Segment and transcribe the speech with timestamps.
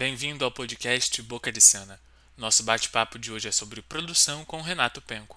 [0.00, 2.00] Bem-vindo ao podcast Boca de Cena.
[2.34, 5.36] Nosso bate-papo de hoje é sobre produção com Renato Penco.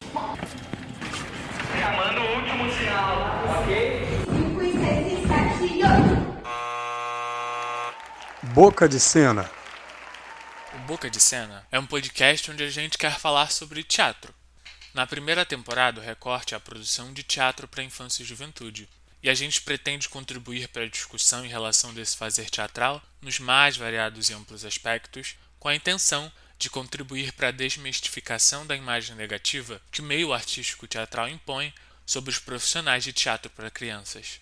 [1.78, 4.08] Chamando o último sinal, ok?
[8.54, 9.52] Boca de Cena.
[10.76, 14.34] O Boca de Cena é um podcast onde a gente quer falar sobre teatro.
[14.94, 18.88] Na primeira temporada, o recorte é a produção de teatro para infância e juventude,
[19.24, 23.78] e a gente pretende contribuir para a discussão em relação desse fazer teatral nos mais
[23.78, 26.30] variados e amplos aspectos, com a intenção
[26.60, 31.74] de contribuir para a desmistificação da imagem negativa que o meio artístico teatral impõe
[32.06, 34.42] sobre os profissionais de teatro para crianças.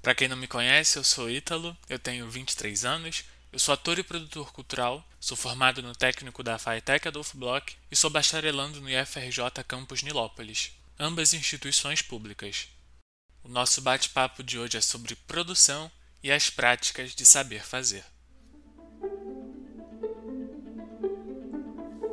[0.00, 3.98] Para quem não me conhece, eu sou Ítalo, eu tenho 23 anos, eu sou ator
[3.98, 8.88] e produtor cultural, sou formado no técnico da FATEC Adolfo Bloch e sou bacharelando no
[8.88, 12.68] IFRJ Campus Nilópolis, ambas instituições públicas.
[13.42, 15.90] O nosso bate-papo de hoje é sobre produção
[16.22, 18.04] e as práticas de saber fazer.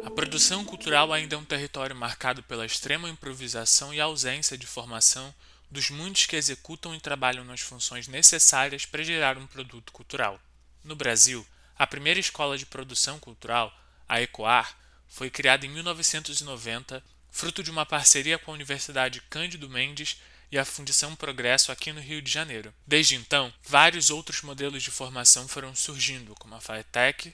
[0.03, 5.33] A produção cultural ainda é um território marcado pela extrema improvisação e ausência de formação
[5.69, 10.39] dos muitos que executam e trabalham nas funções necessárias para gerar um produto cultural.
[10.81, 11.45] No Brasil,
[11.77, 14.75] a primeira escola de produção cultural, a ECOAR,
[15.07, 20.17] foi criada em 1990, fruto de uma parceria com a Universidade Cândido Mendes
[20.51, 22.73] e a Fundição Progresso aqui no Rio de Janeiro.
[22.85, 27.33] Desde então, vários outros modelos de formação foram surgindo, como a FATEC,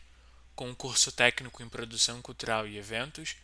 [0.55, 3.35] com um curso técnico em produção cultural e eventos,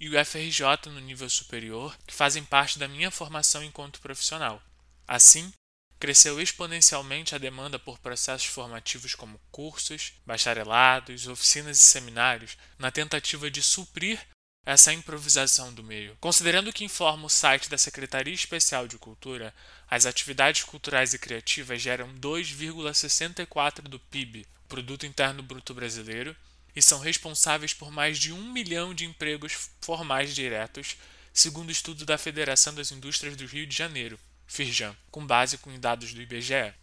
[0.00, 4.62] e o FRJ no nível superior, que fazem parte da minha formação enquanto profissional.
[5.06, 5.52] Assim,
[5.98, 13.50] cresceu exponencialmente a demanda por processos formativos como cursos, bacharelados, oficinas e seminários, na tentativa
[13.50, 14.20] de suprir
[14.68, 16.14] essa improvisação do meio.
[16.20, 19.54] Considerando que informa o site da Secretaria Especial de Cultura,
[19.90, 26.36] as atividades culturais e criativas geram 2,64 do PIB, Produto Interno Bruto Brasileiro,
[26.76, 30.98] e são responsáveis por mais de um milhão de empregos formais diretos,
[31.32, 36.12] segundo estudo da Federação das Indústrias do Rio de Janeiro, FIRJAN, com base em dados
[36.12, 36.74] do IBGE.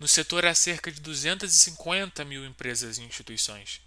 [0.00, 3.82] No setor há cerca de 250 mil empresas e instituições.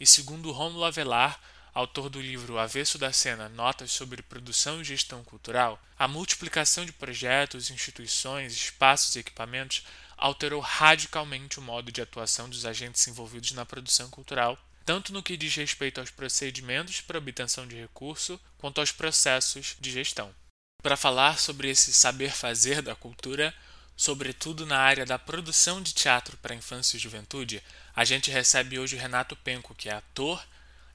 [0.00, 1.40] E segundo Romulo Avelar,
[1.74, 6.92] autor do livro Avesso da Cena Notas sobre Produção e Gestão Cultural, a multiplicação de
[6.92, 9.84] projetos, instituições, espaços e equipamentos
[10.16, 15.36] alterou radicalmente o modo de atuação dos agentes envolvidos na produção cultural, tanto no que
[15.36, 20.34] diz respeito aos procedimentos para obtenção de recurso, quanto aos processos de gestão.
[20.82, 23.54] Para falar sobre esse saber fazer da cultura,
[23.96, 27.62] sobretudo na área da produção de teatro para infância e juventude,
[27.94, 30.44] a gente recebe hoje o Renato Penco, que é ator,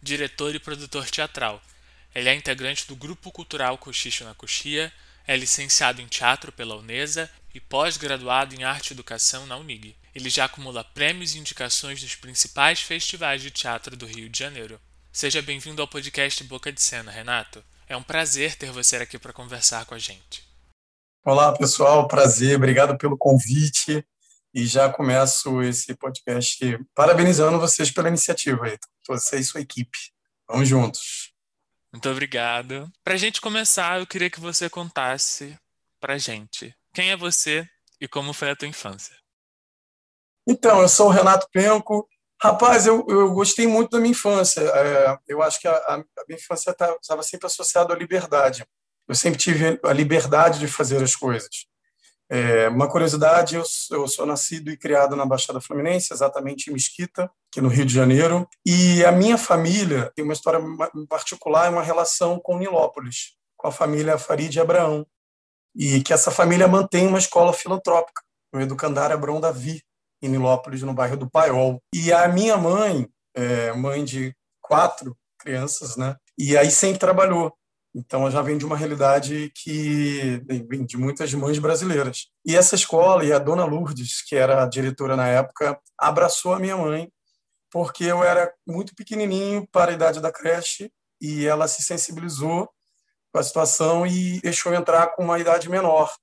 [0.02, 1.62] diretor e produtor teatral.
[2.14, 4.92] Ele é integrante do Grupo Cultural Cochicho na Coxia,
[5.26, 9.96] é licenciado em teatro pela Unesa e pós-graduado em arte e educação na Unig.
[10.16, 14.80] Ele já acumula prêmios e indicações dos principais festivais de teatro do Rio de Janeiro.
[15.12, 17.64] Seja bem-vindo ao podcast Boca de Cena, Renato.
[17.88, 20.44] É um prazer ter você aqui para conversar com a gente.
[21.26, 22.08] Olá, pessoal.
[22.08, 22.56] Prazer.
[22.56, 24.06] Obrigado pelo convite.
[24.54, 28.78] E já começo esse podcast parabenizando vocês pela iniciativa aí,
[29.08, 29.98] você e sua equipe.
[30.50, 31.34] Vamos juntos.
[31.92, 32.92] Muito obrigado.
[33.04, 35.58] Para a gente começar, eu queria que você contasse
[36.00, 37.68] para a gente quem é você
[38.00, 39.16] e como foi a tua infância.
[40.48, 42.08] Então, eu sou o Renato Penco.
[42.42, 44.62] Rapaz, eu, eu gostei muito da minha infância.
[44.62, 45.98] É, eu acho que a, a
[46.28, 48.66] minha infância estava tá, sempre associada à liberdade.
[49.08, 51.68] Eu sempre tive a liberdade de fazer as coisas.
[52.30, 57.32] É, uma curiosidade, eu, eu, sou nascido e criado na Baixada Fluminense, exatamente em Mesquita,
[57.50, 60.60] aqui no Rio de Janeiro, e a minha família tem uma história
[61.08, 65.08] particular, uma relação com Nilópolis, com a família Farid Abraão,
[65.74, 68.22] e que essa família mantém uma escola filantrópica,
[68.52, 69.82] no Educandário Abraão Davi,
[70.22, 71.82] em Nilópolis, no bairro do Paiol.
[71.94, 77.54] E a minha mãe, é, mãe de quatro crianças, né, e aí sempre trabalhou.
[77.96, 82.28] Então, ela já vem de uma realidade que vem de muitas mães brasileiras.
[82.46, 86.60] E essa escola, e a dona Lourdes, que era a diretora na época, abraçou a
[86.60, 87.12] minha mãe,
[87.72, 92.70] porque eu era muito pequenininho para a idade da creche, e ela se sensibilizou
[93.32, 96.14] com a situação e deixou entrar com uma idade menor.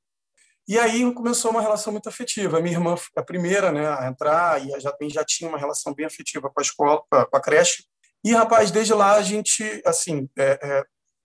[0.66, 2.60] E aí começou uma relação muito afetiva.
[2.60, 6.06] Minha irmã foi a primeira né, a entrar, e já, já tinha uma relação bem
[6.06, 7.84] afetiva com a escola, com a creche.
[8.24, 10.84] E, rapaz, desde lá a gente, assim, é, é,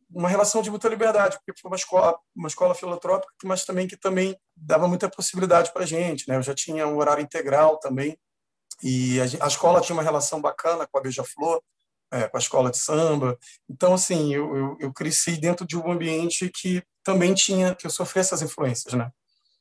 [0.10, 3.96] uma relação de muita liberdade, porque foi uma escola, uma escola filantrópica, mas também que
[3.98, 6.28] também dava muita possibilidade para a gente.
[6.28, 6.36] Né?
[6.36, 8.18] Eu já tinha um horário integral também,
[8.82, 11.62] e a, a escola tinha uma relação bacana com a Beija-Flor,
[12.12, 13.38] é, com a escola de samba.
[13.70, 17.92] Então, assim, eu, eu, eu, cresci dentro de um ambiente que também tinha, que eu
[17.92, 19.12] sofri essas influências, né?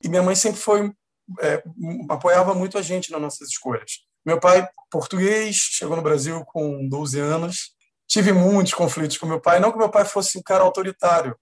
[0.03, 0.93] E minha mãe sempre foi,
[1.41, 1.63] é,
[2.09, 4.07] apoiava muito a gente nas nossas escolhas.
[4.25, 7.77] Meu pai, português, chegou no Brasil com 12 anos.
[8.09, 9.61] Tive muitos conflitos com meu pai.
[9.61, 11.39] Não que meu pai fosse um cara autoritário,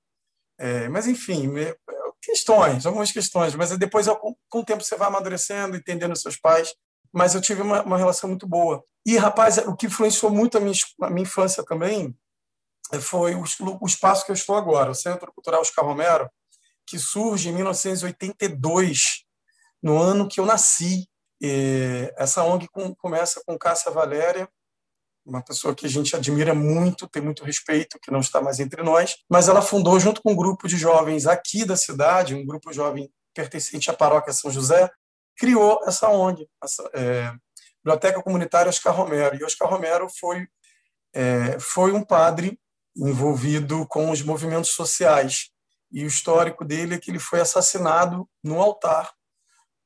[0.58, 1.52] é, mas, enfim,
[2.20, 3.54] questões, algumas questões.
[3.54, 4.06] Mas depois,
[4.48, 6.74] com o tempo, você vai amadurecendo, entendendo seus pais.
[7.12, 8.84] Mas eu tive uma, uma relação muito boa.
[9.06, 12.14] E, rapaz, o que influenciou muito a minha, a minha infância também
[13.00, 13.44] foi o,
[13.80, 16.28] o espaço que eu estou agora, o Centro Cultural Oscar Romero,
[16.86, 19.24] que surge em 1982,
[19.82, 21.08] no ano que eu nasci.
[21.40, 22.66] E essa ONG
[22.98, 24.48] começa com Cássia Valéria,
[25.26, 28.82] uma pessoa que a gente admira muito, tem muito respeito, que não está mais entre
[28.82, 32.72] nós, mas ela fundou junto com um grupo de jovens aqui da cidade, um grupo
[32.72, 34.88] jovem pertencente à paróquia São José,
[35.36, 37.32] criou essa ONG, essa, é,
[37.84, 39.36] Biblioteca Comunitária Oscar Romero.
[39.36, 40.46] E Oscar Romero foi,
[41.12, 42.58] é, foi um padre
[42.96, 45.50] envolvido com os movimentos sociais.
[45.92, 49.12] E o histórico dele é que ele foi assassinado no altar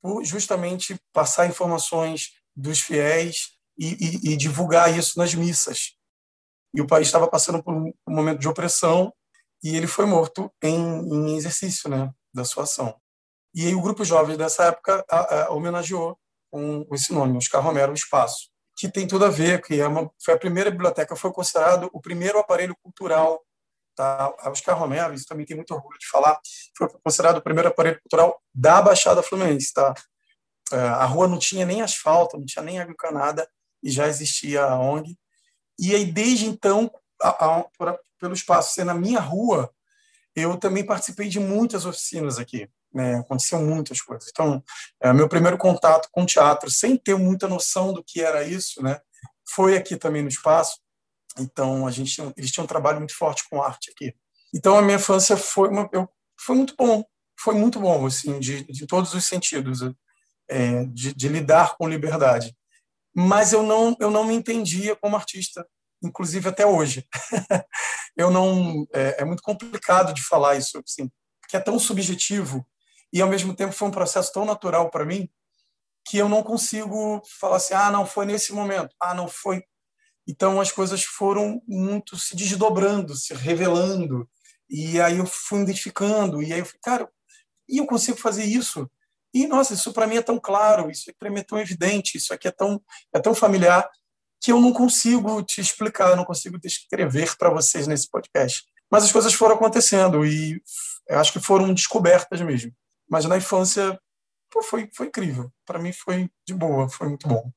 [0.01, 3.97] por justamente passar informações dos fiéis e,
[4.29, 5.97] e, e divulgar isso nas missas.
[6.75, 9.13] E o país estava passando por um momento de opressão
[9.63, 12.95] e ele foi morto em, em exercício né, da sua ação.
[13.55, 16.19] E aí o grupo jovem dessa época a, a, homenageou
[16.53, 20.11] com esse nome, Oscar Romero, o Espaço, que tem tudo a ver, que é uma,
[20.23, 23.41] foi a primeira biblioteca, foi considerado o primeiro aparelho cultural
[24.01, 24.35] Tá?
[24.47, 26.41] Oscar Romero, isso também tem muito orgulho de falar,
[26.75, 29.75] foi considerado o primeiro aparelho cultural da Baixada Fluminense.
[29.75, 29.93] Tá?
[30.73, 33.47] É, a rua não tinha nem asfalto, não tinha nem água encanada,
[33.83, 35.17] e já existia a ONG.
[35.79, 36.91] E aí, desde então,
[37.21, 39.73] a, a, por, pelo espaço ser na minha rua,
[40.35, 42.69] eu também participei de muitas oficinas aqui.
[42.93, 43.25] Né?
[43.61, 44.29] Muitas coisas.
[44.31, 44.63] Então,
[45.01, 49.01] é, meu primeiro contato com teatro, sem ter muita noção do que era isso, né?
[49.55, 50.79] foi aqui também no espaço.
[51.39, 54.15] Então, a gente eles tinham um trabalho muito forte com arte aqui.
[54.55, 57.05] Então, a minha infância foi uma, eu, foi muito bom,
[57.39, 59.81] foi muito bom, assim, de, de todos os sentidos,
[60.49, 62.55] é, de, de lidar com liberdade.
[63.29, 65.67] Mas eu não, eu não me entendia como artista,
[66.03, 67.07] inclusive até hoje.
[68.17, 71.11] eu não, é, é muito complicado de falar isso, assim,
[71.49, 72.67] que é tão subjetivo
[73.13, 75.29] e ao mesmo tempo foi um processo tão natural para mim
[76.07, 79.63] que eu não consigo falar assim, ah, não foi nesse momento, ah, não foi
[80.31, 84.29] então as coisas foram muito se desdobrando, se revelando.
[84.69, 87.09] E aí eu fui identificando, e aí eu falei, cara,
[87.69, 88.89] e eu consigo fazer isso?
[89.33, 92.35] E nossa, isso para mim é tão claro, isso para mim é tão evidente, isso
[92.35, 92.83] aqui é tão
[93.15, 93.89] é tão familiar
[94.41, 98.65] que eu não consigo te explicar, não consigo descrever para vocês nesse podcast.
[98.91, 100.61] Mas as coisas foram acontecendo e
[101.09, 102.73] eu acho que foram descobertas mesmo.
[103.09, 104.01] Mas na infância
[104.51, 105.53] pô, foi foi incrível.
[105.65, 107.53] Para mim foi de boa, foi muito bom.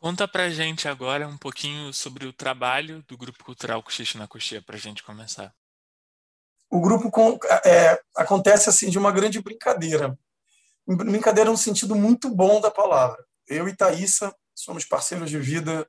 [0.00, 4.62] Conta pra gente agora um pouquinho sobre o trabalho do Grupo Cultural Cochiche na Coxia,
[4.62, 5.54] pra gente começar.
[6.70, 10.18] O grupo com, é, acontece assim de uma grande brincadeira.
[10.96, 13.24] Brincadeira no sentido muito bom da palavra.
[13.46, 15.88] Eu e Thaisa somos parceiros de vida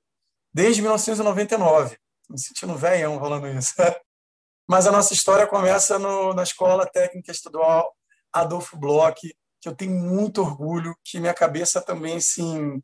[0.54, 1.98] desde 1999.
[2.30, 3.74] Me sentindo velhão falando isso.
[4.68, 7.94] Mas a nossa história começa no, na Escola Técnica Estadual
[8.32, 9.20] Adolfo Bloch,
[9.60, 12.82] que eu tenho muito orgulho, que minha cabeça também, assim,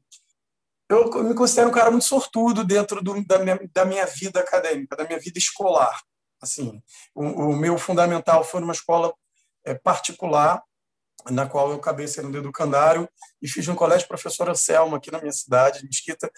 [0.90, 4.96] eu me considero um cara muito sortudo dentro do, da, minha, da minha vida acadêmica,
[4.96, 6.02] da minha vida escolar.
[6.42, 6.81] Assim,
[7.16, 9.14] o, o meu fundamental foi numa escola
[9.66, 10.64] é, particular,
[11.32, 13.08] na qual eu acabei sendo educandário,
[13.42, 16.32] e fiz um colégio professor Anselmo aqui na minha cidade, de Mesquita.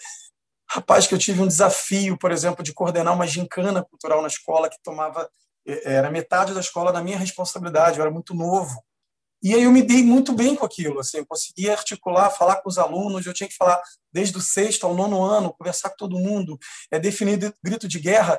[0.68, 4.70] Rapaz, que eu tive um desafio, por exemplo, de coordenar uma gincana cultural na escola
[4.70, 5.28] que tomava
[5.66, 8.82] é, era metade da escola da minha responsabilidade, eu era muito novo.
[9.42, 12.68] E aí eu me dei muito bem com aquilo, assim, eu conseguia articular, falar com
[12.68, 13.80] os alunos, eu tinha que falar
[14.12, 16.58] desde o sexto ao nono ano, conversar com todo mundo,
[16.90, 18.38] é definir grito de guerra,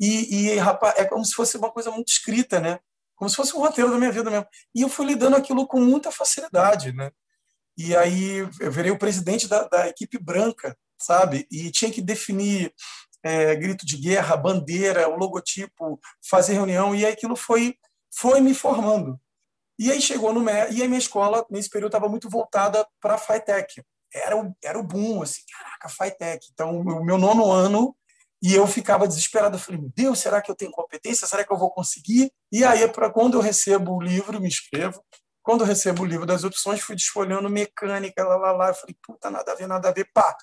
[0.00, 2.80] e, e rapaz, é como se fosse uma coisa muito escrita, né?
[3.20, 4.46] Como se fosse um roteiro da minha vida mesmo.
[4.74, 7.10] E eu fui lidando aquilo com muita facilidade, né?
[7.76, 11.46] E aí eu virei o presidente da, da equipe branca, sabe?
[11.52, 12.72] E tinha que definir
[13.22, 17.74] é, grito de guerra, bandeira, o logotipo, fazer reunião, e aí aquilo foi,
[18.10, 19.20] foi me formando.
[19.78, 23.18] E aí chegou no e a minha escola nesse período estava muito voltada para a
[23.18, 23.82] FITEC.
[24.14, 26.46] Era o, era o boom, assim, caraca, FITEC.
[26.54, 27.94] Então, o meu nono ano,
[28.42, 29.56] e eu ficava desesperado.
[29.56, 31.26] Eu falei, meu Deus, será que eu tenho competência?
[31.26, 32.32] Será que eu vou conseguir?
[32.50, 35.04] E aí, para quando eu recebo o livro, me inscrevo.
[35.42, 38.68] Quando eu recebo o livro das opções, fui desfolhando mecânica, lá, lá, lá.
[38.68, 40.08] Eu falei, puta, nada a ver, nada a ver.
[40.12, 40.36] Pá,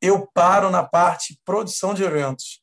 [0.00, 2.60] eu paro na parte produção de eventos.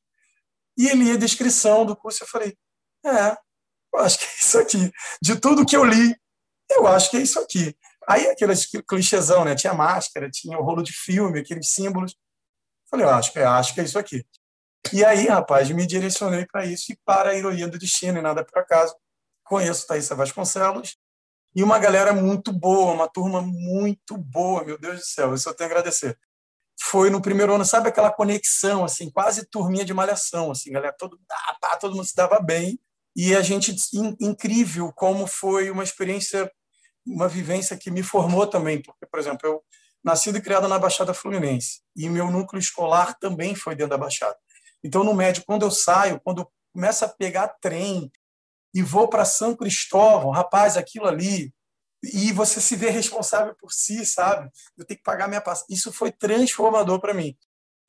[0.78, 2.24] E ia a descrição do curso.
[2.24, 2.58] Eu falei,
[3.06, 3.36] é,
[3.94, 4.92] eu acho que é isso aqui.
[5.22, 6.16] De tudo que eu li,
[6.70, 7.76] eu acho que é isso aqui.
[8.08, 9.56] Aí aqueles clichêzão, né?
[9.56, 12.16] Tinha máscara, tinha o rolo de filme, aqueles símbolos.
[12.90, 14.26] Falei, eu acho, eu acho que é isso aqui.
[14.94, 18.44] E aí, rapaz, me direcionei para isso e para a ironia do destino e nada
[18.44, 18.96] por acaso.
[19.44, 20.98] Conheço Thaisa Vasconcelos
[21.56, 25.54] e uma galera muito boa, uma turma muito boa, meu Deus do céu, isso eu
[25.54, 26.18] tenho a agradecer.
[26.82, 31.20] foi no primeiro ano, sabe aquela conexão, assim, quase turminha de malhação, assim, galera, todo,
[31.30, 32.80] ah, pá, todo mundo se dava bem,
[33.16, 36.52] e a gente, in, incrível como foi uma experiência,
[37.06, 39.64] uma vivência que me formou também, porque, por exemplo, eu
[40.04, 44.38] nascido e criado na Baixada Fluminense, e meu núcleo escolar também foi dentro da Baixada.
[44.84, 48.12] Então, no médio, quando eu saio, quando eu começo a pegar trem
[48.74, 51.54] e vou para São Cristóvão, rapaz, aquilo ali,
[52.04, 54.50] e você se vê responsável por si, sabe?
[54.78, 55.76] Eu tenho que pagar minha passagem.
[55.76, 57.38] Isso foi transformador para mim.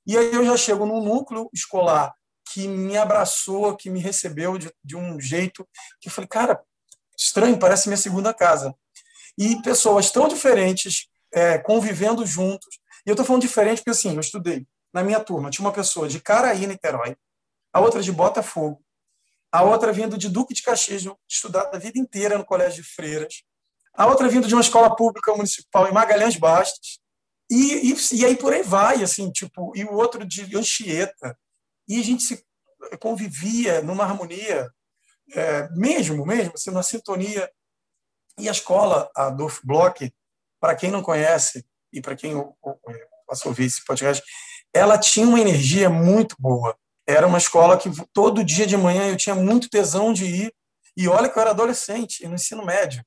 [0.07, 2.15] E aí eu já chego num núcleo escolar
[2.53, 5.67] que me abraçou, que me recebeu de, de um jeito
[6.01, 6.61] que eu falei, cara,
[7.17, 8.75] estranho, parece minha segunda casa.
[9.39, 12.79] E pessoas tão diferentes é, convivendo juntos.
[13.07, 16.09] E eu estou falando diferente porque, assim, eu estudei na minha turma, tinha uma pessoa
[16.09, 17.17] de Caraí, Niterói,
[17.73, 18.83] a outra de Botafogo,
[19.51, 23.43] a outra vindo de Duque de Caxias, estudado a vida inteira no Colégio de Freiras,
[23.95, 27.03] a outra vindo de uma escola pública municipal em Magalhães Bastos,
[27.51, 31.39] e, e, e aí por aí vai, assim, tipo, e o outro de Anchieta.
[31.87, 32.43] E a gente se
[32.99, 34.71] convivia numa harmonia,
[35.35, 37.51] é, mesmo, mesmo, assim, numa sintonia.
[38.39, 40.11] E a escola, a Adolf Bloch,
[40.59, 42.33] para quem não conhece, e para quem
[43.27, 44.25] possa ouvir esse podcast,
[44.73, 46.77] ela tinha uma energia muito boa.
[47.07, 50.55] Era uma escola que todo dia de manhã eu tinha muito tesão de ir.
[50.97, 53.05] E olha que eu era adolescente, no ensino médio.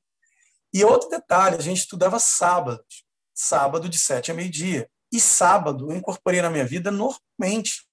[0.74, 4.90] E outro detalhe, a gente estudava sábados, sábado de sete a meio-dia.
[5.12, 7.86] E sábado eu incorporei na minha vida normalmente.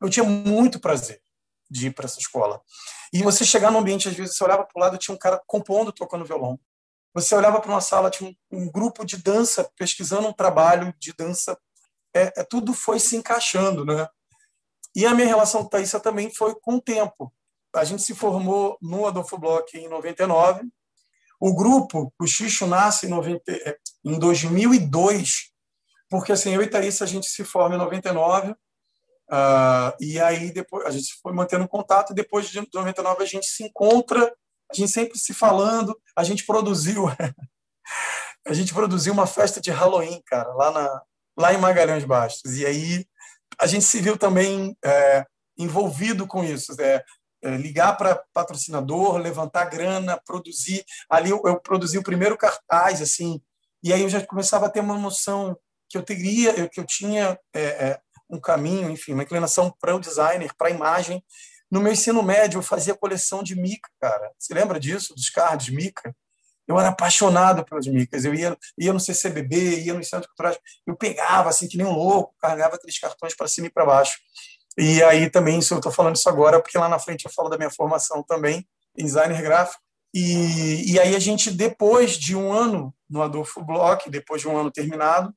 [0.00, 1.22] Eu tinha muito prazer
[1.70, 2.60] de ir para essa escola.
[3.12, 5.40] E você chegar no ambiente, às vezes você olhava para o lado, tinha um cara
[5.46, 6.58] compondo, tocando violão.
[7.14, 11.14] Você olhava para uma sala, tinha um, um, grupo de dança pesquisando um trabalho de
[11.14, 11.58] dança.
[12.16, 14.08] É, é, tudo foi se encaixando, né?
[14.94, 17.32] E a minha relação com Thaisa também foi com o tempo.
[17.74, 20.66] A gente se formou no Adolfo Bloch em 99,
[21.38, 25.52] o grupo, o Xixo, nasce em, 90, é, em 2002,
[26.08, 28.56] porque assim, eu e Thaís, a gente se forma em 99, uh,
[29.30, 33.64] ah, e aí depois a gente foi mantendo contato, depois de 99 a gente se
[33.64, 34.32] encontra,
[34.70, 37.04] a gente sempre se falando, a gente produziu
[38.46, 41.02] a gente produziu uma festa de Halloween, cara, lá, na,
[41.36, 43.06] lá em Magalhães Bastos, e aí
[43.58, 45.24] a gente se viu também é,
[45.58, 47.02] envolvido com isso, é,
[47.42, 50.84] é, ligar para patrocinador, levantar grana, produzir.
[51.08, 53.40] Ali eu, eu, produzi o primeiro cartaz, assim,
[53.82, 55.56] e aí eu já começava a ter uma noção
[55.88, 60.00] que eu teria, que eu tinha é, é, um caminho, enfim, uma inclinação para o
[60.00, 61.22] designer, para a imagem.
[61.70, 64.30] No meu ensino médio, eu fazia coleção de mica, cara.
[64.38, 66.14] Você lembra disso, dos cards mica?
[66.66, 68.24] Eu era apaixonado pelas micas.
[68.24, 70.58] Eu ia, ia no CCBB, ia nos centros culturais.
[70.86, 74.18] Eu pegava, assim, que nem um louco, carregava aqueles cartões para cima e para baixo.
[74.78, 77.56] E aí também, eu estou falando isso agora, porque lá na frente eu falo da
[77.56, 79.80] minha formação também, em designer gráfico.
[80.12, 84.56] E, e aí a gente, depois de um ano no Adolfo Bloch, depois de um
[84.56, 85.34] ano terminado,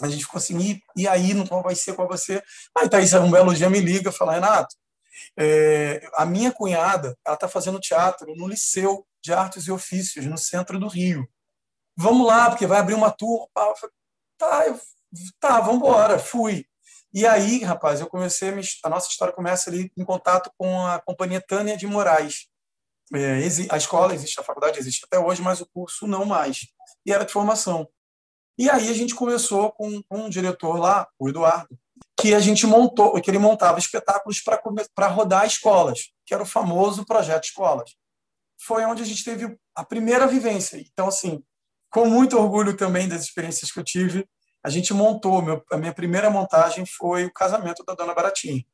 [0.00, 2.42] a gente ficou assim, e, e aí, qual vai ser, qual vai ser?
[2.76, 4.74] Aí Thaís, um belo dia me liga, fala, Renato,
[5.38, 10.36] é, a minha cunhada, ela está fazendo teatro no Liceu de Artes e Ofícios, no
[10.36, 11.28] centro do Rio.
[11.96, 13.46] Vamos lá, porque vai abrir uma turma.
[14.36, 14.80] Tá, eu,
[15.38, 16.18] tá, vamos embora.
[16.18, 16.66] Fui.
[17.14, 20.86] E aí, rapaz, eu comecei a, me, a nossa história começa ali em contato com
[20.86, 22.48] a companhia Tânia de Moraes.
[23.14, 26.66] É, a escola existe, a faculdade existe até hoje, mas o curso não mais.
[27.04, 27.86] E era de formação.
[28.58, 31.78] E aí a gente começou com, com um diretor lá, o Eduardo,
[32.18, 34.40] que a gente montou, que ele montava espetáculos
[34.94, 37.94] para rodar escolas, que era o famoso projeto escolas.
[38.66, 40.78] Foi onde a gente teve a primeira vivência.
[40.78, 41.42] Então, assim,
[41.90, 44.26] com muito orgulho também das experiências que eu tive,
[44.64, 48.64] a gente montou, meu, a minha primeira montagem foi o casamento da Dona Baratinha.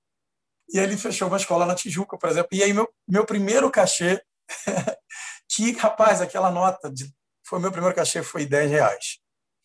[0.70, 2.50] E ele fechou uma escola na Tijuca, por exemplo.
[2.52, 4.22] E aí meu, meu primeiro cachê,
[5.48, 7.10] que, rapaz, aquela nota, de,
[7.46, 9.18] foi meu primeiro cachê, foi 10 reais.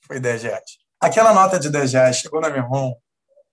[0.08, 0.78] Foi 10 reais.
[1.02, 2.96] Aquela nota de 10 reais chegou na minha mão,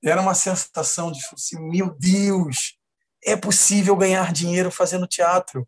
[0.02, 2.78] era uma sensação de, assim, meu Deus,
[3.24, 5.66] é possível ganhar dinheiro fazendo teatro.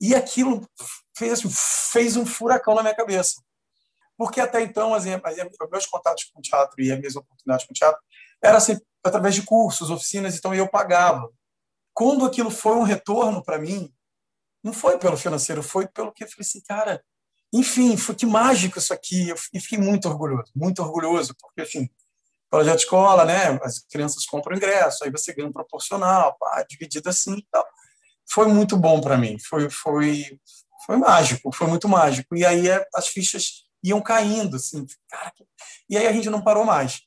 [0.00, 0.68] E aquilo
[1.16, 1.48] fez, assim,
[1.92, 3.42] fez um furacão na minha cabeça.
[4.16, 7.66] Porque até então, as, as, os meus contatos com o teatro e as minhas oportunidades
[7.66, 8.00] com o teatro
[8.42, 11.30] eram assim, através de cursos, oficinas, então eu pagava.
[11.94, 13.92] Quando aquilo foi um retorno para mim,
[14.62, 17.02] não foi pelo financeiro, foi pelo que eu falei assim, cara,
[17.52, 19.28] enfim, foi que mágico isso aqui.
[19.28, 21.88] Eu fiquei muito orgulhoso, muito orgulhoso, porque, enfim,
[22.50, 23.58] projeto escola, né?
[23.62, 27.66] As crianças compram ingresso, aí você ganha um proporcional, pá, dividido assim e tal.
[28.30, 30.38] Foi muito bom para mim, foi, foi,
[30.84, 32.36] foi mágico, foi muito mágico.
[32.36, 35.32] E aí é, as fichas iam caindo, assim, cara,
[35.88, 37.00] e aí a gente não parou mais.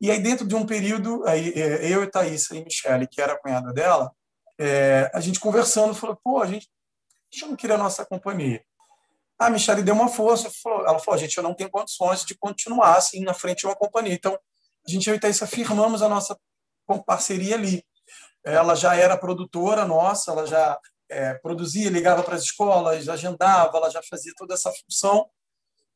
[0.00, 3.32] E aí, dentro de um período, aí, é, eu e Thaís e Michele, que era
[3.32, 4.12] a cunhada dela,
[4.58, 8.62] é, a gente conversando, falou, pô, a gente, a gente não queria a nossa companhia.
[9.38, 12.96] A Michele deu uma força, falou, ela falou, gente, eu não tenho condições de continuar
[12.96, 14.14] assim na frente de uma companhia.
[14.14, 14.34] Então,
[14.86, 16.38] a gente, eu e Thaís, firmamos a nossa
[17.04, 17.84] parceria ali.
[18.44, 20.78] Ela já era produtora nossa, ela já
[21.08, 25.28] é, produzia, ligava para as escolas, agendava, ela já fazia toda essa função.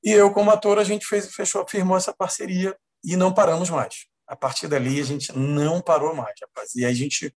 [0.02, 4.06] E eu, como ator, a gente fez, fechou, firmou essa parceria e não paramos mais.
[4.26, 6.74] A partir dali, a gente não parou mais, rapaz.
[6.74, 7.34] E a gente,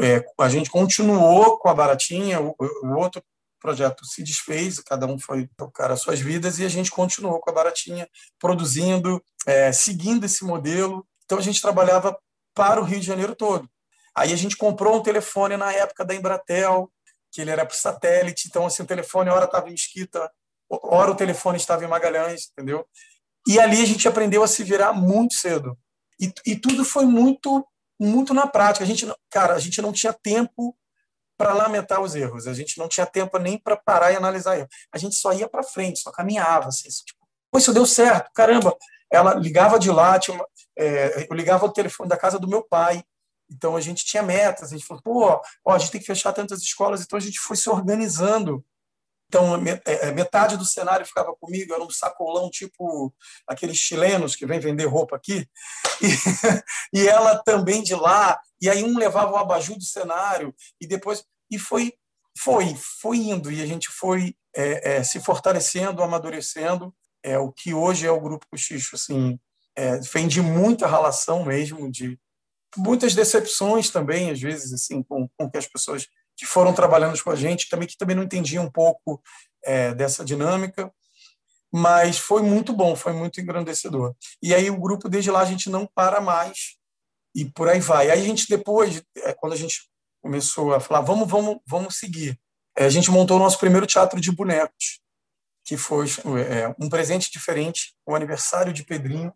[0.00, 3.22] é, a gente continuou com a Baratinha, o, o outro
[3.60, 7.50] projeto se desfez, cada um foi tocar as suas vidas e a gente continuou com
[7.50, 11.06] a Baratinha, produzindo, é, seguindo esse modelo.
[11.24, 12.16] Então a gente trabalhava
[12.54, 13.68] para o Rio de Janeiro todo.
[14.16, 16.90] Aí a gente comprou um telefone na época da Embratel,
[17.30, 20.30] que ele era para satélite, então assim o telefone hora estava em Mesquita,
[20.70, 22.86] hora o telefone estava em Magalhães, entendeu?
[23.46, 25.78] E ali a gente aprendeu a se virar muito cedo.
[26.20, 27.66] E, e tudo foi muito
[27.98, 28.84] muito na prática.
[28.84, 30.76] A gente, cara, a gente não tinha tempo
[31.36, 32.46] para lamentar os erros.
[32.46, 34.70] A gente não tinha tempo nem para parar e analisar erros.
[34.92, 36.68] A gente só ia para frente, só caminhava.
[36.68, 38.76] Assim, tipo, Pô, isso deu certo, caramba.
[39.10, 40.46] Ela ligava de lá, tinha uma,
[40.76, 43.02] é, eu ligava o telefone da casa do meu pai.
[43.50, 44.72] Então a gente tinha metas.
[44.72, 47.02] A gente falou, pô, ó, a gente tem que fechar tantas escolas.
[47.02, 48.64] Então a gente foi se organizando
[49.28, 53.12] então, é, é, metade do cenário ficava comigo, era um sacolão tipo
[53.46, 55.48] aqueles chilenos que vêm vender roupa aqui,
[56.00, 56.06] e,
[57.00, 61.24] e ela também de lá, e aí um levava o abajur do cenário, e depois.
[61.50, 61.92] E foi,
[62.38, 66.94] foi, foi indo, e a gente foi é, é, se fortalecendo, amadurecendo.
[67.22, 69.38] É, o que hoje é o Grupo Cochicho, assim,
[69.74, 72.18] é, vem de muita relação mesmo, de
[72.76, 76.06] muitas decepções também, às vezes, assim, com, com que as pessoas
[76.36, 79.22] que foram trabalhando com a gente, também que também não entendiam um pouco
[79.64, 80.92] é, dessa dinâmica,
[81.72, 84.14] mas foi muito bom, foi muito engrandecedor.
[84.42, 86.76] E aí o grupo desde lá a gente não para mais
[87.34, 88.10] e por aí vai.
[88.10, 89.88] Aí a gente depois, é, quando a gente
[90.22, 92.38] começou a falar, vamos, vamos, vamos seguir,
[92.76, 95.00] é, a gente montou o nosso primeiro teatro de bonecos,
[95.64, 96.06] que foi
[96.48, 99.32] é, um presente diferente, o aniversário de Pedrinho.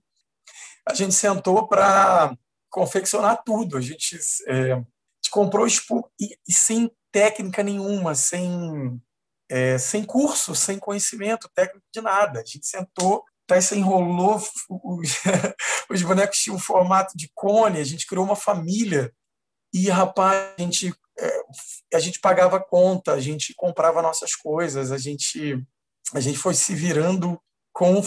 [0.86, 2.36] A gente sentou para
[2.70, 3.76] confeccionar tudo.
[3.76, 4.82] A gente é,
[5.30, 9.00] comprou tipo, e, e sem técnica nenhuma, sem,
[9.48, 12.40] é, sem curso, sem conhecimento técnico de nada.
[12.40, 13.24] A gente sentou,
[13.60, 15.10] se enrolou, os,
[15.90, 19.12] os bonecos tinham um formato de cone, a gente criou uma família.
[19.72, 21.40] E, rapaz, a gente, é,
[21.94, 25.64] a gente pagava conta, a gente comprava nossas coisas, a gente,
[26.14, 27.40] a gente foi se virando
[27.72, 28.02] com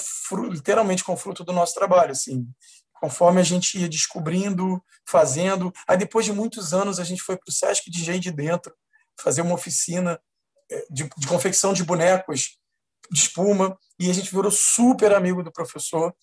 [0.50, 2.46] literalmente com o fruto do nosso trabalho, assim
[3.04, 5.74] conforme a gente ia descobrindo, fazendo.
[5.86, 8.74] Aí, depois de muitos anos, a gente foi para o Sesc de Engenho de Dentro
[9.20, 10.18] fazer uma oficina
[10.72, 12.58] eh, de, de, confecção de bonecos
[13.12, 16.16] de espuma, e a gente virou super amigo do professor,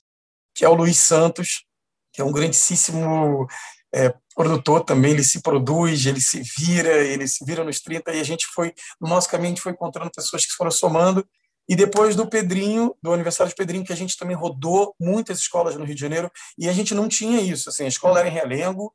[0.55, 1.67] que é o Luiz Santos,
[2.15, 3.47] que é um grandíssimo
[3.95, 8.21] é, produtor também, ele se produz, ele se vira, ele se vira nos 30, e
[8.21, 11.29] a gente foi, no nosso caminho, a gente foi encontrando pessoas que foram somando,
[11.69, 15.77] e depois do Pedrinho, do aniversário de Pedrinho, que a gente também rodou muitas escolas
[15.77, 17.69] no Rio de Janeiro, e a gente não tinha isso.
[17.69, 18.95] Assim, a escola era em Realengo.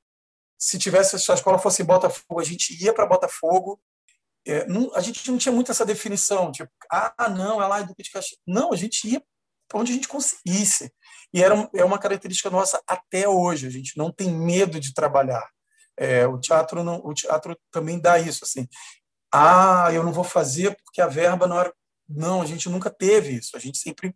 [0.58, 3.80] Se tivesse se a escola fosse em Botafogo, a gente ia para Botafogo.
[4.46, 8.04] É, não, a gente não tinha muito essa definição, tipo, ah, não, é lá Duque
[8.04, 8.40] de Caxias.
[8.46, 9.24] Não, a gente ia
[9.68, 10.92] para onde a gente conseguisse.
[11.34, 13.68] E era, é uma característica nossa até hoje.
[13.68, 15.50] A gente não tem medo de trabalhar.
[15.98, 18.68] É, o teatro não, o teatro também dá isso assim.
[19.34, 21.74] Ah, eu não vou fazer porque a verba não era
[22.08, 23.56] não, a gente nunca teve isso.
[23.56, 24.16] A gente sempre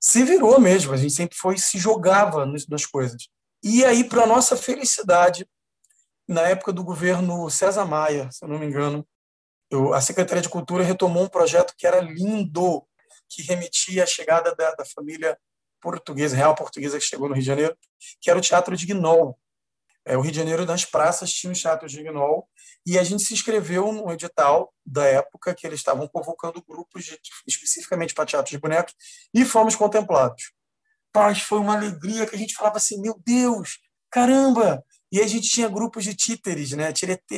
[0.00, 3.28] se virou mesmo, a gente sempre foi se jogava nas coisas.
[3.62, 5.48] E aí, para nossa felicidade,
[6.28, 9.06] na época do governo César Maia, se eu não me engano,
[9.70, 12.86] eu, a Secretaria de Cultura retomou um projeto que era lindo,
[13.28, 15.38] que remetia à chegada da, da família
[15.80, 17.76] portuguesa, real portuguesa que chegou no Rio de Janeiro,
[18.20, 19.38] que era o Teatro de Guinol.
[20.04, 22.48] É, o Rio de Janeiro, nas praças, tinha o Teatro de Guinol,
[22.86, 27.18] e a gente se inscreveu no edital da época que eles estavam convocando grupos de,
[27.46, 28.94] especificamente para teatro de bonecos
[29.32, 30.52] e fomos contemplados.
[31.14, 33.78] Mas foi uma alegria que a gente falava assim, meu Deus,
[34.10, 34.84] caramba!
[35.10, 36.92] E a gente tinha grupos de títeres, né?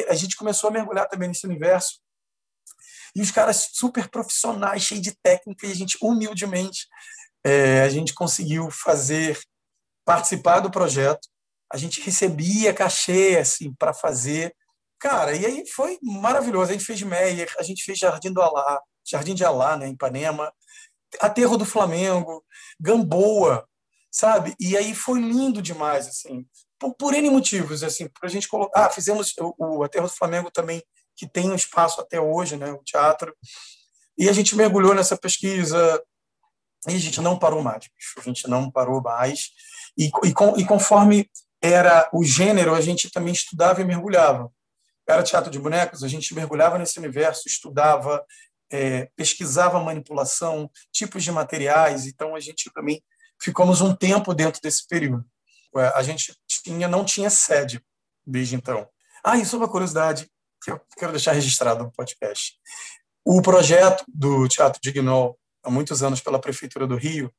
[0.09, 2.01] A gente começou a mergulhar também nesse universo.
[3.15, 6.87] E os caras super profissionais, cheios de técnica, e a gente, humildemente,
[7.45, 9.39] é, a gente conseguiu fazer,
[10.05, 11.29] participar do projeto.
[11.73, 14.55] A gente recebia cachê assim, para fazer
[14.99, 16.71] Cara, e aí foi maravilhoso.
[16.71, 19.93] A gente fez Meyer, a gente fez Jardim do Alá, Jardim de Alá, né, em
[19.93, 20.53] Ipanema,
[21.21, 22.45] Aterro do Flamengo,
[22.81, 23.67] Gamboa,
[24.11, 24.55] sabe?
[24.59, 26.47] E aí foi lindo demais, assim,
[26.79, 28.87] por, por N motivos, assim, para a gente colocar.
[28.87, 30.83] Ah, fizemos o, o Aterro do Flamengo também,
[31.15, 33.35] que tem um espaço até hoje, né, o teatro.
[34.19, 36.03] E a gente mergulhou nessa pesquisa
[36.89, 37.85] e a gente não parou mais,
[38.19, 39.51] a gente não parou mais.
[39.97, 41.31] E, e, com, e conforme
[41.63, 44.51] era o gênero, a gente também estudava e mergulhava
[45.09, 48.25] era teatro de bonecos, a gente mergulhava nesse universo, estudava,
[48.71, 53.03] é, pesquisava manipulação, tipos de materiais, então a gente também
[53.41, 55.25] ficamos um tempo dentro desse período.
[55.95, 57.81] a gente tinha, não tinha sede
[58.27, 58.89] desde então.
[59.23, 60.29] Ah, isso é uma curiosidade
[60.63, 62.55] que eu quero deixar registrado no podcast.
[63.25, 67.33] O projeto do Teatro Dignol, há muitos anos pela Prefeitura do Rio,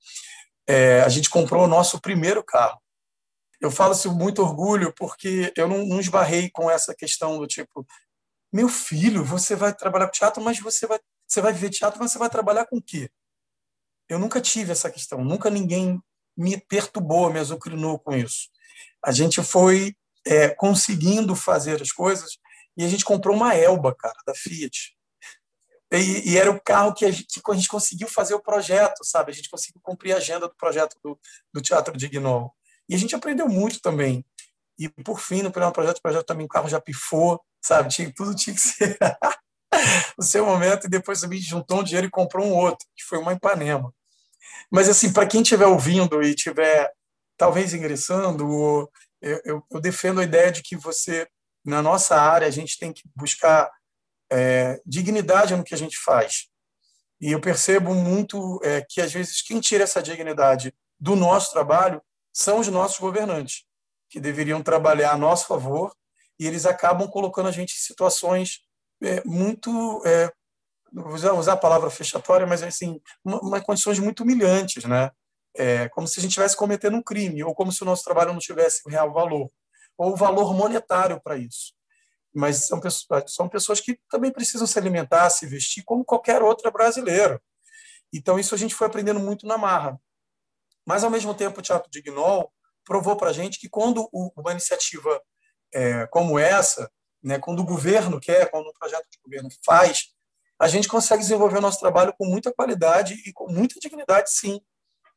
[0.67, 2.79] é, a gente comprou o nosso primeiro carro.
[3.59, 7.85] Eu falo isso muito orgulho porque eu não, não esbarrei com essa questão do tipo,
[8.53, 12.11] meu filho, você vai trabalhar com teatro, mas você vai, você vai viver teatro, mas
[12.11, 13.09] você vai trabalhar com o quê?
[14.07, 16.01] Eu nunca tive essa questão, nunca ninguém
[16.35, 18.49] me perturbou, me azucrinou com isso.
[19.03, 22.37] A gente foi é, conseguindo fazer as coisas
[22.75, 24.95] e a gente comprou uma Elba, cara, da Fiat.
[25.91, 29.03] E, e, era o carro que a, gente, que a gente conseguiu fazer o projeto,
[29.03, 29.31] sabe?
[29.31, 31.17] A gente conseguiu cumprir a agenda do projeto do,
[31.53, 32.53] do Teatro Dignol.
[32.89, 34.25] E a gente aprendeu muito também.
[34.79, 37.89] E, por fim, no primeiro projeto, o projeto também o carro já pifou, sabe?
[37.89, 38.97] Tinha, tudo tinha que ser
[40.17, 40.85] o seu momento.
[40.85, 43.93] E depois a gente juntou um dinheiro e comprou um outro, que foi uma Ipanema.
[44.71, 46.91] Mas, assim, para quem estiver ouvindo e estiver
[47.37, 48.89] talvez ingressando,
[49.21, 51.27] eu, eu, eu, defendo a ideia de que você,
[51.65, 53.69] na nossa área, a gente tem que buscar
[54.31, 56.47] é, dignidade no que a gente faz.
[57.19, 62.01] E eu percebo muito é, que, às vezes, quem tira essa dignidade do nosso trabalho
[62.37, 63.63] são os nossos governantes,
[64.07, 65.91] que deveriam trabalhar a nosso favor,
[66.39, 68.59] e eles acabam colocando a gente em situações
[69.01, 70.31] é, muito é,
[70.93, 75.09] usar, usar a palavra fechatória, mas assim, uma, uma condições muito humilhantes, né?
[75.55, 78.33] É, como se a gente estivesse cometendo um crime, ou como se o nosso trabalho
[78.33, 79.49] não tivesse o real valor,
[79.97, 81.73] ou valor monetário para isso.
[82.35, 86.71] Mas são pessoas, são pessoas que também precisam se alimentar, se vestir, como qualquer outro
[86.71, 87.41] brasileiro.
[88.13, 89.99] Então, isso a gente foi aprendendo muito na marra.
[90.87, 92.49] Mas, ao mesmo tempo, o Teatro de Gnol
[92.85, 95.21] provou para a gente que quando uma iniciativa
[95.73, 96.89] é, como essa,
[97.21, 100.05] né, quando o governo quer, quando um projeto de governo faz,
[100.57, 104.61] a gente consegue desenvolver o nosso trabalho com muita qualidade e com muita dignidade, sim.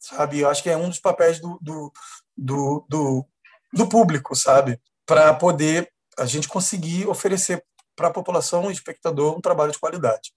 [0.00, 0.40] Sabe?
[0.40, 1.92] Eu acho que é um dos papéis do, do,
[2.36, 3.26] do, do,
[3.72, 4.80] do público, sabe?
[5.06, 10.32] Para poder a gente conseguir oferecer para a população e espectador um trabalho de qualidade.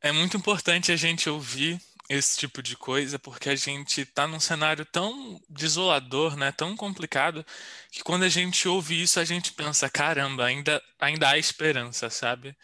[0.00, 4.40] É muito importante a gente ouvir esse tipo de coisa, porque a gente está num
[4.40, 7.44] cenário tão desolador, né, tão complicado,
[7.90, 12.56] que quando a gente ouve isso, a gente pensa, caramba, ainda, ainda há esperança, sabe?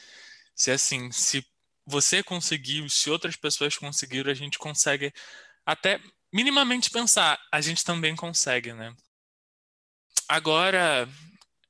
[0.54, 1.44] Se assim, se
[1.86, 5.12] você conseguiu, se outras pessoas conseguiram, a gente consegue
[5.64, 6.00] até
[6.32, 8.94] minimamente pensar, a gente também consegue, né?
[10.28, 11.08] Agora,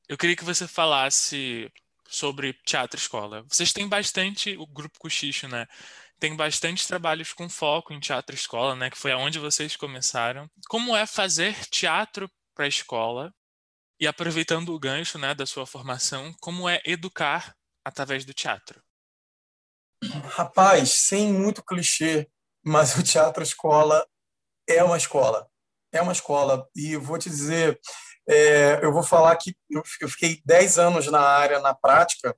[0.09, 1.70] eu queria que você falasse
[2.09, 3.42] sobre teatro escola.
[3.48, 5.66] Vocês têm bastante, o grupo Cochicho, né?
[6.20, 8.90] Tem bastante trabalhos com foco em teatro escola, né?
[8.90, 10.48] Que foi aonde vocês começaram.
[10.68, 13.33] Como é fazer teatro para a escola?
[13.98, 17.54] E aproveitando o gancho, né, da sua formação, como é educar
[17.85, 18.83] através do teatro?
[20.30, 22.26] Rapaz, sem muito clichê,
[22.64, 24.06] mas o teatro escola
[24.68, 25.48] é uma escola.
[25.92, 26.66] É uma escola.
[26.74, 27.78] E eu vou te dizer,
[28.28, 32.37] é, eu vou falar que eu, fiquei 10 anos na área, na prática,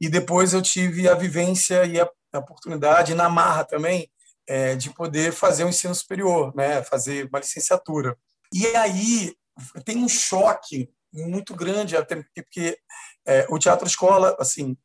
[0.00, 4.10] e depois eu tive a vivência e a, a oportunidade, na marra também,
[4.46, 8.16] é, de poder fazer um ensino superior, né, fazer uma licenciatura.
[8.52, 9.34] E aí
[9.84, 12.78] tem um choque muito grande, até porque
[13.26, 14.76] é, o teatro escola, assim,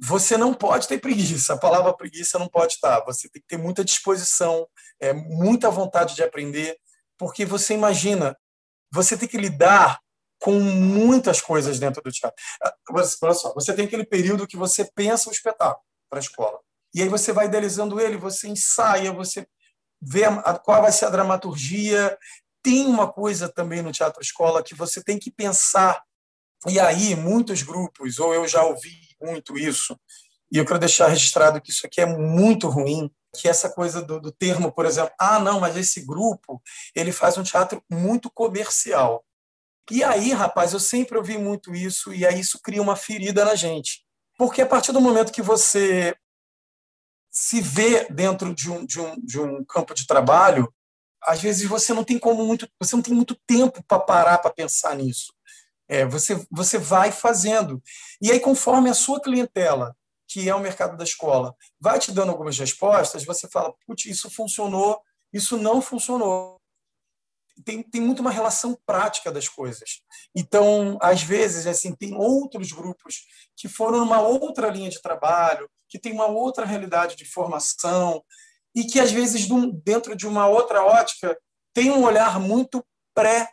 [0.00, 1.54] você não pode ter preguiça.
[1.54, 3.04] A palavra preguiça não pode estar.
[3.04, 4.66] Você tem que ter muita disposição,
[5.00, 6.76] é, muita vontade de aprender,
[7.18, 8.36] porque você imagina,
[8.92, 10.00] você tem que lidar
[10.40, 12.36] com muitas coisas dentro do teatro.
[12.60, 16.58] Ah, olha só, você tem aquele período que você pensa o espetáculo para a escola.
[16.94, 19.46] E aí você vai idealizando ele, você ensaia, você
[20.00, 20.22] vê
[20.64, 22.16] qual vai ser a dramaturgia.
[22.62, 26.02] Tem uma coisa também no teatro escola que você tem que pensar
[26.68, 29.98] e aí, muitos grupos, ou eu já ouvi muito isso,
[30.50, 34.20] e eu quero deixar registrado que isso aqui é muito ruim, que essa coisa do,
[34.20, 36.62] do termo, por exemplo, ah, não, mas esse grupo,
[36.94, 39.24] ele faz um teatro muito comercial.
[39.90, 43.56] E aí, rapaz, eu sempre ouvi muito isso, e aí isso cria uma ferida na
[43.56, 44.04] gente.
[44.38, 46.14] Porque a partir do momento que você
[47.32, 50.72] se vê dentro de um, de um, de um campo de trabalho,
[51.22, 54.52] às vezes você não tem como muito, você não tem muito tempo para parar para
[54.52, 55.32] pensar nisso.
[55.88, 57.82] É, você, você vai fazendo.
[58.20, 59.96] E aí, conforme a sua clientela,
[60.28, 64.30] que é o mercado da escola, vai te dando algumas respostas, você fala, putz, isso
[64.30, 65.00] funcionou,
[65.32, 66.60] isso não funcionou.
[67.64, 70.02] Tem, tem muito uma relação prática das coisas.
[70.34, 75.98] Então, às vezes, assim, tem outros grupos que foram numa outra linha de trabalho, que
[75.98, 78.24] tem uma outra realidade de formação,
[78.74, 79.46] e que, às vezes,
[79.84, 81.38] dentro de uma outra ótica,
[81.74, 82.82] tem um olhar muito
[83.14, 83.50] pré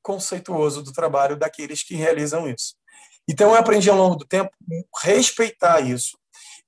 [0.00, 2.76] conceituoso do trabalho daqueles que realizam isso.
[3.28, 4.52] Então, eu aprendi ao longo do tempo
[5.02, 6.16] respeitar isso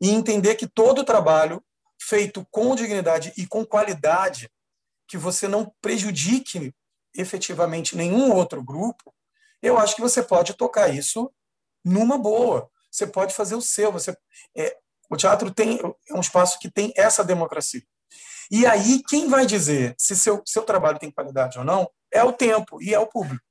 [0.00, 1.64] e entender que todo trabalho
[2.02, 4.50] feito com dignidade e com qualidade,
[5.06, 6.74] que você não prejudique
[7.14, 9.14] efetivamente nenhum outro grupo,
[9.62, 11.32] eu acho que você pode tocar isso
[11.84, 12.68] numa boa.
[12.90, 13.90] Você pode fazer o seu.
[13.90, 14.16] Você,
[14.56, 14.76] é,
[15.10, 17.82] o teatro tem é um espaço que tem essa democracia.
[18.50, 22.32] E aí, quem vai dizer se seu, seu trabalho tem qualidade ou não é o
[22.32, 23.44] tempo e é o público.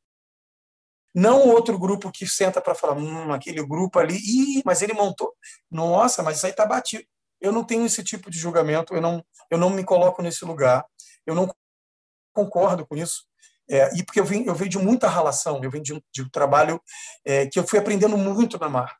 [1.13, 5.32] Não outro grupo que senta para falar, hum, aquele grupo ali, Ih, mas ele montou.
[5.70, 7.04] Nossa, mas isso aí está batido.
[7.39, 10.84] Eu não tenho esse tipo de julgamento, eu não, eu não me coloco nesse lugar,
[11.26, 11.54] eu não
[12.34, 13.26] concordo com isso.
[13.70, 16.22] É, e porque eu venho, eu venho de muita relação, eu venho de um, de
[16.24, 16.82] um trabalho
[17.26, 18.98] é, que eu fui aprendendo muito na mar.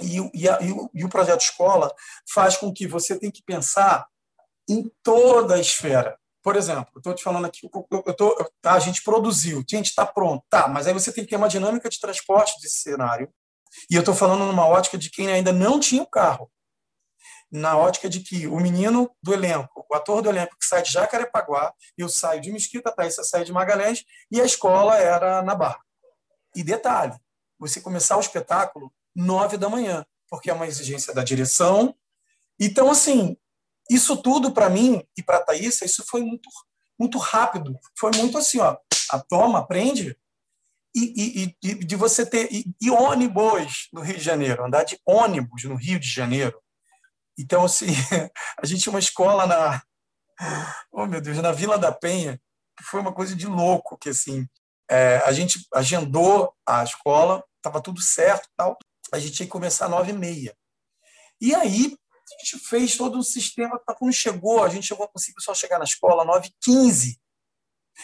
[0.00, 1.94] E, e, a, e, o, e, o, projeto escola
[2.32, 4.06] faz com que você tenha que pensar
[4.68, 6.18] em toda a esfera.
[6.42, 10.06] Por exemplo, estou te falando aqui, eu, tô, tá, a gente produziu, a gente está
[10.06, 13.30] pronto, tá, mas aí você tem que ter uma dinâmica de transporte desse cenário.
[13.90, 16.50] E eu estou falando numa ótica de quem ainda não tinha o carro.
[17.52, 20.90] Na ótica de que o menino do elenco, o ator do elenco que sai de
[20.90, 25.54] Jacarepaguá, eu saio de Mesquita, a Thaís sai de Magalhães, e a escola era na
[25.54, 25.80] Barra.
[26.54, 27.14] E detalhe,
[27.58, 31.94] você começar o espetáculo nove da manhã, porque é uma exigência da direção.
[32.58, 33.36] Então, assim,
[33.90, 36.48] isso tudo para mim e para a Thaís, isso foi muito,
[36.98, 37.78] muito rápido.
[37.98, 38.76] Foi muito assim, ó,
[39.10, 40.16] a toma, aprende.
[40.94, 42.48] E, e, e de você ter.
[42.52, 46.60] E, e, ônibus no Rio de Janeiro, andar de ônibus no Rio de Janeiro.
[47.38, 47.86] Então, assim,
[48.60, 49.82] a gente tinha uma escola na.
[50.90, 52.40] Oh, meu Deus, na Vila da Penha,
[52.76, 54.48] que foi uma coisa de louco, que assim,
[54.90, 58.76] é, a gente agendou a escola, estava tudo certo tal.
[59.12, 60.56] A gente tinha que começar às nove e meia.
[61.40, 61.96] E aí,
[62.34, 63.78] a gente fez todo o sistema.
[63.78, 67.18] Tá, quando chegou, a gente chegou, conseguiu só chegar na escola 9h15.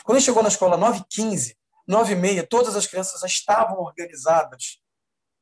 [0.05, 1.57] Quando a gente chegou na escola 9h15,
[1.89, 4.81] 9h30, todas as crianças já estavam organizadas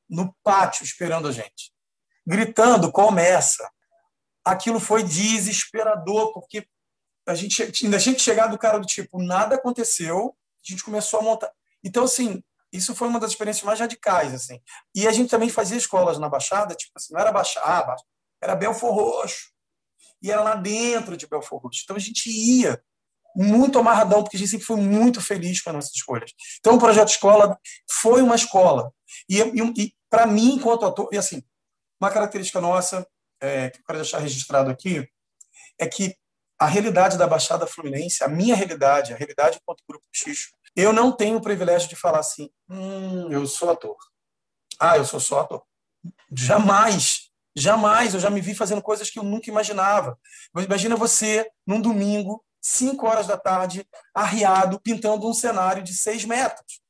[0.08, 1.72] no pátio esperando a gente,
[2.26, 3.68] gritando: começa.
[4.44, 6.68] Aquilo foi desesperador, porque
[7.26, 11.20] a gente ainda tinha que chegar do cara do tipo: nada aconteceu, a gente começou
[11.20, 11.52] a montar.
[11.82, 12.42] Então, assim,
[12.74, 14.60] isso foi uma das experiências mais radicais, assim.
[14.94, 17.96] E a gente também fazia escolas na Baixada, tipo assim, não era Baixada, ah,
[18.42, 19.52] era Belfor Roxo.
[20.20, 21.82] E era lá dentro de Belfor Roxo.
[21.84, 22.82] Então a gente ia
[23.36, 26.32] muito amarradão, porque a gente sempre foi muito feliz com as nossas escolhas.
[26.58, 27.58] Então o Projeto Escola
[27.88, 28.92] foi uma escola.
[29.28, 31.42] E, e, e para mim, enquanto ator, e assim,
[32.00, 33.06] uma característica nossa,
[33.40, 35.08] é, que eu quero deixar registrado aqui,
[35.78, 36.16] é que
[36.58, 41.12] a realidade da Baixada Fluminense, a minha realidade, a realidade enquanto Grupo Xixo, eu não
[41.12, 43.96] tenho o privilégio de falar assim, hum, eu sou ator.
[44.78, 45.62] Ah, eu sou só ator.
[46.32, 47.30] Jamais.
[47.56, 50.18] Jamais, eu já me vi fazendo coisas que eu nunca imaginava.
[50.56, 56.80] Imagina você, num domingo, 5 horas da tarde, arriado, pintando um cenário de 6 metros.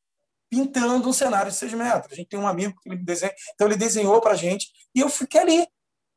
[0.49, 2.13] Pintando um cenário de 6 metros.
[2.13, 5.01] A gente tem um amigo que ele desenha, então ele desenhou para a gente, e
[5.01, 5.69] eu fiquei ali,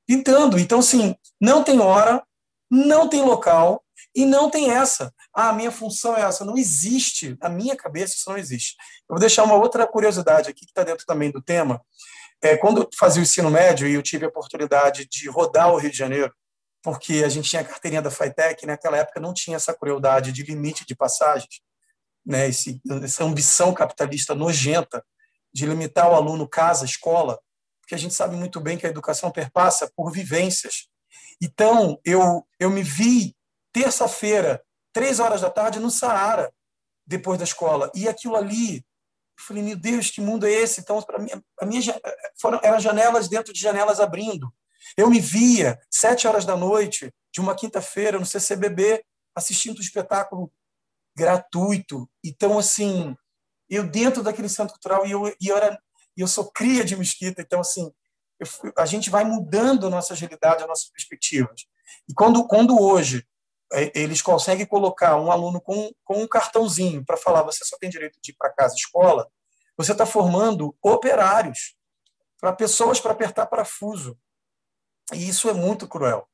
[0.08, 0.58] pintando.
[0.58, 2.24] Então, assim, não tem hora,
[2.72, 3.84] não tem local,
[4.16, 5.14] e não tem essa.
[5.40, 6.44] Ah, a minha função é essa.
[6.44, 7.38] Não existe.
[7.40, 8.76] Na minha cabeça, isso não existe.
[9.08, 11.80] Eu vou deixar uma outra curiosidade aqui, que está dentro também do tema,
[12.42, 15.78] é, quando eu fazia o ensino médio e eu tive a oportunidade de rodar o
[15.78, 16.34] Rio de Janeiro,
[16.82, 20.42] porque a gente tinha a carteirinha da FITEC, naquela época não tinha essa crueldade de
[20.42, 21.62] limite de passagens,
[22.26, 25.06] né, esse, essa ambição capitalista nojenta
[25.54, 27.40] de limitar o aluno casa, escola,
[27.80, 30.88] porque a gente sabe muito bem que a educação perpassa por vivências.
[31.40, 33.36] Então, eu, eu me vi
[33.72, 34.64] terça-feira,
[34.98, 36.52] três horas da tarde, no Saara,
[37.06, 37.92] depois da escola.
[37.94, 40.82] E aquilo ali eu falei, meu Deus, que mundo é esse?
[40.82, 41.30] Então, para mim,
[41.62, 42.02] a minha,
[42.42, 44.52] foram, eram janelas dentro de janelas abrindo.
[44.98, 49.06] Eu me via, sete horas da noite, de uma quinta-feira, no CCBB,
[49.36, 50.52] assistindo um espetáculo
[51.16, 52.10] gratuito.
[52.26, 53.16] Então, assim,
[53.70, 55.80] eu dentro daquele centro cultural, e eu, e eu, era,
[56.18, 57.92] eu sou cria de Mesquita, então, assim,
[58.40, 61.68] eu, a gente vai mudando a nossa realidade, as nossas perspectivas.
[62.10, 63.24] E quando, quando hoje
[63.94, 68.20] eles conseguem colocar um aluno com, com um cartãozinho para falar você só tem direito
[68.22, 69.30] de ir para casa escola,
[69.78, 71.76] você está formando operários
[72.40, 74.18] para pessoas para apertar parafuso.
[75.14, 76.28] E isso é muito cruel.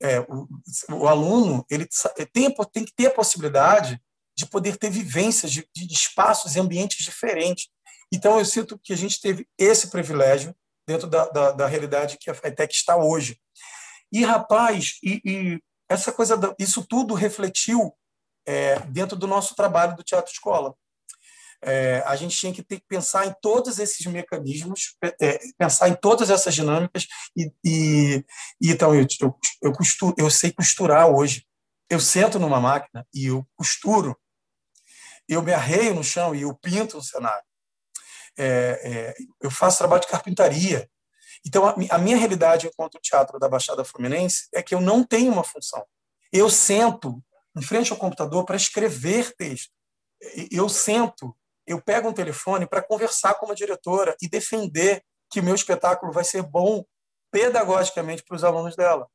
[0.00, 0.48] É, o,
[0.92, 1.88] o, aluno ele
[2.32, 4.00] tem, tem que ter a possibilidade
[4.36, 7.68] de poder ter vivências de, de espaços e ambientes diferentes.
[8.12, 10.54] Então, eu sinto que a gente teve esse privilégio
[10.86, 13.38] dentro da, da, da realidade que a FITEC está hoje.
[14.12, 17.94] E, rapaz, e, e essa coisa, isso tudo refletiu
[18.46, 20.74] é, dentro do nosso trabalho do Teatro Escola.
[21.60, 25.94] É, a gente tinha que ter que pensar em todos esses mecanismos, é, pensar em
[25.94, 28.24] todas essas dinâmicas e, e,
[28.60, 31.44] e então eu, eu, eu, costuro, eu sei costurar hoje.
[31.90, 34.16] Eu sento numa máquina e eu costuro,
[35.28, 37.42] eu me arreio no chão e eu pinto no cenário.
[38.38, 38.44] É,
[38.84, 40.88] é, eu faço trabalho de carpintaria,
[41.46, 45.44] então, a minha realidade enquanto teatro da Baixada Fluminense é que eu não tenho uma
[45.44, 45.84] função.
[46.32, 47.22] Eu sento
[47.56, 49.72] em frente ao computador para escrever texto.
[50.50, 55.42] eu sento, eu pego um telefone para conversar com uma diretora e defender que o
[55.42, 56.84] meu espetáculo vai ser bom
[57.30, 59.08] pedagogicamente para os alunos dela.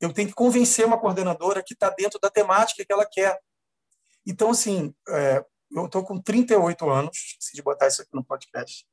[0.00, 3.38] Eu tenho que convencer uma coordenadora que está dentro da temática que ela quer.
[4.26, 8.86] Então, assim, é, eu estou com 38 anos, esqueci de botar isso aqui no podcast,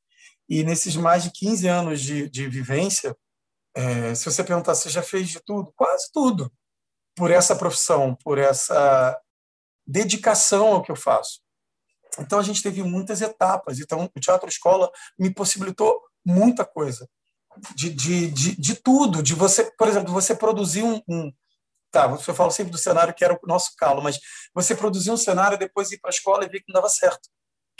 [0.52, 3.16] e nesses mais de 15 anos de, de vivência,
[3.74, 6.52] é, se você perguntar se já fez de tudo, quase tudo,
[7.16, 9.18] por essa profissão, por essa
[9.88, 11.40] dedicação ao que eu faço.
[12.20, 13.80] Então a gente teve muitas etapas.
[13.80, 17.08] Então o teatro escola me possibilitou muita coisa,
[17.74, 21.32] de, de, de, de tudo, de você, por exemplo, você produzir um, um
[21.90, 24.20] tá, você fala sempre do cenário que era o nosso calo, mas
[24.54, 27.30] você produzir um cenário depois ir para a escola e ver que não dava certo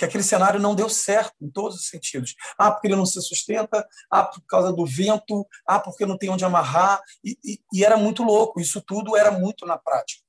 [0.02, 2.34] que aquele cenário não deu certo em todos os sentidos.
[2.58, 6.32] Ah, porque ele não se sustenta, ah, por causa do vento, ah, porque não tem
[6.32, 8.60] onde amarrar, e, e, e era muito louco.
[8.60, 10.24] Isso tudo era muito na prática.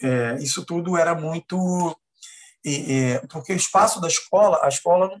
[0.00, 1.98] É, isso tudo era muito.
[3.28, 5.20] Porque o espaço da escola, a escola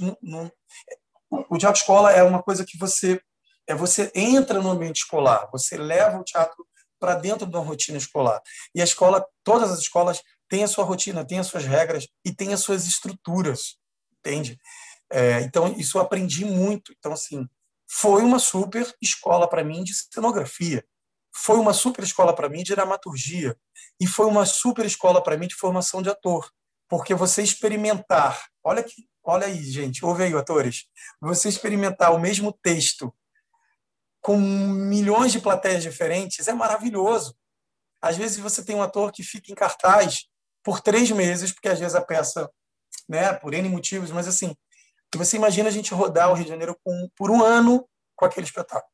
[0.00, 0.52] não, não,
[1.48, 3.20] o teatro escola é uma coisa que você
[3.66, 6.66] é você entra no ambiente escolar, você leva o teatro
[6.98, 8.42] para dentro de uma rotina escolar.
[8.74, 10.20] E a escola, todas as escolas
[10.54, 13.76] tem a sua rotina, tem as suas regras e tem as suas estruturas,
[14.20, 14.56] entende?
[15.10, 16.94] É, então, isso eu aprendi muito.
[16.96, 17.48] Então, assim,
[17.90, 20.86] foi uma super escola para mim de cenografia,
[21.34, 23.56] foi uma super escola para mim de dramaturgia
[24.00, 26.48] e foi uma super escola para mim de formação de ator,
[26.88, 30.84] porque você experimentar, olha que, olha aí, gente, ouve aí, atores,
[31.20, 33.12] você experimentar o mesmo texto
[34.20, 37.36] com milhões de plateias diferentes é maravilhoso.
[38.00, 40.28] Às vezes você tem um ator que fica em cartaz
[40.64, 42.50] por três meses, porque às vezes a peça,
[43.08, 44.56] né, por N motivos, mas assim,
[45.14, 48.46] você imagina a gente rodar o Rio de Janeiro com, por um ano com aquele
[48.46, 48.90] espetáculo.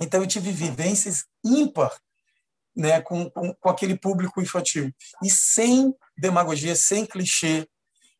[0.00, 1.96] Então eu tive vivências ímpar
[2.76, 4.92] né, com, com, com aquele público infantil.
[5.24, 7.66] E sem demagogia, sem clichê,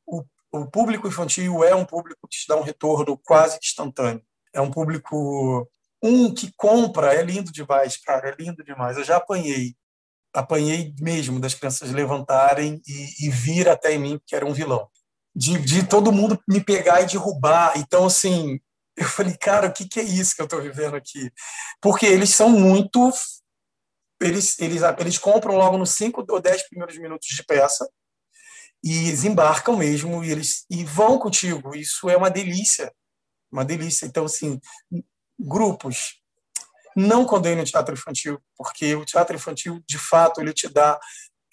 [0.06, 4.24] o, o público infantil é um público que te dá um retorno quase instantâneo.
[4.52, 5.68] É um público
[6.02, 8.96] um que compra, é lindo demais, cara, é lindo demais.
[8.96, 9.76] Eu já apanhei
[10.36, 14.88] apanhei mesmo das crianças levantarem e, e vir até em mim, que era um vilão.
[15.34, 17.72] De, de todo mundo me pegar e derrubar.
[17.76, 18.60] Então, assim,
[18.96, 21.30] eu falei, cara, o que, que é isso que eu estou vivendo aqui?
[21.80, 23.10] Porque eles são muito.
[24.20, 27.88] Eles, eles, eles compram logo nos cinco ou dez primeiros minutos de peça
[28.82, 31.74] e desembarcam mesmo e eles e vão contigo.
[31.74, 32.92] Isso é uma delícia,
[33.50, 34.06] uma delícia.
[34.06, 34.58] Então, assim,
[35.38, 36.22] grupos
[36.96, 40.98] não condeno o teatro infantil, porque o teatro infantil, de fato, ele te dá,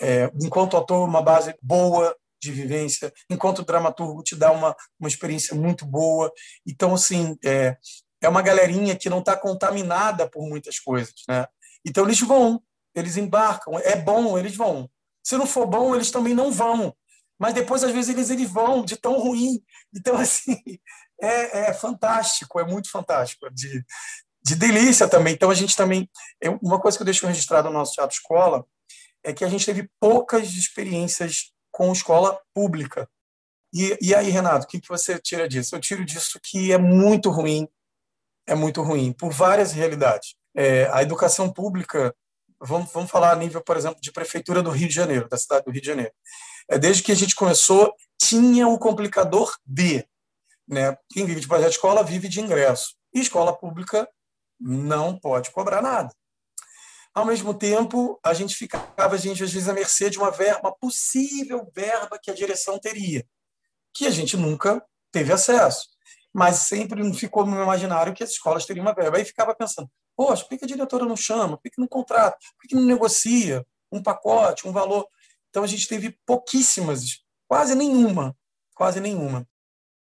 [0.02, 5.54] é, enquanto ator, uma base boa de vivência, enquanto dramaturgo, te dá uma, uma experiência
[5.54, 6.32] muito boa.
[6.66, 7.78] Então, assim, é,
[8.22, 11.14] é uma galerinha que não está contaminada por muitas coisas.
[11.28, 11.46] Né?
[11.86, 12.62] Então, eles vão,
[12.96, 13.78] eles embarcam.
[13.80, 14.90] É bom, eles vão.
[15.22, 16.96] Se não for bom, eles também não vão.
[17.38, 19.62] Mas depois, às vezes, eles, eles vão de tão ruim.
[19.94, 20.62] Então, assim,
[21.22, 23.84] é, é fantástico, é muito fantástico de,
[24.46, 25.34] de delícia também.
[25.34, 26.10] Então, a gente também.
[26.62, 28.66] Uma coisa que eu deixo registrado no nosso teatro escola
[29.24, 33.10] é que a gente teve poucas experiências com escola pública.
[33.74, 35.76] E, e aí, Renato, o que, que você tira disso?
[35.76, 37.68] Eu tiro disso que é muito ruim,
[38.46, 40.36] é muito ruim, por várias realidades.
[40.56, 42.14] É, a educação pública,
[42.62, 45.66] vamos, vamos falar a nível, por exemplo, de prefeitura do Rio de Janeiro, da cidade
[45.66, 46.12] do Rio de Janeiro.
[46.70, 50.06] É, desde que a gente começou, tinha o complicador de.
[50.68, 50.96] Né?
[51.12, 52.96] Quem vive de projeto de escola vive de ingresso.
[53.14, 54.08] E escola pública
[54.64, 56.14] não pode cobrar nada.
[57.14, 60.62] Ao mesmo tempo, a gente ficava, a gente, às vezes, à mercê de uma verba,
[60.70, 63.24] uma possível verba que a direção teria,
[63.94, 65.90] que a gente nunca teve acesso.
[66.34, 69.18] Mas sempre ficou no meu imaginário que as escolas teriam uma verba.
[69.18, 71.58] Aí ficava pensando, poxa, por que a diretora não chama?
[71.58, 72.38] Por que não contrata?
[72.60, 75.08] Por que não negocia um pacote, um valor?
[75.50, 78.36] Então, a gente teve pouquíssimas, quase nenhuma,
[78.74, 79.48] quase nenhuma.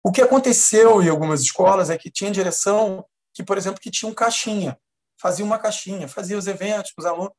[0.03, 4.10] O que aconteceu em algumas escolas é que tinha direção que, por exemplo, que tinha
[4.10, 4.78] um caixinha,
[5.20, 7.32] fazia uma caixinha, fazia os eventos os alunos.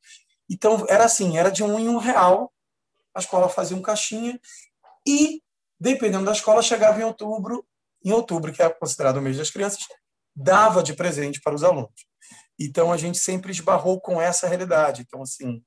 [0.50, 2.52] Então, era assim, era de um em um real,
[3.14, 4.40] a escola fazia um caixinha
[5.06, 5.42] e,
[5.78, 7.66] dependendo da escola, chegava em outubro,
[8.04, 9.86] em outubro, que é considerado o mês das crianças,
[10.34, 12.06] dava de presente para os alunos.
[12.58, 15.02] Então, a gente sempre esbarrou com essa realidade.
[15.02, 15.62] Então, assim,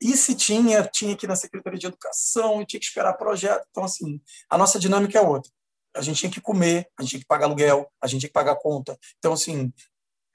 [0.00, 3.66] e se tinha, tinha que ir na Secretaria de Educação, tinha que esperar projeto.
[3.70, 5.50] Então, assim, a nossa dinâmica é outra
[5.96, 8.34] a gente tinha que comer, a gente tinha que pagar aluguel, a gente tinha que
[8.34, 8.98] pagar conta.
[9.18, 9.72] Então, assim,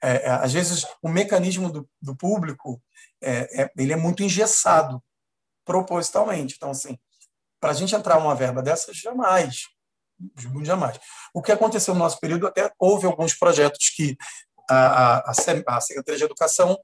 [0.02, 2.82] é, é, às vezes o mecanismo do, do público
[3.22, 5.02] é, é, ele é muito engessado
[5.64, 6.54] propositalmente.
[6.56, 6.98] Então, assim,
[7.60, 9.68] para a gente entrar uma verba dessas, jamais,
[10.64, 10.98] jamais.
[11.32, 14.16] O que aconteceu no nosso período, até houve alguns projetos que
[14.68, 16.78] a, a, a Secretaria de Educação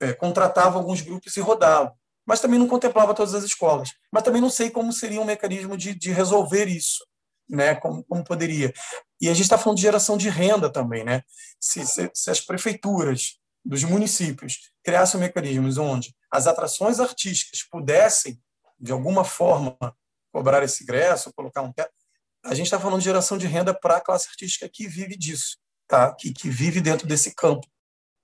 [0.00, 1.94] é, contratava alguns grupos e rodava.
[2.26, 3.90] mas também não contemplava todas as escolas.
[4.12, 7.06] Mas também não sei como seria um mecanismo de, de resolver isso,
[7.48, 7.74] né?
[7.74, 8.72] Como, como poderia.
[9.20, 11.22] E a gente está falando de geração de renda também, né?
[11.60, 18.38] Se, se, se as prefeituras dos municípios criassem mecanismos onde as atrações artísticas pudessem,
[18.78, 19.76] de alguma forma,
[20.32, 21.92] cobrar esse ingresso, colocar um teto,
[22.44, 25.56] a gente está falando de geração de renda para a classe artística que vive disso,
[25.88, 26.14] tá?
[26.14, 27.66] que, que vive dentro desse campo.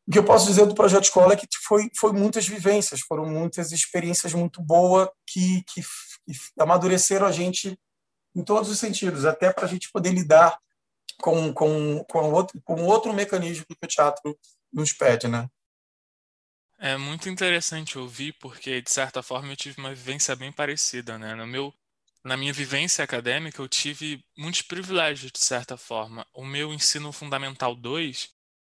[0.06, 3.24] O que eu posso dizer do projeto escola é que foi, foi muitas vivências, foram
[3.26, 7.78] muitas experiências muito boas que, que, que amadureceram a gente
[8.34, 10.58] em todos os sentidos, até para a gente poder lidar
[11.20, 14.38] com, com, com, outro, com outro mecanismo que o teatro
[14.72, 15.48] nos pede, né?
[16.78, 21.34] É muito interessante ouvir, porque de certa forma eu tive uma vivência bem parecida, né?
[21.34, 21.74] No meu,
[22.24, 26.26] na minha vivência acadêmica eu tive muitos privilégios de certa forma.
[26.32, 28.30] O meu ensino fundamental 2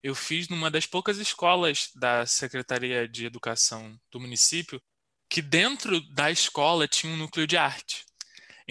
[0.02, 4.82] eu fiz numa das poucas escolas da Secretaria de Educação do município
[5.30, 8.04] que dentro da escola tinha um núcleo de arte.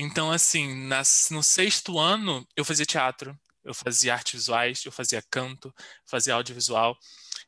[0.03, 5.21] Então, assim, nas, no sexto ano eu fazia teatro, eu fazia artes visuais, eu fazia
[5.29, 5.71] canto,
[6.07, 6.97] fazia audiovisual.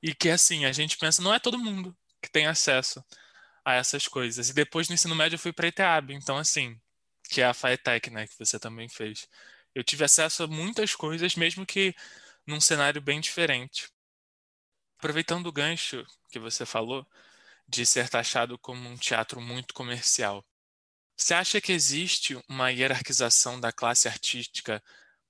[0.03, 3.03] E que, assim, a gente pensa, não é todo mundo que tem acesso
[3.65, 4.49] a essas coisas.
[4.49, 6.79] E depois no ensino médio eu fui para a ITEAB, então, assim,
[7.27, 9.27] que é a FAETEC, né, que você também fez.
[9.73, 11.95] Eu tive acesso a muitas coisas, mesmo que
[12.45, 13.89] num cenário bem diferente.
[14.99, 17.03] Aproveitando o gancho que você falou
[17.67, 20.45] de ser taxado como um teatro muito comercial,
[21.23, 24.83] você acha que existe uma hierarquização da classe artística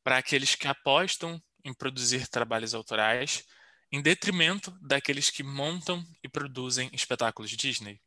[0.04, 3.44] para aqueles que apostam em produzir trabalhos autorais,
[3.92, 8.02] em detrimento daqueles que montam e produzem espetáculos Disney?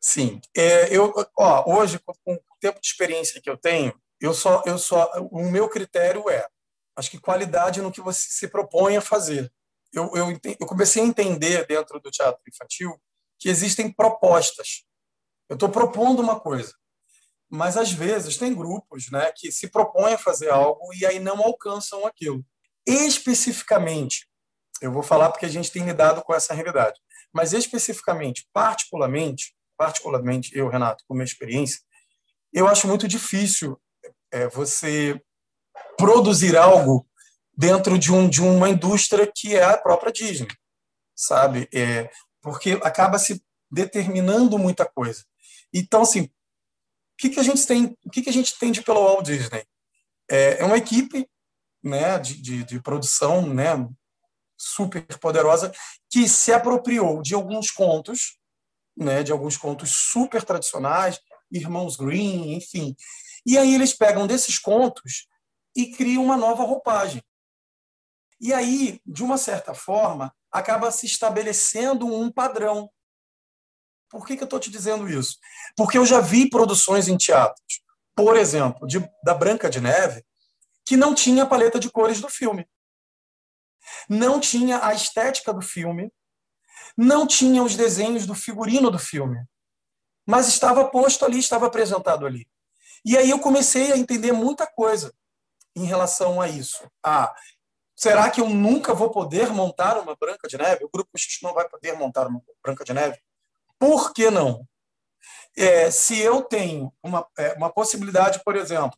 [0.00, 4.62] Sim, é, eu, ó, hoje com o tempo de experiência que eu tenho, eu só,
[4.64, 6.46] eu só, o meu critério é
[6.94, 9.52] acho que qualidade no que você se propõe a fazer.
[9.92, 13.00] Eu, eu, eu comecei a entender dentro do teatro infantil
[13.36, 14.84] que existem propostas.
[15.48, 16.74] Eu estou propondo uma coisa,
[17.50, 21.42] mas às vezes tem grupos né, que se propõem a fazer algo e aí não
[21.42, 22.44] alcançam aquilo.
[22.86, 24.28] Especificamente,
[24.80, 27.00] eu vou falar porque a gente tem lidado com essa realidade,
[27.32, 31.80] mas especificamente, particularmente, particularmente eu, Renato, com minha experiência,
[32.52, 33.80] eu acho muito difícil
[34.30, 35.20] é, você
[35.96, 37.06] produzir algo
[37.56, 40.48] dentro de, um, de uma indústria que é a própria Disney,
[41.14, 41.68] sabe?
[41.74, 42.08] É,
[42.40, 45.24] porque acaba se determinando muita coisa.
[45.72, 46.30] Então, assim, o
[47.18, 49.64] que, que a gente tem, o que, que a gente tem de pelo Walt Disney?
[50.30, 51.28] É, é uma equipe,
[51.82, 53.88] né, de, de, de produção, né,
[54.56, 55.72] super poderosa
[56.10, 58.38] que se apropriou de alguns contos,
[58.96, 62.96] né, de alguns contos super tradicionais, Irmãos Green, enfim.
[63.46, 65.26] E aí eles pegam desses contos
[65.74, 67.22] e cria uma nova roupagem.
[68.40, 72.90] E aí, de uma certa forma, acaba se estabelecendo um padrão.
[74.10, 75.38] Por que, que eu estou te dizendo isso?
[75.76, 77.82] Porque eu já vi produções em teatros,
[78.14, 80.24] por exemplo, de, da Branca de Neve,
[80.84, 82.66] que não tinha a paleta de cores do filme.
[84.08, 86.10] Não tinha a estética do filme,
[86.96, 89.44] não tinha os desenhos do figurino do filme,
[90.26, 92.46] mas estava posto ali, estava apresentado ali.
[93.04, 95.14] E aí eu comecei a entender muita coisa
[95.76, 96.90] em relação a isso.
[97.04, 97.34] Ah,
[97.94, 100.84] será que eu nunca vou poder montar uma Branca de Neve?
[100.84, 103.18] O Grupo X não vai poder montar uma Branca de Neve?
[103.78, 104.66] Por que não?
[105.56, 108.96] É, se eu tenho uma, é, uma possibilidade, por exemplo,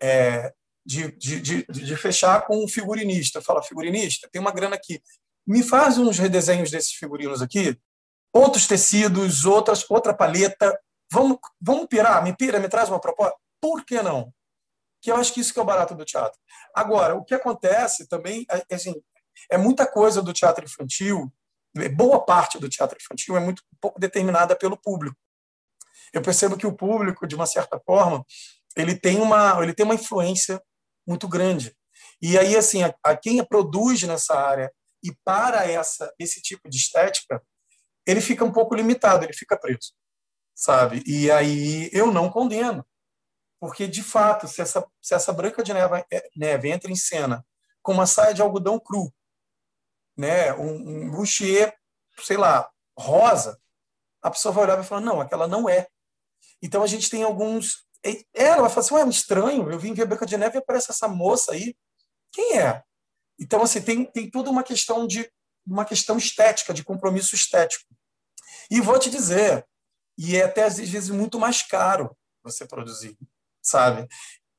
[0.00, 0.52] é,
[0.84, 5.00] de, de, de, de, fechar com um figurinista, fala, figurinista, tem uma grana aqui,
[5.46, 7.78] me faz uns redesenhos desses figurinos aqui,
[8.32, 10.76] outros tecidos, outras, outra paleta,
[11.10, 13.36] vamos, vamos pirar, me pira, me traz uma proposta?
[13.60, 14.32] Por que não?
[15.02, 16.38] que eu acho que isso que é o barato do teatro.
[16.72, 18.94] Agora, o que acontece também, é, é, assim,
[19.50, 21.30] é muita coisa do teatro infantil,
[21.94, 25.16] boa parte do teatro infantil é muito pouco determinada pelo público.
[26.12, 28.24] Eu percebo que o público, de uma certa forma,
[28.76, 30.62] ele tem uma, ele tem uma influência
[31.06, 31.74] muito grande.
[32.20, 36.76] E aí, assim, a, a quem produz nessa área e para essa esse tipo de
[36.76, 37.42] estética,
[38.06, 39.92] ele fica um pouco limitado, ele fica preso,
[40.54, 41.02] sabe?
[41.06, 42.84] E aí eu não condeno
[43.62, 47.46] porque, de fato, se essa, se essa Branca de Neve, é, neve entra em cena
[47.80, 49.14] com uma saia de algodão cru,
[50.16, 51.76] né, um, um bustier,
[52.20, 53.58] sei lá, rosa,
[54.22, 55.86] a pessoa vai olhar e vai falar, não, aquela não é.
[56.62, 57.86] Então, a gente tem alguns...
[58.34, 61.08] Ela vai falar assim, ué, estranho, eu vim ver Branca de Neve e aparece essa
[61.08, 61.76] moça aí.
[62.32, 62.82] Quem é?
[63.38, 65.30] Então, assim, tem, tem toda uma questão de
[65.66, 67.86] uma questão estética, de compromisso estético.
[68.70, 69.66] E vou te dizer,
[70.18, 73.16] e é até às vezes muito mais caro você produzir
[73.62, 74.06] sabe?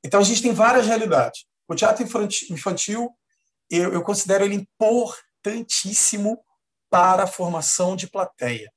[0.03, 1.45] Então a gente tem várias realidades.
[1.67, 2.03] O teatro
[2.49, 3.09] infantil,
[3.69, 4.67] eu, eu considero ele
[5.43, 6.43] importantíssimo
[6.89, 8.71] para a formação de plateia.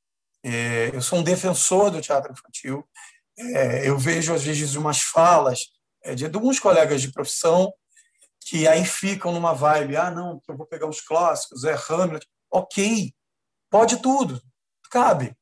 [0.44, 2.86] É, eu sou um defensor do teatro infantil.
[3.38, 5.66] É, eu vejo, às vezes, umas falas
[6.02, 7.72] é, de, alguns colegas de profissão
[8.40, 12.26] que aí ficam numa vibe, ah, não, eu vou pegar os clássicos, é Hamlet.
[12.50, 13.12] Ok,
[13.68, 14.40] pode tudo,
[14.88, 15.36] cabe.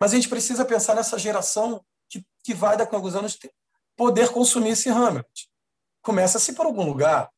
[0.00, 3.38] Mas a gente precisa pensar nessa geração que, que vai daqui a alguns anos
[3.94, 5.26] poder consumir esse Hamlet.
[6.00, 7.28] Começa-se por algum lugar.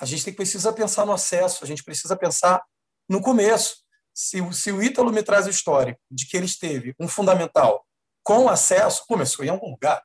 [0.00, 2.62] A gente tem precisa pensar no acesso, a gente precisa pensar
[3.08, 3.84] no começo.
[4.12, 7.84] Se, se o Ítalo me traz o histórico de que ele esteve um fundamental
[8.22, 10.02] com acesso, começou em algum lugar.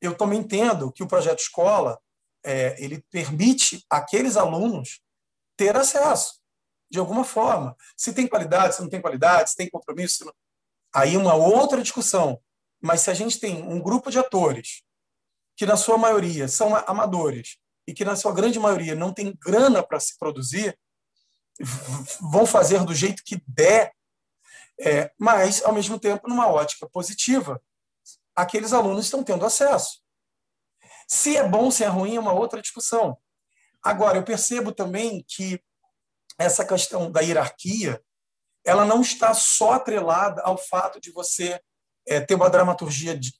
[0.00, 2.00] Eu também entendo que o projeto escola
[2.44, 5.00] é, ele permite aqueles alunos
[5.56, 6.40] ter acesso
[6.90, 7.76] de alguma forma.
[7.96, 10.32] Se tem qualidade, se não tem qualidade, se tem compromisso, não...
[10.94, 12.40] aí uma outra discussão.
[12.82, 14.82] Mas se a gente tem um grupo de atores
[15.56, 19.82] que na sua maioria são amadores e que na sua grande maioria não tem grana
[19.82, 20.78] para se produzir,
[22.20, 23.92] vão fazer do jeito que der,
[24.80, 27.60] é, mas ao mesmo tempo numa ótica positiva,
[28.34, 30.00] aqueles alunos estão tendo acesso.
[31.06, 33.18] Se é bom, se é ruim, é uma outra discussão.
[33.82, 35.60] Agora, eu percebo também que
[36.38, 38.02] essa questão da hierarquia,
[38.64, 41.60] ela não está só atrelada ao fato de você
[42.06, 43.32] é, ter uma dramaturgia de,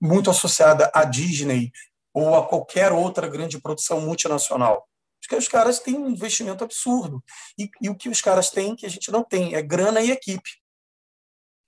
[0.00, 1.70] muito associada à Disney
[2.14, 4.86] ou a qualquer outra grande produção multinacional.
[5.20, 7.22] Porque os caras têm um investimento absurdo.
[7.58, 10.10] E, e o que os caras têm que a gente não tem é grana e
[10.10, 10.50] equipe.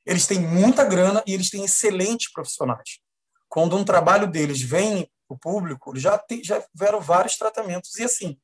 [0.05, 2.99] Eles têm muita grana e eles têm excelentes profissionais.
[3.49, 7.97] Quando um trabalho deles vem o público, já, já tiveram vários tratamentos.
[7.97, 8.39] E assim,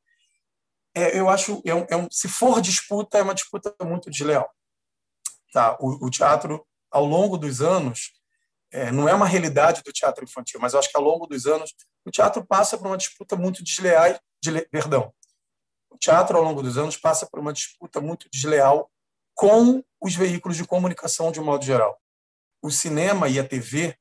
[0.94, 4.48] é, eu acho, é um, é um, se for disputa, é uma disputa muito desleal.
[5.52, 5.76] Tá?
[5.80, 8.12] O, o teatro, ao longo dos anos,
[8.72, 11.46] é, não é uma realidade do teatro infantil, mas eu acho que ao longo dos
[11.46, 15.12] anos, o teatro passa por uma disputa muito desleal, de, perdão,
[15.90, 18.90] o teatro ao longo dos anos passa por uma disputa muito desleal
[19.34, 22.00] com os veículos de comunicação de um modo geral.
[22.62, 23.98] O cinema e a TV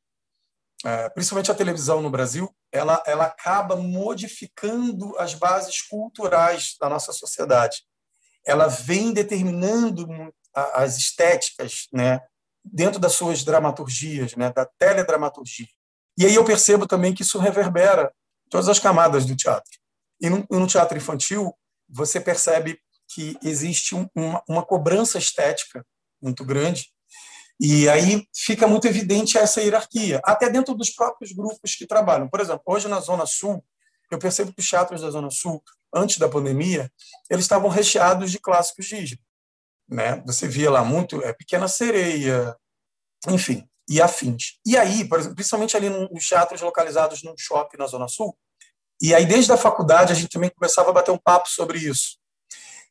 [0.85, 7.11] é, principalmente a televisão no Brasil, ela, ela acaba modificando as bases culturais da nossa
[7.11, 7.83] sociedade.
[8.45, 10.07] Ela vem determinando
[10.53, 12.21] as estéticas, né,
[12.71, 15.67] dentro das suas dramaturgias, né, da teledramaturgia.
[16.17, 18.11] E aí eu percebo também que isso reverbera
[18.49, 19.71] todas as camadas do teatro.
[20.21, 21.53] E no, teatro infantil,
[21.87, 25.85] você percebe que existe um, uma, uma cobrança estética
[26.21, 26.87] muito grande
[27.59, 32.29] e aí fica muito evidente essa hierarquia, até dentro dos próprios grupos que trabalham.
[32.29, 33.63] Por exemplo, hoje na Zona Sul,
[34.09, 35.61] eu percebo que os teatros da Zona Sul,
[35.93, 36.89] antes da pandemia,
[37.29, 39.19] eles estavam recheados de clássicos Disney.
[39.89, 40.23] Né?
[40.25, 42.55] Você via lá muito é, Pequena Sereia,
[43.27, 44.59] enfim, e afins.
[44.65, 48.37] E aí, principalmente ali nos teatros localizados num shopping na Zona Sul,
[49.01, 52.17] e aí desde a faculdade a gente também começava a bater um papo sobre isso.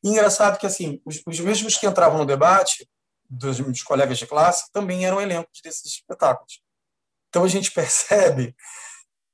[0.02, 2.88] E engraçado que assim, os, os mesmos que entravam no debate
[3.28, 6.62] dos meus colegas de classe também eram elencos desses espetáculos.
[7.28, 8.56] Então a gente percebe,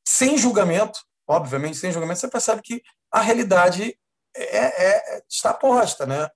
[0.06, 3.98] sem julgamento, obviamente sem julgamento, você percebe que a realidade
[4.36, 6.28] é, é, é está posta, né?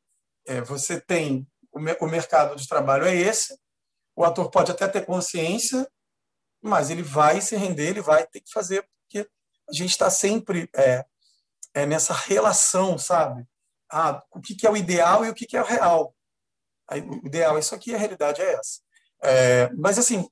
[0.46, 3.58] É, você tem o, o mercado de trabalho é esse,
[4.18, 5.88] o ator pode até ter consciência,
[6.60, 9.28] mas ele vai se render, ele vai ter que fazer, porque
[9.68, 11.04] a gente está sempre é,
[11.74, 13.46] é nessa relação, sabe?
[13.90, 16.14] Ah, o que, que é o ideal e o que, que é o real
[16.96, 18.80] o ideal é isso aqui, a realidade é essa.
[19.22, 20.28] É, mas, assim,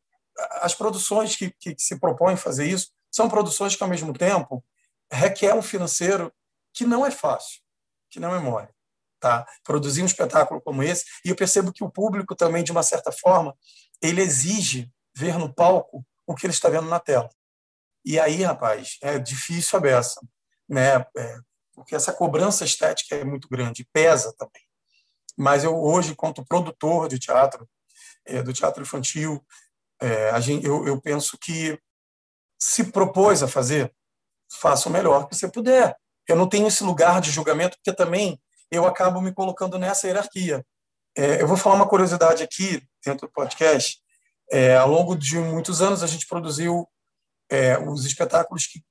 [0.63, 4.65] as produções que, que, se propõem fazer isso são produções que, ao mesmo tempo,
[5.11, 6.33] requer um financeiro
[6.73, 7.61] que não é fácil,
[8.11, 8.69] que não é mole.
[9.19, 9.47] Tá?
[9.65, 13.11] Produzir um espetáculo como esse, e eu percebo que o público também, de uma certa
[13.11, 13.57] forma,
[14.03, 17.29] ele exige ver no palco o que ele está vendo na tela.
[18.05, 20.21] E aí, rapaz, é difícil a beça,
[20.69, 21.05] né?
[21.17, 21.39] É,
[21.75, 24.67] porque essa cobrança estética é muito grande, pesa também
[25.37, 27.69] mas eu hoje, quanto produtor de teatro,
[28.25, 29.45] é, do teatro infantil,
[30.01, 31.79] é, gente, eu, eu, penso que
[32.59, 33.95] se propôs a fazer,
[34.51, 35.95] faça o melhor que você puder.
[36.27, 38.41] Eu não tenho esse lugar de julgamento, porque também
[38.71, 40.65] eu acabo me colocando nessa hierarquia.
[41.17, 43.99] É, eu vou falar uma curiosidade aqui, dentro do podcast.
[44.51, 46.89] É, ao longo de muitos anos, a gente produziu
[47.51, 48.83] é, os espetáculos que,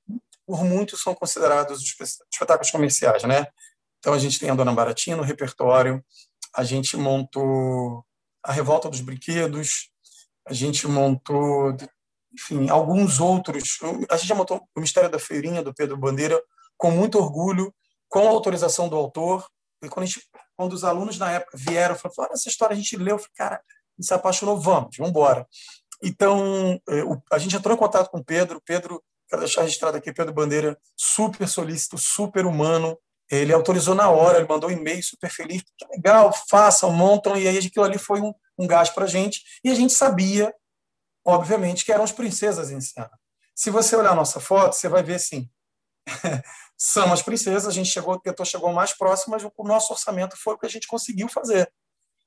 [0.46, 1.82] por muitos, são considerados
[2.32, 3.22] espetáculos comerciais.
[3.24, 3.46] Né?
[3.98, 6.04] Então, a gente tem a Dona Baratinha no repertório,
[6.54, 8.04] a gente montou
[8.42, 9.90] a Revolta dos Brinquedos,
[10.46, 11.76] a gente montou,
[12.32, 13.78] enfim, alguns outros.
[14.08, 16.40] A gente já montou o Mistério da Feirinha, do Pedro Bandeira,
[16.76, 17.74] com muito orgulho,
[18.08, 19.46] com a autorização do autor.
[19.86, 20.26] E quando, gente,
[20.56, 23.62] quando os alunos na época vieram, falaram: essa história a gente leu, falei, cara,
[24.00, 25.46] se apaixonou, vamos, vamos embora.
[26.02, 28.60] Então, é, a gente entrou em contato com o Pedro.
[28.64, 32.98] Pedro, quero deixar registrado aqui, Pedro Bandeira, super solícito, super humano,
[33.30, 37.48] ele autorizou na hora, ele mandou um e-mail super feliz, que legal, façam, montam, e
[37.48, 40.54] aí aquilo ali foi um, um gás para a gente, e a gente sabia,
[41.24, 43.10] obviamente, que eram as princesas em cena.
[43.54, 45.50] Se você olhar a nossa foto, você vai ver assim,
[46.78, 50.54] são as princesas, a gente chegou, tentou chegou mais próximo, mas o nosso orçamento foi
[50.54, 51.70] o que a gente conseguiu fazer.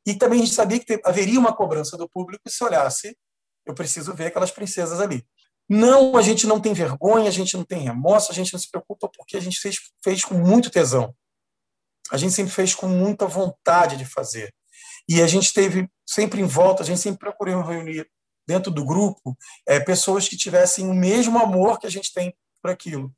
[0.05, 3.15] E também a gente sabia que haveria uma cobrança do público se olhasse,
[3.65, 5.25] eu preciso ver aquelas princesas ali.
[5.69, 8.69] Não, a gente não tem vergonha, a gente não tem remorso, a gente não se
[8.71, 11.13] preocupa porque a gente fez, fez com muito tesão.
[12.11, 14.51] A gente sempre fez com muita vontade de fazer.
[15.07, 18.09] E a gente teve sempre em volta, a gente sempre procurou reunir
[18.47, 19.37] dentro do grupo
[19.67, 23.13] é, pessoas que tivessem o mesmo amor que a gente tem por aquilo.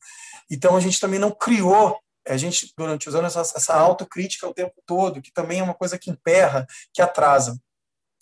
[0.49, 4.75] Então a gente também não criou, a gente durante os anos essa, autocrítica o tempo
[4.85, 7.59] todo, que também é uma coisa que emperra, que atrasa.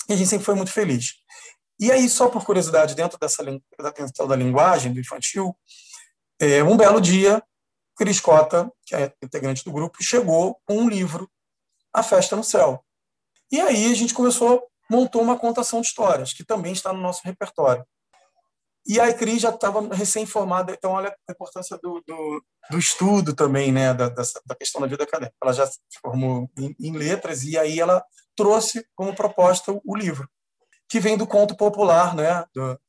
[0.07, 1.15] E a gente sempre foi muito feliz.
[1.79, 3.43] E aí, só por curiosidade, dentro dessa
[3.79, 5.55] da questão da linguagem do infantil,
[6.39, 7.41] é, um belo dia,
[7.95, 11.29] Cris Cota, que é integrante do grupo, chegou com um livro,
[11.93, 12.83] A Festa no Céu.
[13.51, 17.21] E aí a gente começou, montou uma contação de histórias, que também está no nosso
[17.23, 17.85] repertório.
[18.87, 23.71] E a Cris já estava recém-formada, então olha a importância do, do, do estudo também,
[23.71, 25.35] né, da, da questão da vida acadêmica.
[25.41, 28.03] Ela já se formou em, em letras e aí ela
[28.35, 30.27] trouxe como proposta o, o livro
[30.89, 32.79] que vem do conto popular, né, do,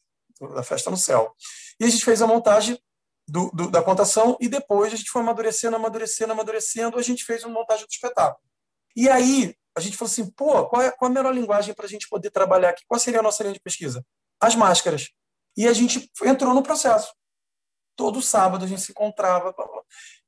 [0.54, 1.34] da Festa no Céu.
[1.78, 2.80] E a gente fez a montagem
[3.28, 7.44] do, do, da contação e depois a gente foi amadurecendo, amadurecendo, amadurecendo, a gente fez
[7.44, 8.42] uma montagem do espetáculo.
[8.96, 11.84] E aí a gente falou assim, pô, qual é, qual é a melhor linguagem para
[11.84, 12.82] a gente poder trabalhar aqui?
[12.88, 14.04] Qual seria a nossa linha de pesquisa?
[14.40, 15.10] As máscaras.
[15.56, 17.12] E a gente entrou no processo.
[17.96, 19.54] Todo sábado a gente se encontrava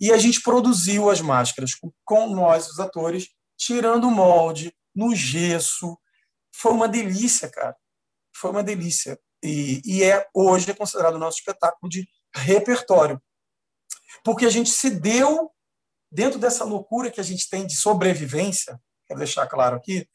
[0.01, 5.14] e a gente produziu as máscaras com, com nós, os atores, tirando o molde, no
[5.14, 5.99] gesso,
[6.55, 7.75] foi uma delícia, cara.
[8.37, 9.18] Foi uma delícia.
[9.43, 13.20] E, e é hoje é considerado o nosso espetáculo de repertório.
[14.25, 15.51] Porque a gente se deu,
[16.11, 20.07] dentro dessa loucura que a gente tem de sobrevivência, quero deixar claro aqui,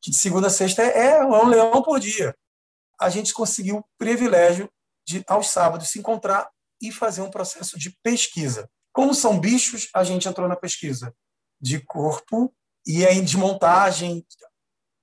[0.00, 2.36] que de segunda a sexta é, é um leão por dia.
[3.00, 4.70] A gente conseguiu o privilégio
[5.06, 8.70] de, aos sábados, se encontrar e fazer um processo de pesquisa.
[8.92, 11.14] Como são bichos, a gente entrou na pesquisa
[11.60, 12.54] de corpo
[12.86, 14.24] e aí de montagem,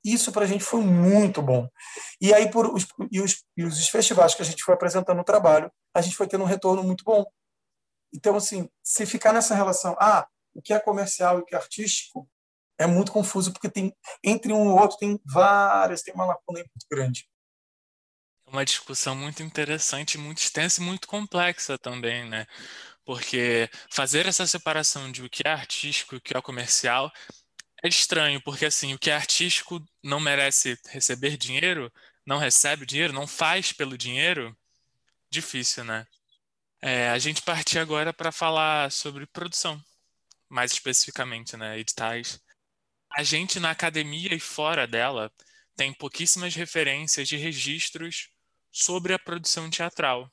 [0.03, 1.67] isso para a gente foi muito bom.
[2.21, 5.23] E aí, por os, e os, e os festivais que a gente foi apresentando no
[5.23, 7.25] trabalho, a gente foi tendo um retorno muito bom.
[8.13, 11.57] Então, assim, se ficar nessa relação, ah, o que é comercial e o que é
[11.57, 12.29] artístico,
[12.77, 16.85] é muito confuso, porque tem entre um e outro tem várias, tem uma lacuna muito
[16.89, 17.27] grande.
[18.55, 22.47] Uma discussão muito interessante, muito extensa e muito complexa também, né?
[23.03, 27.11] Porque fazer essa separação de o que é artístico e o que é comercial
[27.83, 31.91] é estranho, porque assim, o que é artístico não merece receber dinheiro,
[32.25, 34.57] não recebe dinheiro, não faz pelo dinheiro,
[35.29, 36.07] difícil, né?
[36.81, 39.83] É, a gente partir agora para falar sobre produção,
[40.49, 41.77] mais especificamente, né?
[41.77, 42.39] Editais.
[43.11, 45.29] A gente na academia e fora dela
[45.75, 48.33] tem pouquíssimas referências de registros
[48.75, 50.29] sobre a produção teatral.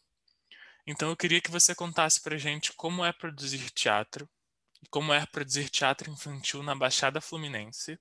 [0.84, 4.28] Então eu queria que você contasse para gente como é produzir teatro,
[4.90, 7.96] como é produzir teatro infantil na Baixada Fluminense,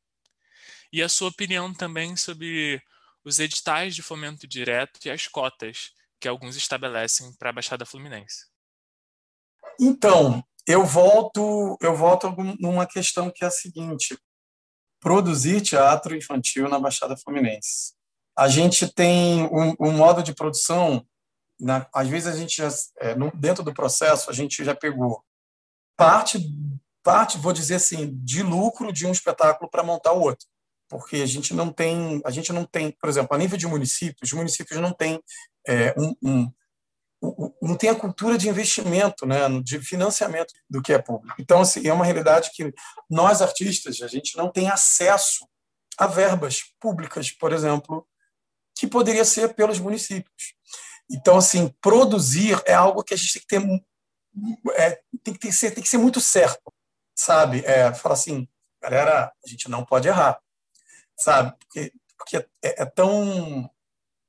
[0.92, 2.82] e a sua opinião também sobre
[3.24, 8.48] os editais de fomento direto e as cotas que alguns estabelecem para a Baixada Fluminense.
[9.80, 14.18] Então, eu volto, eu volto numa questão que é a seguinte:
[15.00, 18.01] produzir teatro infantil na Baixada Fluminense.
[18.38, 21.06] A gente tem um, um modo de produção,
[21.60, 22.70] na, às vezes a gente já,
[23.00, 25.24] é, no, dentro do processo a gente já pegou
[25.96, 26.40] parte,
[27.04, 30.48] parte, vou dizer assim, de lucro de um espetáculo para montar o outro.
[30.90, 34.32] Porque a gente não tem, a gente não tem, por exemplo, a nível de municípios,
[34.32, 35.22] os municípios não têm
[35.68, 36.52] é, um, um
[37.62, 41.40] não tem a cultura de investimento, né, de financiamento do que é público.
[41.40, 42.74] Então, assim, é uma realidade que
[43.10, 45.48] nós artistas a gente não tem acesso
[45.98, 48.08] a verbas públicas, por exemplo,
[48.76, 50.54] que poderia ser pelos municípios.
[51.10, 53.84] Então, assim, produzir é algo que a gente tem que ter
[54.76, 56.74] é, tem, que ter, ser, tem que ser muito certo,
[57.16, 57.64] sabe?
[57.66, 58.48] É, falar assim,
[58.82, 60.40] galera, a gente não pode errar,
[61.18, 61.54] sabe?
[61.60, 63.70] Porque, porque é, é, tão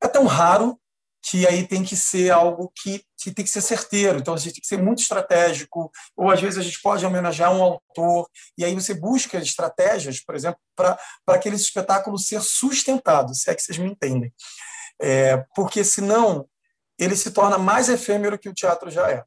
[0.03, 0.79] é tão raro
[1.23, 4.19] que aí tem que ser algo que, que tem que ser certeiro.
[4.19, 5.91] Então a gente tem que ser muito estratégico.
[6.17, 10.35] Ou às vezes a gente pode homenagear um autor e aí você busca estratégias, por
[10.35, 10.99] exemplo, para
[11.29, 14.33] aquele espetáculo ser sustentado, se é que vocês me entendem.
[15.01, 16.49] É, porque senão
[16.99, 19.25] ele se torna mais efêmero que o teatro já é.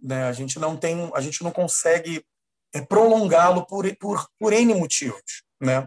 [0.00, 0.26] Né?
[0.26, 2.24] A gente não tem, a gente não consegue
[2.72, 5.42] é, prolongá-lo por, por, por N motivos.
[5.60, 5.86] Né?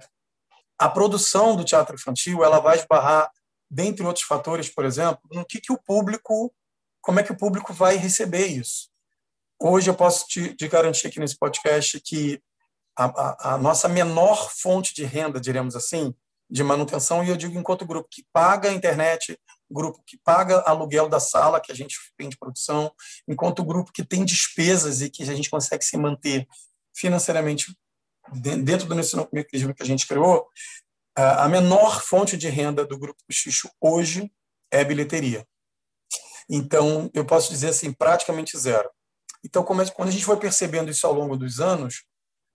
[0.80, 3.32] A produção do teatro infantil ela vai esbarrar,
[3.70, 6.54] dentre outros fatores, por exemplo, no que, que o público,
[7.08, 8.89] como é que o público vai receber isso.
[9.58, 12.38] Hoje eu posso te, te garantir aqui nesse podcast que
[12.97, 16.14] a, a, a, nossa menor fonte de renda, diremos assim,
[16.49, 19.39] de manutenção, e eu digo enquanto grupo que paga a internet,
[19.72, 22.91] grupo que paga aluguel da sala que a gente tem de produção,
[23.26, 26.45] enquanto grupo que tem despesas e que a gente consegue se manter
[26.93, 27.74] financeiramente
[28.34, 28.95] dentro do
[29.32, 30.45] mecanismo que a gente criou,
[31.16, 34.30] a menor fonte de renda do grupo Xixo hoje
[34.70, 35.47] é bilheteria.
[36.50, 38.89] Então, eu posso dizer assim, praticamente zero.
[39.43, 42.04] Então, quando a gente foi percebendo isso ao longo dos anos,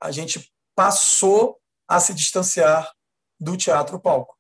[0.00, 2.90] a gente passou a se distanciar
[3.38, 4.36] do teatro palco.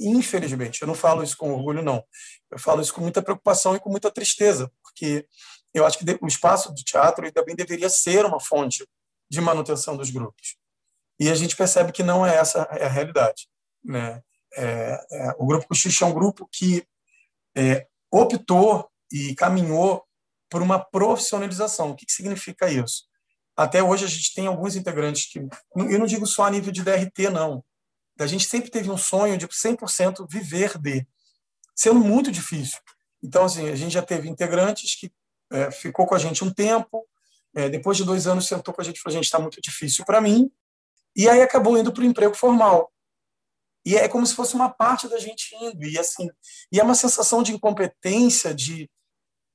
[0.00, 2.04] Infelizmente, eu não falo isso com orgulho, não.
[2.50, 5.26] Eu falo isso com muita preocupação e com muita tristeza, porque
[5.72, 8.86] eu acho que o espaço do teatro também deveria ser uma fonte
[9.30, 10.56] de manutenção dos grupos.
[11.18, 13.48] E a gente percebe que não é essa a realidade.
[13.84, 14.22] Né?
[14.54, 16.86] É, é, o Grupo Cochicha é um grupo que
[17.56, 20.04] é, optou e caminhou
[20.50, 21.90] por uma profissionalização.
[21.90, 23.04] O que, que significa isso?
[23.56, 26.82] Até hoje a gente tem alguns integrantes que, eu não digo só a nível de
[26.82, 27.64] DRT, não.
[28.18, 31.06] A gente sempre teve um sonho de 100% viver de,
[31.74, 32.78] sendo muito difícil.
[33.22, 35.10] Então, assim, a gente já teve integrantes que
[35.50, 37.06] é, ficou com a gente um tempo,
[37.54, 40.04] é, depois de dois anos sentou com a gente e falou, gente, está muito difícil
[40.04, 40.50] para mim,
[41.14, 42.90] e aí acabou indo para o emprego formal.
[43.84, 46.28] E é como se fosse uma parte da gente indo, e assim,
[46.70, 48.88] e é uma sensação de incompetência, de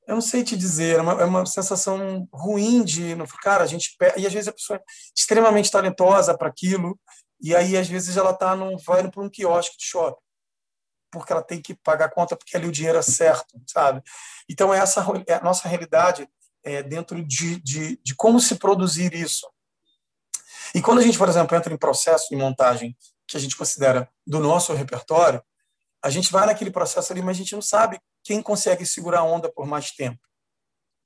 [0.07, 3.95] eu não sei te dizer, é uma, é uma sensação ruim de, cara, a gente
[4.15, 4.83] e às vezes a pessoa é
[5.15, 6.97] extremamente talentosa para aquilo,
[7.41, 10.21] e aí às vezes ela tá num, vai para um quiosque de shopping,
[11.11, 14.01] porque ela tem que pagar a conta porque ali o dinheiro é certo, sabe?
[14.49, 16.27] Então essa é a nossa realidade
[16.63, 19.47] é, dentro de, de, de como se produzir isso.
[20.73, 22.95] E quando a gente, por exemplo, entra em processo de montagem
[23.27, 25.41] que a gente considera do nosso repertório,
[26.03, 29.23] a gente vai naquele processo ali, mas a gente não sabe quem consegue segurar a
[29.23, 30.19] onda por mais tempo.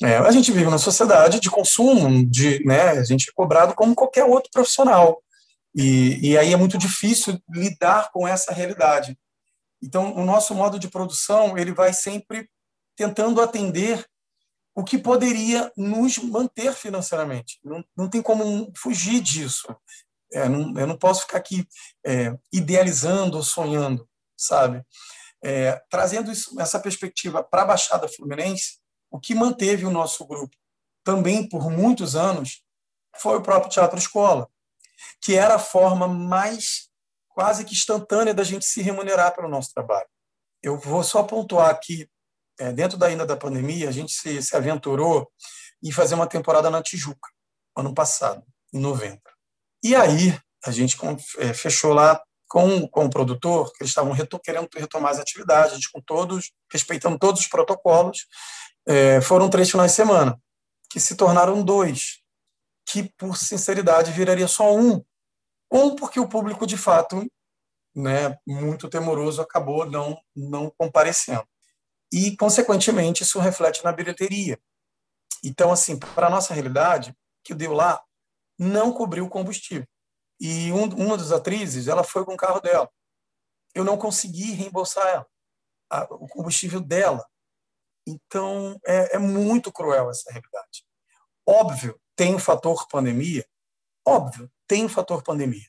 [0.04, 3.96] É, a gente vive numa sociedade de consumo, de, né, a gente é cobrado como
[3.96, 5.22] qualquer outro profissional.
[5.76, 9.18] E, e aí é muito difícil lidar com essa realidade.
[9.82, 12.50] Então, o nosso modo de produção ele vai sempre
[12.96, 14.06] tentando atender
[14.76, 17.60] o que poderia nos manter financeiramente.
[17.64, 19.68] Não, não tem como fugir disso.
[20.34, 21.68] É, não, eu não posso ficar aqui
[22.06, 24.08] é, idealizando ou sonhando,
[24.38, 24.84] sabe?
[25.44, 28.80] É, trazendo isso, essa perspectiva para a Baixada Fluminense,
[29.10, 30.56] o que manteve o nosso grupo
[31.04, 32.64] também por muitos anos
[33.20, 34.48] foi o próprio Teatro Escola,
[35.22, 36.90] que era a forma mais
[37.30, 40.08] quase que instantânea da gente se remunerar pelo nosso trabalho.
[40.62, 42.10] Eu vou só pontuar aqui,
[42.60, 45.30] é, dentro da ainda da pandemia, a gente se, se aventurou
[45.84, 47.30] em fazer uma temporada na Tijuca,
[47.76, 49.32] ano passado, em novembro.
[49.84, 50.98] E aí a gente
[51.38, 55.72] é, fechou lá com, com o produtor, que eles estavam reto, querendo retomar as atividades,
[55.72, 58.28] a gente com todos, respeitando todos os protocolos.
[58.86, 60.38] É, foram três finais de semana,
[60.90, 62.22] que se tornaram dois,
[62.86, 65.02] que, por sinceridade, viraria só um.
[65.72, 67.26] Um, porque o público, de fato,
[67.96, 71.48] né, muito temoroso, acabou não, não comparecendo.
[72.12, 74.60] E, consequentemente, isso reflete na bilheteria.
[75.42, 78.02] Então, assim, para a nossa realidade, que deu lá
[78.62, 79.88] não cobriu o combustível.
[80.40, 82.88] E um, uma das atrizes, ela foi com o carro dela.
[83.74, 85.28] Eu não consegui reembolsar ela,
[85.90, 87.26] a, o combustível dela.
[88.06, 90.86] Então, é, é muito cruel essa realidade.
[91.44, 93.44] Óbvio, tem o fator pandemia,
[94.06, 95.68] óbvio, tem o fator pandemia.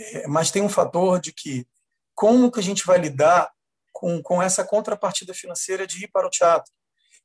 [0.00, 1.68] É, mas tem um fator de que
[2.14, 3.52] como que a gente vai lidar
[3.92, 6.72] com, com essa contrapartida financeira de ir para o teatro?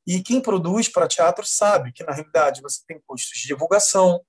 [0.06, 4.24] E quem produz para teatro sabe que, na realidade, você tem custos de divulgação,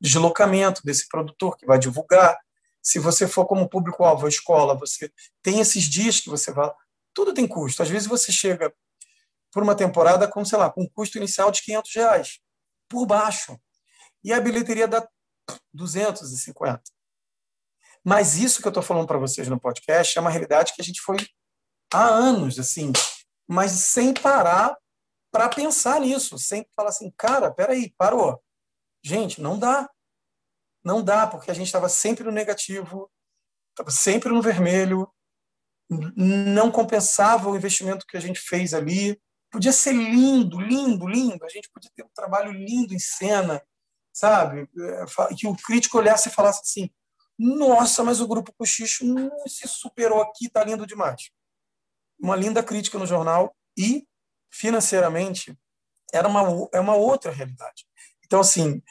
[0.00, 2.38] deslocamento desse produtor que vai divulgar.
[2.82, 6.70] Se você for como público-alvo a escola, você tem esses dias que você vai.
[7.12, 7.82] Tudo tem custo.
[7.82, 8.72] Às vezes você chega
[9.52, 12.38] por uma temporada com, sei lá, com um custo inicial de 500 reais,
[12.88, 13.58] por baixo.
[14.22, 15.06] E a bilheteria dá
[15.72, 16.82] 250.
[18.04, 20.84] Mas isso que eu estou falando para vocês no podcast é uma realidade que a
[20.84, 21.16] gente foi
[21.92, 22.92] há anos, assim,
[23.48, 24.76] mas sem parar
[25.32, 28.40] para pensar nisso, sem falar assim, cara, peraí, parou.
[29.06, 29.88] Gente, não dá.
[30.84, 33.08] Não dá, porque a gente estava sempre no negativo,
[33.70, 35.08] estava sempre no vermelho,
[36.16, 39.16] não compensava o investimento que a gente fez ali.
[39.48, 41.44] Podia ser lindo, lindo, lindo.
[41.44, 43.62] A gente podia ter um trabalho lindo em cena,
[44.12, 44.68] sabe?
[44.76, 45.04] É,
[45.36, 46.90] que o crítico olhasse e falasse assim:
[47.38, 49.04] nossa, mas o Grupo Cochicho
[49.46, 51.30] se superou aqui, está lindo demais.
[52.18, 54.04] Uma linda crítica no jornal e,
[54.52, 55.56] financeiramente,
[56.12, 57.86] era uma, é uma outra realidade.
[58.26, 58.82] Então, assim,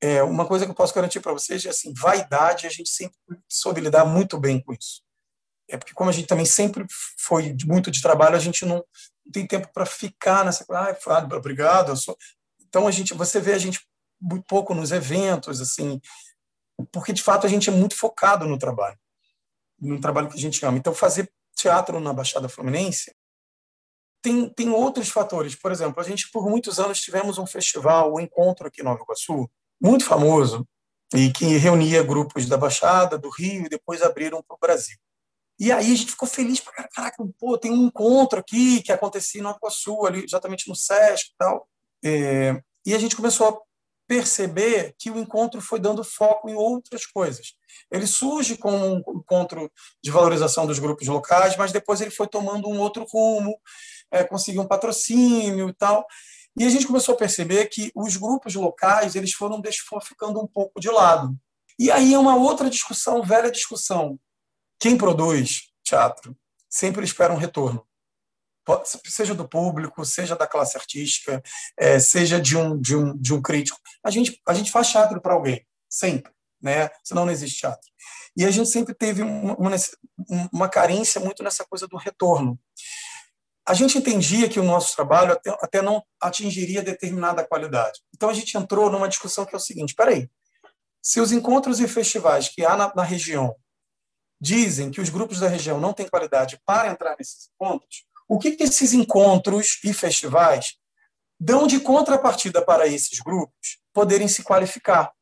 [0.00, 3.16] é, uma coisa que eu posso garantir para vocês é assim, vaidade, a gente sempre
[3.48, 5.02] soube lidar muito bem com isso.
[5.68, 6.86] É porque como a gente também sempre
[7.18, 11.36] foi muito de trabalho, a gente não, não tem tempo para ficar nessa ah, Fábio,
[11.36, 11.92] obrigado.
[12.66, 13.80] Então a gente, você vê a gente
[14.20, 16.00] muito pouco nos eventos, assim,
[16.92, 18.98] porque de fato a gente é muito focado no trabalho.
[19.80, 20.78] num trabalho que a gente ama.
[20.78, 23.14] Então, fazer teatro na Baixada Fluminense
[24.22, 25.54] tem, tem outros fatores.
[25.54, 28.84] Por exemplo, a gente, por muitos anos, tivemos um festival, o um Encontro aqui em
[28.84, 29.48] Nova Iguaçu,
[29.80, 30.66] muito famoso,
[31.14, 34.96] e que reunia grupos da Baixada, do Rio, e depois abriram para o Brasil.
[35.58, 39.40] E aí a gente ficou feliz para caraca, pô, tem um encontro aqui que acontecia
[39.40, 41.68] em Nova Iguaçu, ali exatamente no SESC e tal.
[42.04, 43.58] É, e a gente começou a
[44.06, 47.52] perceber que o encontro foi dando foco em outras coisas.
[47.90, 49.70] Ele surge como um encontro
[50.02, 53.54] de valorização dos grupos locais, mas depois ele foi tomando um outro rumo,
[54.10, 56.06] é, conseguiu um patrocínio e tal.
[56.58, 60.46] E a gente começou a perceber que os grupos locais eles foram, foram ficando um
[60.46, 61.36] pouco de lado.
[61.78, 64.18] E aí é uma outra discussão, velha discussão.
[64.80, 66.36] Quem produz teatro
[66.68, 67.88] sempre espera um retorno
[69.06, 71.42] seja do público, seja da classe artística,
[71.76, 73.78] é, seja de um, de, um, de um crítico.
[74.04, 76.90] A gente, a gente faz teatro para alguém, sempre, né?
[77.02, 77.88] senão não existe teatro.
[78.36, 79.56] E a gente sempre teve uma,
[80.52, 82.58] uma carência muito nessa coisa do retorno.
[83.68, 88.00] A gente entendia que o nosso trabalho até, até não atingiria determinada qualidade.
[88.14, 90.26] Então a gente entrou numa discussão que é o seguinte: peraí,
[91.02, 93.54] se os encontros e festivais que há na, na região
[94.40, 98.52] dizem que os grupos da região não têm qualidade para entrar nesses encontros, o que,
[98.52, 100.78] que esses encontros e festivais
[101.38, 105.12] dão de contrapartida para esses grupos poderem se qualificar?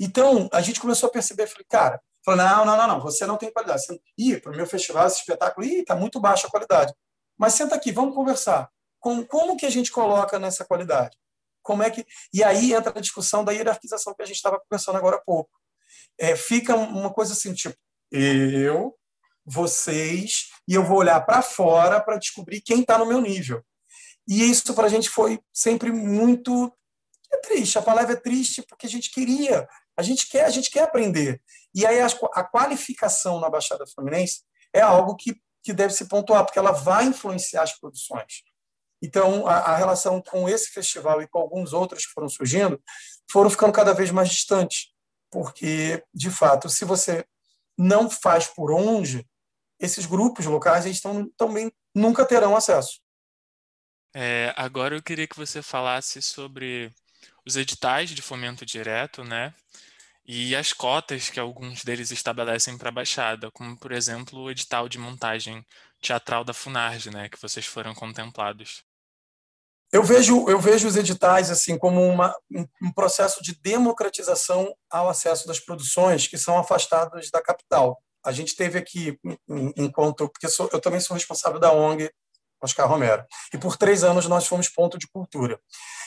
[0.00, 3.52] Então, a gente começou a perceber, falei, cara, não, não, não, não, você não tem
[3.52, 3.84] qualidade.
[3.84, 4.00] Você...
[4.18, 6.92] Ih, para o meu festival, esse espetáculo, está muito baixa a qualidade.
[7.38, 8.70] Mas senta aqui, vamos conversar.
[9.00, 11.16] Com, como que a gente coloca nessa qualidade?
[11.62, 12.06] Como é que...
[12.32, 15.50] E aí entra a discussão da hierarquização que a gente estava conversando agora há pouco.
[16.18, 17.76] É, fica uma coisa assim, tipo,
[18.10, 18.94] eu,
[19.44, 23.62] vocês, e eu vou olhar para fora para descobrir quem está no meu nível.
[24.26, 26.72] E isso para a gente foi sempre muito
[27.34, 27.78] é triste.
[27.78, 31.42] A palavra é triste porque a gente queria, a gente quer, a gente quer aprender.
[31.74, 36.44] E aí a, a qualificação na Baixada Fluminense é algo que, que deve se pontuar,
[36.44, 38.42] porque ela vai influenciar as produções.
[39.02, 42.80] Então, a, a, relação com esse festival e com alguns outros que foram surgindo
[43.30, 44.92] foram ficando cada vez mais distantes,
[45.30, 47.24] porque, de fato, se você
[47.76, 49.26] não faz por onde,
[49.80, 53.00] esses grupos locais eles tão, também nunca terão acesso.
[54.14, 56.94] É, agora eu queria que você falasse sobre
[57.44, 59.52] os editais de fomento direto, né?
[60.26, 64.88] E as cotas que alguns deles estabelecem para a Baixada, como, por exemplo, o edital
[64.88, 65.64] de montagem
[66.00, 67.28] teatral da Funarge, né?
[67.28, 68.82] Que vocês foram contemplados.
[69.92, 72.34] Eu vejo, eu vejo os editais assim como uma,
[72.82, 78.56] um processo de democratização ao acesso das produções que são afastadas da capital a gente
[78.56, 79.18] teve aqui,
[79.76, 80.28] enquanto.
[80.28, 82.10] Porque sou, eu também sou responsável da ONG
[82.62, 83.24] Oscar Romero.
[83.52, 85.60] E por três anos nós fomos ponto de cultura.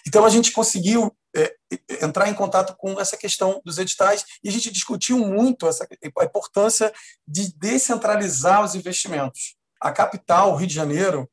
[0.08, 1.56] Então a gente conseguiu é,
[2.02, 5.88] entrar em contato com essa questão dos editais e a gente discutiu muito essa,
[6.20, 6.92] a importância
[7.28, 9.56] de descentralizar os investimentos.
[9.80, 11.30] A capital, Rio de Janeiro,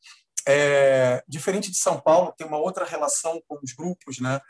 [0.46, 4.40] é, diferente de São Paulo, tem uma outra relação com os grupos, né?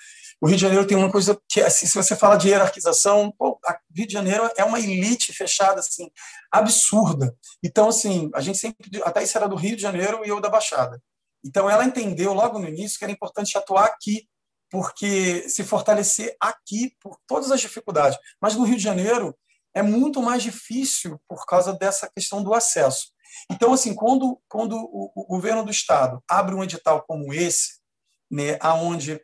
[0.40, 3.58] O Rio de Janeiro tem uma coisa que, assim, se você fala de hierarquização, pô,
[3.94, 6.10] Rio de Janeiro é uma elite fechada, assim,
[6.50, 7.34] absurda.
[7.62, 10.50] Então, assim, a gente sempre, até isso era do Rio de Janeiro e eu da
[10.50, 11.00] Baixada.
[11.44, 14.26] Então, ela entendeu logo no início que era importante atuar aqui,
[14.74, 18.18] porque se fortalecer aqui por todas as dificuldades.
[18.40, 19.32] Mas no Rio de Janeiro
[19.72, 23.12] é muito mais difícil por causa dessa questão do acesso.
[23.48, 27.78] Então, assim, quando, quando o, o governo do Estado abre um edital como esse,
[28.28, 29.22] né, aonde,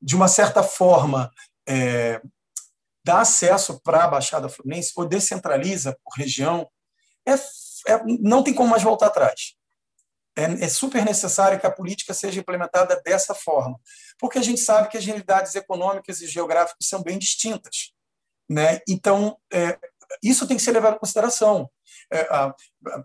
[0.00, 1.28] de uma certa forma,
[1.68, 2.22] é,
[3.04, 6.70] dá acesso para a Baixada Fluminense ou descentraliza por região,
[7.26, 9.58] é, é, não tem como mais voltar atrás.
[10.38, 13.76] É, é, super necessário que a política seja implementada dessa forma,
[14.18, 17.92] porque a gente sabe que as realidades econômicas e geográficas são bem distintas.
[18.50, 18.80] Né?
[18.88, 19.78] Então, é,
[20.22, 21.70] isso tem que ser levado em consideração.
[22.12, 22.54] É, a,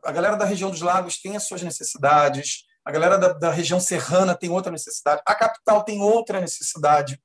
[0.05, 3.79] a galera da região dos lagos tem as suas necessidades, a galera da, da região
[3.79, 7.21] serrana tem outra necessidade, a capital tem outra necessidade,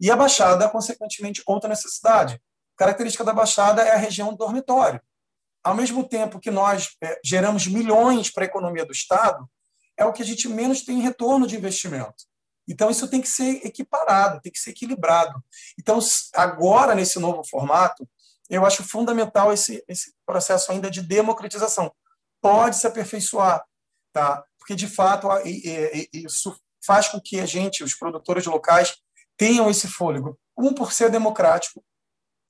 [0.00, 2.34] e a Baixada, consequentemente, outra necessidade.
[2.74, 5.00] A característica da Baixada é a região do dormitório.
[5.64, 9.48] Ao mesmo tempo que nós é, geramos milhões para a economia do Estado,
[9.96, 12.24] é o que a gente menos tem em retorno de investimento.
[12.68, 15.42] Então, isso tem que ser equiparado, tem que ser equilibrado.
[15.78, 15.98] Então,
[16.34, 18.08] agora, nesse novo formato,
[18.50, 21.92] eu acho fundamental esse, esse processo ainda de democratização.
[22.40, 23.64] Pode se aperfeiçoar,
[24.12, 24.44] tá?
[24.66, 25.28] porque, de fato,
[26.12, 28.96] isso faz com que a gente, os produtores locais,
[29.36, 30.36] tenham esse fôlego.
[30.58, 31.84] Um, por ser democrático,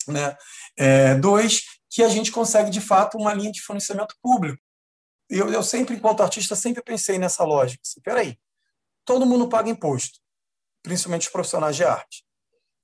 [0.08, 0.34] né?
[0.78, 4.58] É, dois, que a gente consegue, de fato, uma linha de fornecimento público.
[5.28, 7.82] Eu, eu sempre, enquanto artista, sempre pensei nessa lógica.
[7.84, 8.38] Assim, peraí,
[9.06, 10.18] todo mundo paga imposto,
[10.82, 12.26] principalmente os profissionais de arte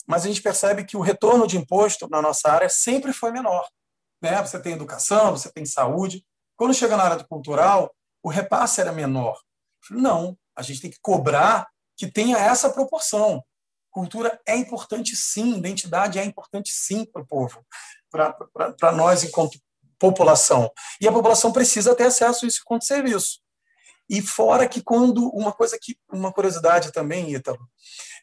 [0.07, 3.67] mas a gente percebe que o retorno de imposto na nossa área sempre foi menor.
[4.21, 4.41] né?
[4.43, 6.25] você tem educação, você tem saúde.
[6.57, 9.41] Quando chega na área do cultural, o repasse era menor.
[9.91, 13.43] Não, a gente tem que cobrar que tenha essa proporção.
[13.91, 17.65] Cultura é importante sim, identidade é importante sim para o povo,
[18.11, 19.61] para nós enquanto
[19.99, 20.71] população.
[21.01, 23.42] E a população precisa ter acesso a isso enquanto serviço.
[24.13, 27.67] E fora que quando uma coisa que uma curiosidade também, Ítalo,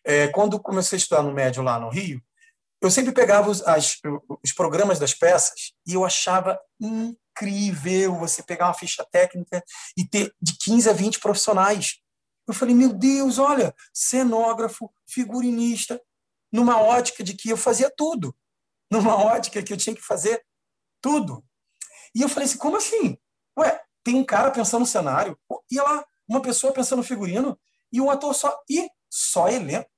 [0.05, 2.21] é, quando comecei a estudar no médio lá no Rio,
[2.79, 3.97] eu sempre pegava os, as,
[4.43, 9.63] os programas das peças e eu achava incrível você pegar uma ficha técnica
[9.97, 11.99] e ter de 15 a 20 profissionais.
[12.47, 15.99] Eu falei, meu Deus, olha, cenógrafo, figurinista,
[16.51, 18.35] numa ótica de que eu fazia tudo,
[18.91, 20.45] numa ótica que eu tinha que fazer
[21.01, 21.43] tudo.
[22.13, 23.17] E eu falei assim, como assim?
[23.57, 25.37] Ué, tem um cara pensando no cenário,
[25.71, 27.59] e lá, uma pessoa pensando no figurino,
[27.91, 29.89] e um ator só, e só elenco.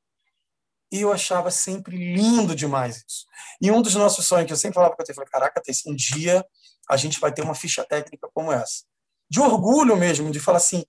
[0.91, 3.25] E eu achava sempre lindo demais isso.
[3.61, 6.45] E um dos nossos sonhos, que eu sempre falava para eu falei, caraca, um dia
[6.89, 8.83] a gente vai ter uma ficha técnica como essa.
[9.29, 10.83] De orgulho mesmo, de falar assim,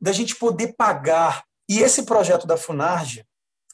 [0.00, 1.44] da gente poder pagar.
[1.68, 3.24] E esse projeto da Funarge,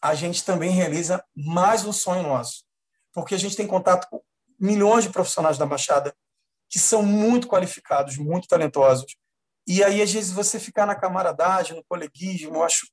[0.02, 2.64] a gente também realiza mais um sonho nosso.
[3.12, 4.20] Porque a gente tem contato com
[4.60, 6.14] milhões de profissionais da Baixada
[6.72, 9.14] que são muito qualificados, muito talentosos.
[9.68, 12.88] E aí, às vezes, você ficar na camaradagem, no coleguismo, eu acho,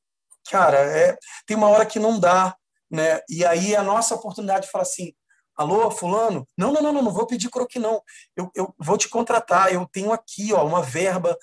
[0.52, 1.18] cara, é,
[1.48, 2.56] tem uma hora que não dá
[2.90, 3.22] né?
[3.30, 5.14] E aí a nossa oportunidade de falar assim,
[5.56, 8.02] alô, fulano, não, não, não, não, não vou pedir croque não,
[8.36, 11.38] eu, eu vou te contratar, eu tenho aqui, ó, uma verba.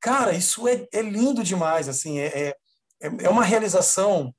[0.00, 2.56] Cara, isso é, é lindo demais, assim, é, é,
[3.00, 4.32] é uma realização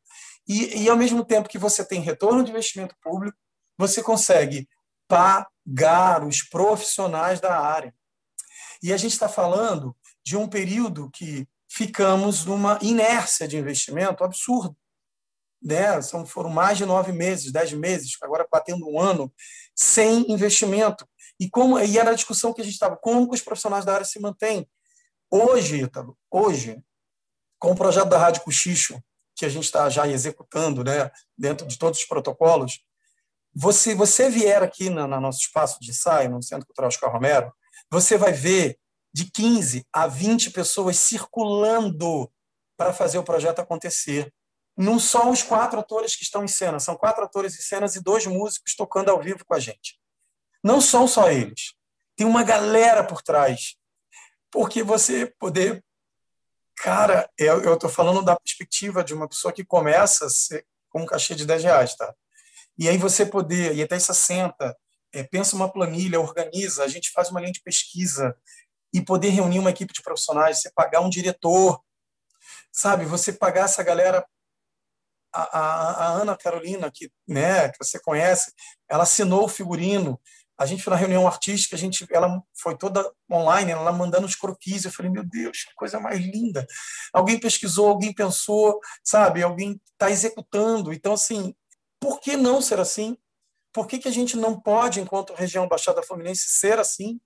[0.48, 3.38] e, e ao mesmo tempo que você tem retorno de investimento público,
[3.78, 4.68] você consegue
[5.08, 7.94] pagar os profissionais da área.
[8.82, 14.76] E a gente está falando de um período que ficamos numa inércia de investimento absurdo
[15.62, 16.02] né?
[16.02, 19.34] São, foram mais de nove meses, dez meses, agora batendo um ano,
[19.76, 21.08] sem investimento.
[21.40, 23.94] E, como, e era a discussão que a gente estava, como que os profissionais da
[23.94, 24.68] área se mantêm?
[25.30, 26.82] Hoje, Ítalo, hoje,
[27.60, 29.02] com o projeto da Rádio Cochicho,
[29.36, 32.80] que a gente está já executando né, dentro de todos os protocolos,
[33.60, 37.52] você, você vier aqui no, no nosso espaço de ensaio, no Centro Cultural Oscar Romero,
[37.90, 38.78] você vai ver
[39.14, 42.32] de 15 a 20 pessoas circulando
[42.78, 44.32] para fazer o projeto acontecer
[44.78, 48.04] não são os quatro atores que estão em cena, são quatro atores em cenas e
[48.04, 50.00] dois músicos tocando ao vivo com a gente.
[50.64, 51.74] Não são só eles.
[52.16, 53.76] Tem uma galera por trás.
[54.52, 55.84] Porque você poder.
[56.76, 60.28] Cara, eu estou falando da perspectiva de uma pessoa que começa
[60.90, 62.14] com um cachê de 10 reais, tá?
[62.78, 64.76] E aí você poder, e até se senta,
[65.14, 68.36] é, pensa uma planilha, organiza, a gente faz uma linha de pesquisa
[68.94, 71.82] e poder reunir uma equipe de profissionais, você pagar um diretor,
[72.72, 73.06] sabe?
[73.06, 74.26] Você pagar essa galera
[75.34, 78.52] a, a, Ana Carolina, que, né, que você conhece,
[78.90, 80.20] ela assinou o figurino.
[80.58, 84.36] A gente foi na reunião artística, a gente, ela foi toda online, ela mandando os
[84.36, 84.86] croquis.
[84.86, 86.66] Eu falei, meu Deus, que coisa mais linda.
[87.14, 89.44] Alguém pesquisou, alguém pensou, sabe?
[89.44, 90.92] Alguém está executando.
[90.92, 91.54] Então, assim,
[92.00, 93.18] por que não ser assim?
[93.74, 97.20] Por que, que a gente não pode, enquanto região Baixada Fluminense, ser assim?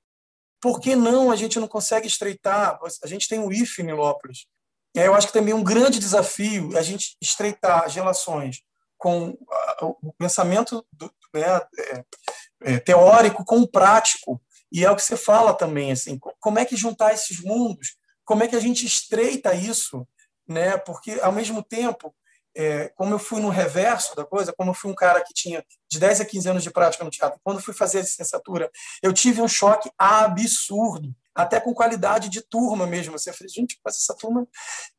[0.59, 2.79] Por que não a gente não consegue estreitar?
[3.03, 4.45] A gente tem o IFE em Nilópolis,
[4.93, 8.61] eu acho que também um grande desafio é a gente estreitar as relações
[8.97, 9.37] com
[9.81, 12.05] o pensamento do, né, é,
[12.63, 14.41] é, teórico com o prático.
[14.71, 17.97] E é o que você fala também, assim, como é que juntar esses mundos?
[18.23, 20.07] Como é que a gente estreita isso?
[20.47, 20.77] Né?
[20.77, 22.13] Porque, ao mesmo tempo,
[22.55, 25.63] é, como eu fui no reverso da coisa, como eu fui um cara que tinha
[25.89, 28.69] de 10 a 15 anos de prática no teatro, quando fui fazer a licenciatura,
[29.01, 33.15] eu tive um choque absurdo até com qualidade de turma mesmo.
[33.15, 34.47] Assim, eu falei, gente, essa turma.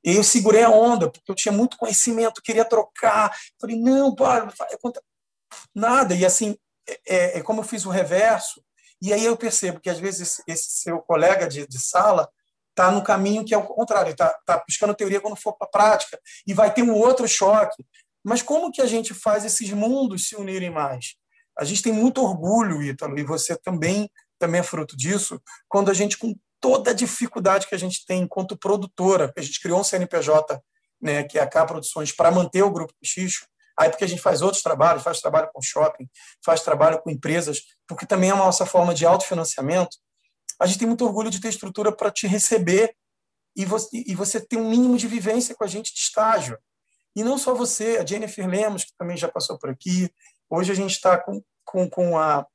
[0.03, 3.31] E eu segurei a onda, porque eu tinha muito conhecimento, queria trocar.
[3.31, 4.53] Eu falei, não, para,
[5.75, 6.15] nada.
[6.15, 6.57] E assim,
[6.89, 8.63] é, é, é, como eu fiz o reverso,
[9.01, 12.29] e aí eu percebo que às vezes esse seu colega de, de sala
[12.73, 15.71] está no caminho que é o contrário, está tá buscando teoria quando for para a
[15.71, 17.85] prática, e vai ter um outro choque.
[18.25, 21.15] Mas como que a gente faz esses mundos se unirem mais?
[21.59, 24.11] A gente tem muito orgulho, Ítalo, e você também
[24.43, 28.23] também é fruto disso, quando a gente, com toda a dificuldade que a gente tem
[28.23, 30.61] enquanto produtora, a gente criou um CNPJ,
[31.01, 33.47] né, que é a K Produções, para manter o Grupo Xixo,
[33.79, 36.09] aí porque a gente faz outros trabalhos, faz trabalho com shopping,
[36.45, 39.97] faz trabalho com empresas, porque também é uma nossa forma de autofinanciamento,
[40.61, 42.95] a gente tem muito orgulho de ter estrutura para te receber
[43.57, 46.59] e você, e você ter um mínimo de vivência com a gente de estágio.
[47.15, 50.11] E não só você, a Jennifer Lemos, que também já passou por aqui,
[50.49, 52.47] hoje a gente está com, com, com a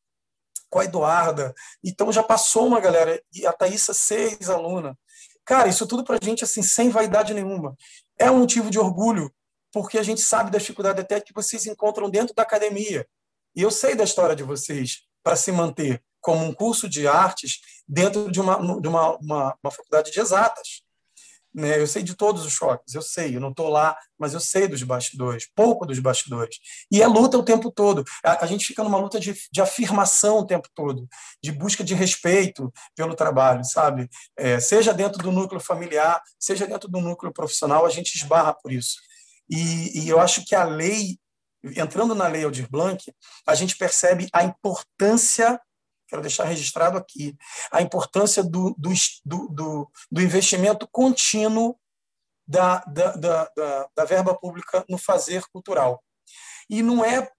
[0.69, 1.53] com a Eduarda.
[1.83, 4.97] Então já passou uma galera, e a Thaísa, seis aluna.
[5.45, 7.75] Cara, isso tudo para a gente, assim, sem vaidade nenhuma.
[8.17, 9.33] É um motivo de orgulho,
[9.71, 13.07] porque a gente sabe da dificuldade até que vocês encontram dentro da academia.
[13.55, 17.61] E eu sei da história de vocês para se manter como um curso de artes
[17.87, 20.81] dentro de uma, de uma, uma, uma faculdade de exatas.
[21.55, 21.79] Né?
[21.79, 24.67] Eu sei de todos os choques, eu sei, eu não estou lá, mas eu sei
[24.67, 26.57] dos bastidores, pouco dos bastidores.
[26.91, 28.03] E é luta o tempo todo.
[28.25, 31.07] A, a gente fica numa luta de, de, afirmação o tempo todo,
[31.41, 34.09] de busca de respeito pelo trabalho, sabe?
[34.37, 38.69] É, seja dentro do núcleo familiar, seja dentro do núcleo profissional, a gente esbarra por
[38.69, 38.97] isso.
[39.49, 41.17] E, e eu acho que a lei,
[41.63, 43.01] entrando na lei Aldir Blanc,
[43.47, 45.57] a gente percebe a importância
[46.07, 47.35] quero deixar registrado aqui,
[47.71, 48.93] a importância do, do,
[49.25, 51.77] do, do investimento contínuo
[52.47, 56.01] da, da, da, da, verba pública no fazer cultural.
[56.69, 57.29] E não é,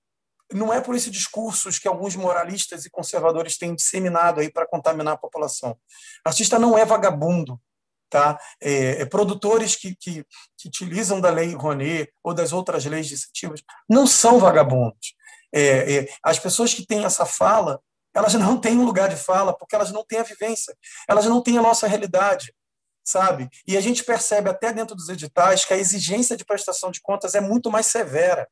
[0.52, 5.14] não é por esses discursos que alguns moralistas e conservadores têm disseminado aí para contaminar
[5.14, 5.78] a população.
[6.24, 7.58] Artista não é vagabundo.
[8.10, 8.38] Tá?
[8.58, 10.24] É, é, produtores que, que,
[10.56, 13.16] que, utilizam da lei Rouanet ou das outras leis de
[13.86, 15.14] não são vagabundos.
[15.52, 17.78] É, é as pessoas que têm essa fala
[18.18, 20.76] elas não têm um lugar de fala porque elas não têm a vivência,
[21.08, 22.52] elas não têm a nossa realidade,
[23.04, 23.48] sabe?
[23.64, 27.36] E a gente percebe até dentro dos editais que a exigência de prestação de contas
[27.36, 28.48] é muito mais severa,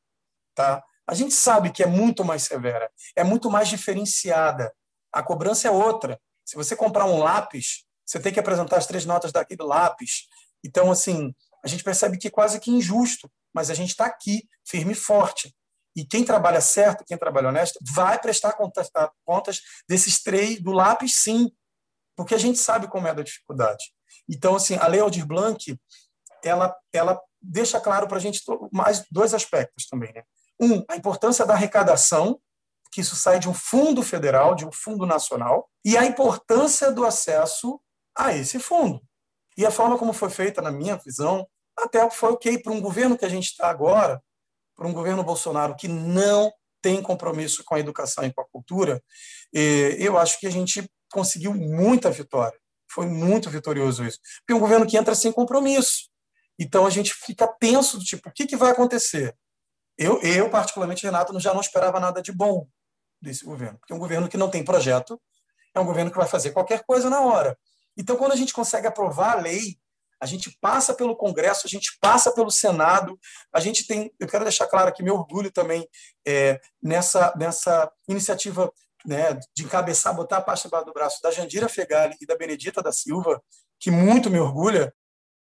[0.55, 0.81] tá?
[1.05, 4.73] A gente sabe que é muito mais severa, é muito mais diferenciada.
[5.11, 6.17] A cobrança é outra.
[6.45, 10.27] Se você comprar um lápis, você tem que apresentar as três notas daquele lápis.
[10.63, 14.47] Então, assim, a gente percebe que é quase que injusto, mas a gente está aqui,
[14.65, 15.53] firme e forte.
[15.97, 21.51] E quem trabalha certo, quem trabalha honesto, vai prestar contas, desses três, do lápis, sim,
[22.15, 23.83] porque a gente sabe como é da dificuldade.
[24.29, 25.75] Então, assim, a Lei Aldir Blanc,
[26.43, 30.13] ela, ela deixa claro para a gente mais dois aspectos também.
[30.13, 30.21] Né?
[30.61, 32.39] Um, a importância da arrecadação,
[32.91, 37.05] que isso sai de um fundo federal, de um fundo nacional, e a importância do
[37.05, 37.81] acesso
[38.15, 39.01] a esse fundo.
[39.57, 43.17] E a forma como foi feita, na minha visão, até foi ok para um governo
[43.17, 44.21] que a gente está agora,
[44.77, 49.03] para um governo Bolsonaro que não tem compromisso com a educação e com a cultura,
[49.51, 52.57] eu acho que a gente conseguiu muita vitória.
[52.89, 54.19] Foi muito vitorioso isso.
[54.39, 56.09] Porque é um governo que entra sem compromisso.
[56.59, 59.35] Então a gente fica tenso do tipo, o que, que vai acontecer?
[59.97, 62.67] Eu, eu, particularmente, Renato, já não esperava nada de bom
[63.21, 63.79] desse governo.
[63.79, 65.19] Porque é um governo que não tem projeto,
[65.73, 67.57] é um governo que vai fazer qualquer coisa na hora.
[67.97, 69.77] Então, quando a gente consegue aprovar a lei
[70.19, 73.19] a gente passa pelo Congresso, a gente passa pelo Senado,
[73.53, 75.87] a gente tem, eu quero deixar claro aqui meu orgulho também
[76.25, 78.71] é, nessa, nessa iniciativa
[79.05, 82.91] né, de encabeçar, botar a pasta do braço da Jandira Fegali e da Benedita da
[82.91, 83.41] Silva,
[83.79, 84.93] que muito me orgulha,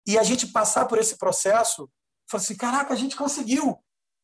[0.06, 1.90] e a gente passar por esse processo,
[2.30, 3.80] falar assim, caraca, a gente conseguiu,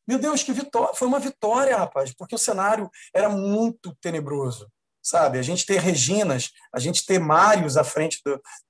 [0.06, 4.70] meu Deus, que vitória, foi uma vitória, rapaz, porque o cenário era muito tenebroso,
[5.02, 5.38] sabe?
[5.38, 8.20] A gente ter Reginas, a gente ter Mários à frente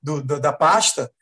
[0.00, 1.12] do, do, da pasta,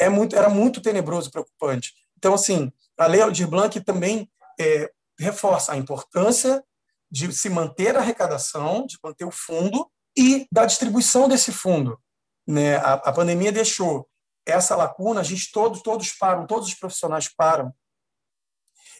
[0.00, 1.92] é muito, era muito tenebroso, preocupante.
[2.16, 6.64] Então, assim, a Lei Aldir Blanc também é, reforça a importância
[7.10, 12.00] de se manter a arrecadação, de manter o fundo e da distribuição desse fundo.
[12.46, 12.76] Né?
[12.76, 14.08] A, a pandemia deixou
[14.46, 17.72] essa lacuna, a gente todos todos param, todos os profissionais param.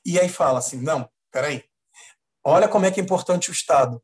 [0.05, 1.65] E aí fala assim, não, peraí,
[2.45, 4.03] olha como é que é importante o Estado.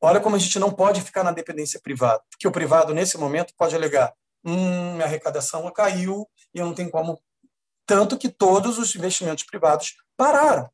[0.00, 3.54] Olha como a gente não pode ficar na dependência privada, porque o privado, nesse momento,
[3.56, 4.14] pode alegar
[4.44, 7.20] hum, minha arrecadação caiu e eu não tenho como.
[7.86, 10.70] Tanto que todos os investimentos privados pararam.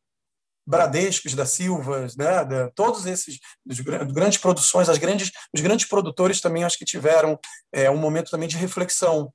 [0.66, 6.40] Bradescos, da Silva, né, da, todos esses dos, grandes produções, as grandes, os grandes produtores
[6.40, 7.38] também acho que tiveram
[7.72, 9.32] é, um momento também de reflexão,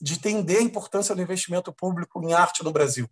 [0.00, 3.08] de entender a importância do investimento público em arte no Brasil.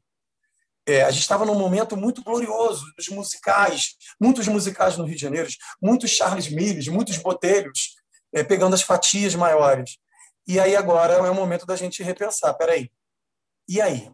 [0.89, 5.23] É, a gente estava num momento muito glorioso dos musicais, muitos musicais no Rio de
[5.23, 5.49] Janeiro,
[5.83, 7.97] muitos Charles Milles, muitos botelhos,
[8.33, 9.99] é, pegando as fatias maiores.
[10.47, 12.55] E aí agora é o momento da gente repensar.
[12.55, 12.91] Peraí,
[13.69, 14.11] e aí?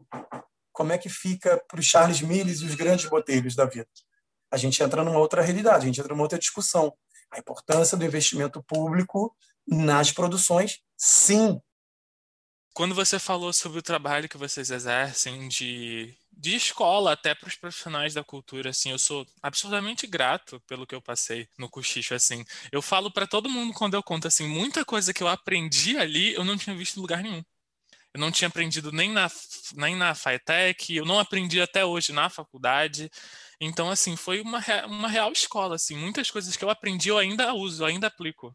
[0.73, 3.89] Como é que fica para os Charles Milles e os grandes botelhos da vida?
[4.51, 6.95] A gente entra numa outra realidade, a gente entra numa outra discussão.
[7.31, 9.35] A importância do investimento público
[9.67, 11.61] nas produções, sim.
[12.75, 17.55] Quando você falou sobre o trabalho que vocês exercem de de escola até para os
[17.57, 22.45] profissionais da cultura, assim, eu sou absurdamente grato pelo que eu passei no cochicho, assim.
[22.73, 26.33] Eu falo para todo mundo quando eu conto, assim, muita coisa que eu aprendi ali
[26.35, 27.45] eu não tinha visto em lugar nenhum.
[28.15, 29.31] Eu não tinha aprendido nem na,
[29.77, 33.11] nem na FATEC, eu não aprendi até hoje na faculdade.
[33.61, 35.97] Então, assim, foi uma, uma real escola, assim.
[35.97, 38.55] Muitas coisas que eu aprendi eu ainda uso, eu ainda aplico.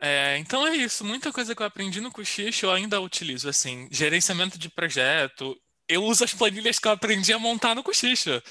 [0.00, 3.88] É, então é isso, muita coisa que eu aprendi no cochicho eu ainda utilizo, assim,
[3.90, 8.42] gerenciamento de projeto, eu uso as planilhas que eu aprendi a montar no Cochicha.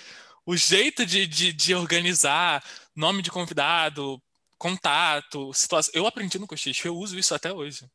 [0.45, 2.63] O jeito de, de, de organizar,
[2.95, 4.21] nome de convidado,
[4.57, 5.91] contato, situação.
[5.95, 7.85] Eu aprendi no Cochicha, eu uso isso até hoje.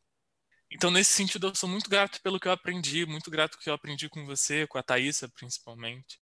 [0.73, 3.71] Então, nesse sentido, eu sou muito grato pelo que eu aprendi, muito grato pelo que
[3.71, 6.22] eu aprendi com você, com a Thaisa, principalmente.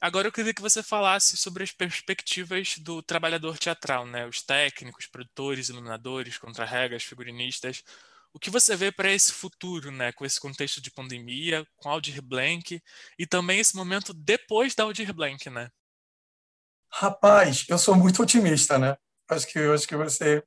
[0.00, 4.26] Agora eu queria que você falasse sobre as perspectivas do trabalhador teatral, né?
[4.26, 7.82] Os técnicos, produtores, iluminadores, contra-regas, figurinistas.
[8.32, 10.12] O que você vê para esse futuro, né?
[10.12, 12.82] Com esse contexto de pandemia, com Aldir Blanc
[13.18, 15.70] e também esse momento depois da Aldir Blanc, né?
[16.92, 18.96] Rapaz, eu sou muito otimista, né?
[19.28, 20.44] Acho que acho que você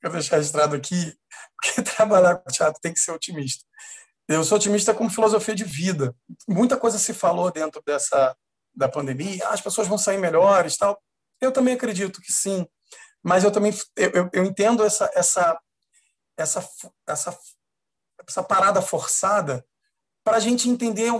[0.00, 1.14] quer deixar registrado aqui,
[1.56, 3.64] porque trabalhar com teatro tem que ser otimista.
[4.28, 6.14] Eu sou otimista como filosofia de vida.
[6.46, 8.36] Muita coisa se falou dentro dessa
[8.74, 11.00] da pandemia, ah, as pessoas vão sair melhores, tal.
[11.40, 12.66] Eu também acredito que sim,
[13.22, 15.58] mas eu também eu, eu entendo essa essa
[16.36, 16.68] essa
[17.06, 17.38] essa
[18.26, 19.64] essa parada forçada
[20.22, 21.10] para a gente entender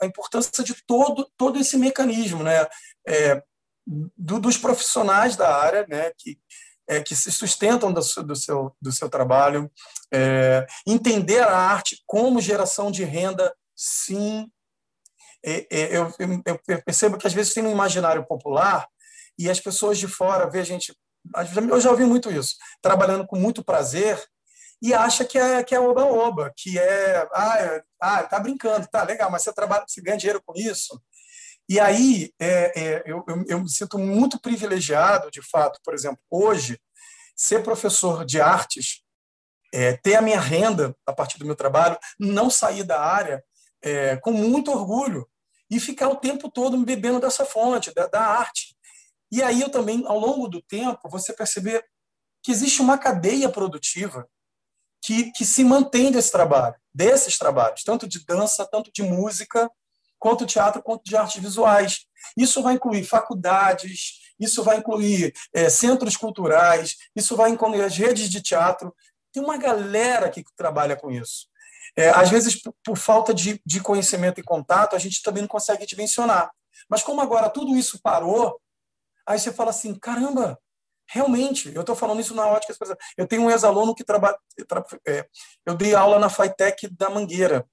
[0.00, 2.66] a, importância de todo todo esse mecanismo, né?
[3.06, 3.42] É,
[3.86, 6.12] do, dos profissionais da área, né?
[6.16, 6.38] Que
[6.88, 9.70] é, que se sustentam do, do, seu, do seu trabalho,
[10.12, 14.50] é, entender a arte como geração de renda, sim,
[15.42, 18.88] eu, eu, eu, percebo que às vezes tem um imaginário popular
[19.38, 20.96] e as pessoas de fora vê a gente.
[21.70, 24.22] Eu já ouvi muito isso, trabalhando com muito prazer
[24.80, 29.02] e acha que é que é oba-oba, que é ah, é, ah, tá brincando, tá
[29.02, 31.00] legal, mas você trabalha, você ganha dinheiro com isso.
[31.68, 36.18] E aí é, é, eu, eu, eu, me sinto muito privilegiado, de fato, por exemplo,
[36.30, 36.80] hoje
[37.36, 39.02] ser professor de artes,
[39.72, 43.44] é, ter a minha renda a partir do meu trabalho, não sair da área,
[43.82, 45.28] é, com muito orgulho
[45.70, 48.76] e ficar o tempo todo me bebendo dessa fonte, da, da arte.
[49.30, 51.84] E aí eu também, ao longo do tempo, você perceber
[52.42, 54.28] que existe uma cadeia produtiva
[55.02, 59.70] que, que se mantém desse trabalho, desses trabalhos, tanto de dança, tanto de música,
[60.18, 62.06] quanto teatro, quanto de artes visuais.
[62.36, 68.28] Isso vai incluir faculdades, isso vai incluir é, centros culturais, isso vai incluir as redes
[68.28, 68.94] de teatro.
[69.32, 71.47] Tem uma galera que trabalha com isso.
[71.98, 75.48] É, às vezes, por, por falta de, de conhecimento e contato, a gente também não
[75.48, 76.48] consegue dimensionar.
[76.88, 78.60] Mas como agora tudo isso parou,
[79.26, 80.56] aí você fala assim, caramba,
[81.10, 82.72] realmente, eu estou falando isso na ótica,
[83.16, 84.38] eu tenho um ex-aluno que trabalha,
[85.04, 85.26] é,
[85.66, 87.66] eu dei aula na FITEC da Mangueira,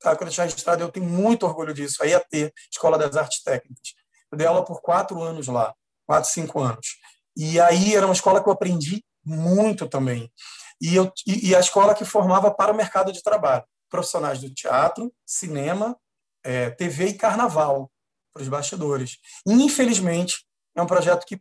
[0.00, 0.16] tá?
[0.16, 3.92] quando eu tinha registrado, eu tenho muito orgulho disso, a IAT, Escola das Artes Técnicas.
[4.32, 5.74] Eu dei aula por quatro anos lá,
[6.06, 6.96] quatro, cinco anos.
[7.36, 10.32] E aí era uma escola que eu aprendi muito também
[10.80, 13.64] e, eu, e, a escola que formava para o mercado de trabalho.
[13.88, 15.96] Profissionais do teatro, cinema,
[16.44, 17.90] é, TV e carnaval,
[18.32, 19.18] para os bastidores.
[19.46, 20.44] infelizmente,
[20.76, 21.40] é um projeto que,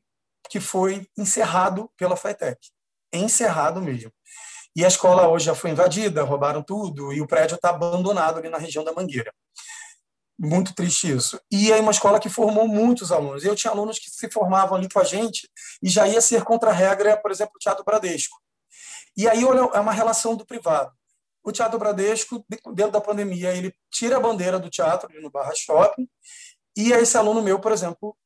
[0.50, 2.58] que foi encerrado pela FATEC.
[3.14, 4.12] Encerrado mesmo.
[4.76, 8.50] E a escola hoje já foi invadida, roubaram tudo, e o prédio está abandonado ali
[8.50, 9.34] na região da Mangueira.
[10.38, 11.40] Muito triste isso.
[11.50, 13.46] E é uma escola que formou muitos alunos.
[13.46, 15.50] Eu tinha alunos que se formavam ali com a gente
[15.82, 18.38] e já ia ser contra a regra, por exemplo, o Teatro Bradesco.
[19.16, 20.92] E aí olha, é uma relação do privado.
[21.44, 22.44] O Teatro Bradesco,
[22.74, 26.10] dentro da pandemia, ele tira a bandeira do teatro no Barra Shopping,
[26.76, 28.18] e esse aluno meu, por exemplo,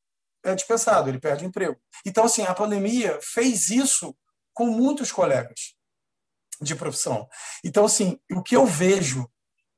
[0.44, 1.78] é dispensado, ele perde emprego.
[2.06, 4.16] Então, assim, a pandemia fez isso
[4.53, 5.76] com muitos colegas
[6.61, 7.28] de profissão.
[7.64, 9.30] Então, assim, o que eu vejo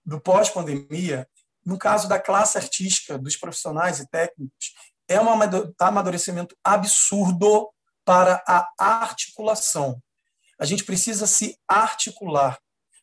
[0.05, 1.27] do pós-pandemia,
[1.65, 4.73] no caso da classe artística, dos profissionais e técnicos,
[5.07, 5.27] é um
[5.79, 7.69] amadurecimento absurdo
[8.05, 10.01] para a articulação.
[10.61, 12.59] A gente precisa se articular.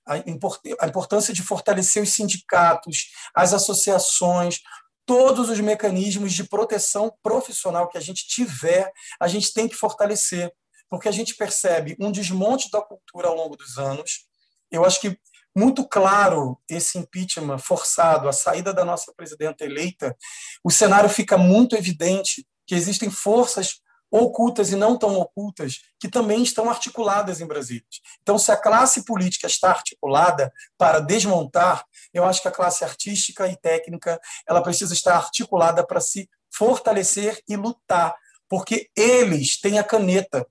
[0.07, 4.61] A importância de fortalecer os sindicatos, as associações,
[5.05, 8.91] todos os mecanismos de proteção profissional que a gente tiver,
[9.21, 10.51] a gente tem que fortalecer,
[10.89, 14.27] porque a gente percebe um desmonte da cultura ao longo dos anos.
[14.71, 15.19] Eu acho que
[15.55, 20.17] muito claro esse impeachment forçado, a saída da nossa presidenta eleita,
[20.63, 23.81] o cenário fica muito evidente que existem forças
[24.11, 27.85] ocultas e não tão ocultas, que também estão articuladas em Brasília.
[28.23, 33.47] Então, se a classe política está articulada para desmontar, eu acho que a classe artística
[33.47, 38.15] e técnica ela precisa estar articulada para se fortalecer e lutar,
[38.49, 40.47] porque eles têm a caneta,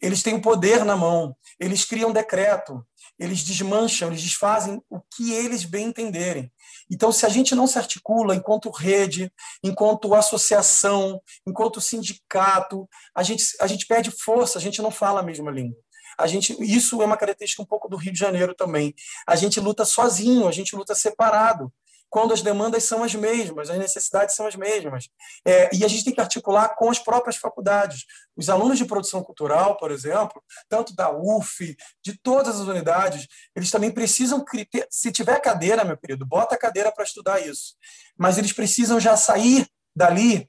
[0.00, 2.86] eles têm o poder na mão, eles criam decreto,
[3.18, 6.52] eles desmancham, eles desfazem o que eles bem entenderem.
[6.90, 9.32] Então, se a gente não se articula enquanto rede,
[9.62, 15.22] enquanto associação, enquanto sindicato, a gente, a gente perde força, a gente não fala a
[15.22, 15.78] mesma língua.
[16.18, 18.94] A gente, isso é uma característica um pouco do Rio de Janeiro também.
[19.26, 21.72] A gente luta sozinho, a gente luta separado
[22.08, 25.08] quando as demandas são as mesmas, as necessidades são as mesmas.
[25.46, 28.04] É, e a gente tem que articular com as próprias faculdades.
[28.36, 33.70] Os alunos de produção cultural, por exemplo, tanto da UF, de todas as unidades, eles
[33.70, 34.44] também precisam,
[34.90, 37.74] se tiver cadeira, meu querido, bota a cadeira para estudar isso.
[38.16, 40.48] Mas eles precisam já sair dali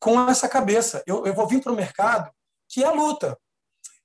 [0.00, 1.02] com essa cabeça.
[1.06, 2.30] Eu, eu vou vir para o mercado,
[2.68, 3.38] que é a luta.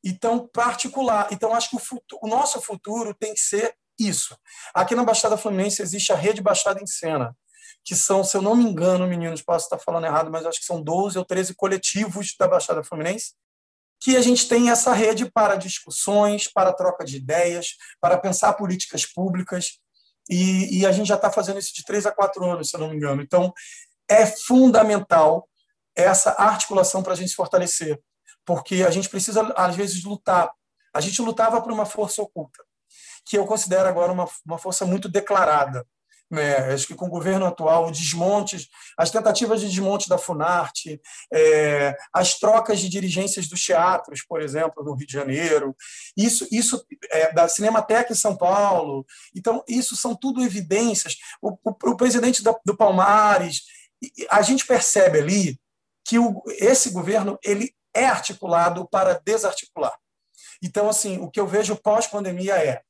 [0.03, 1.27] Então, particular.
[1.31, 4.38] Então, acho que o, futuro, o nosso futuro tem que ser isso.
[4.74, 7.36] Aqui na Baixada Fluminense existe a Rede Baixada em Cena,
[7.84, 10.65] que são, se eu não me engano, meninos, posso estar falando errado, mas acho que
[10.65, 13.34] são 12 ou 13 coletivos da Baixada Fluminense,
[13.99, 19.06] que a gente tem essa rede para discussões, para troca de ideias, para pensar políticas
[19.06, 19.80] públicas,
[20.30, 22.80] e, e a gente já está fazendo isso de três a quatro anos, se eu
[22.80, 23.22] não me engano.
[23.22, 23.53] Então,
[24.10, 25.48] é fundamental
[25.95, 27.99] essa articulação para a gente se fortalecer,
[28.45, 30.52] porque a gente precisa, às vezes, lutar.
[30.94, 32.64] A gente lutava por uma força oculta,
[33.25, 35.85] que eu considero agora uma, uma força muito declarada.
[36.33, 36.73] Né?
[36.73, 38.67] Acho que com o governo atual, o desmonte,
[38.97, 40.99] as tentativas de desmonte da Funarte,
[41.31, 45.75] é, as trocas de dirigências dos teatros, por exemplo, no Rio de Janeiro,
[46.17, 49.05] isso, isso é, da Cinemateca em São Paulo.
[49.35, 51.17] Então, isso são tudo evidências.
[51.39, 53.61] O, o, o presidente da, do Palmares,
[54.31, 55.59] a gente percebe ali
[56.03, 59.95] que o, esse governo ele é articulado para desarticular.
[60.63, 62.81] Então, assim, o que eu vejo pós-pandemia é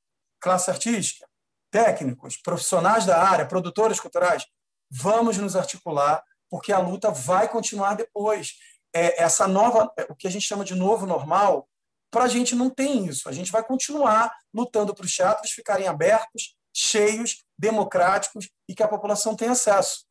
[0.44, 1.26] classe artística,
[1.72, 4.46] técnicos, profissionais da área, produtores culturais,
[4.92, 8.56] vamos nos articular, porque a luta vai continuar depois.
[8.94, 11.68] É, essa nova, é, o que a gente chama de novo normal,
[12.12, 13.28] para a gente não tem isso.
[13.28, 18.88] A gente vai continuar lutando para os teatros ficarem abertos, cheios, democráticos e que a
[18.88, 20.06] população tenha acesso.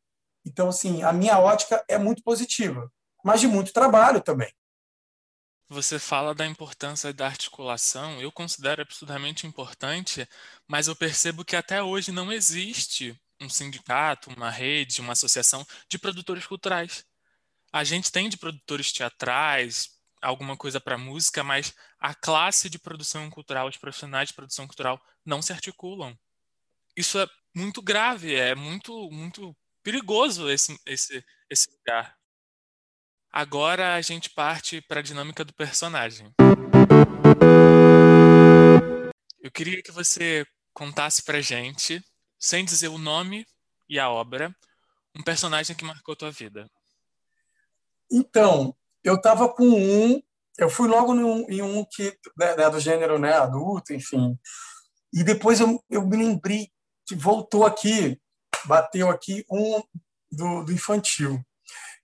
[0.44, 2.90] Então, assim, a minha ótica é muito positiva,
[3.22, 4.52] mas de muito trabalho também.
[5.72, 10.28] Você fala da importância da articulação, eu considero absurdamente importante,
[10.68, 15.98] mas eu percebo que até hoje não existe um sindicato, uma rede, uma associação de
[15.98, 17.06] produtores culturais.
[17.72, 19.88] A gente tem de produtores teatrais,
[20.20, 25.02] alguma coisa para música, mas a classe de produção cultural, os profissionais de produção cultural
[25.24, 26.14] não se articulam.
[26.94, 32.14] Isso é muito grave, é muito, muito perigoso esse, esse, esse lugar.
[33.34, 36.30] Agora a gente parte para a dinâmica do personagem.
[39.40, 42.04] Eu queria que você contasse para gente,
[42.38, 43.46] sem dizer o nome
[43.88, 44.54] e a obra,
[45.16, 46.68] um personagem que marcou tua vida.
[48.10, 50.22] Então, eu estava com um,
[50.59, 51.14] eu fui logo
[51.48, 54.38] em um que né, né, do gênero né, adulto, enfim.
[55.10, 56.70] E depois eu, eu me lembrei
[57.06, 58.20] que voltou aqui,
[58.66, 59.82] bateu aqui um
[60.30, 61.42] do, do infantil.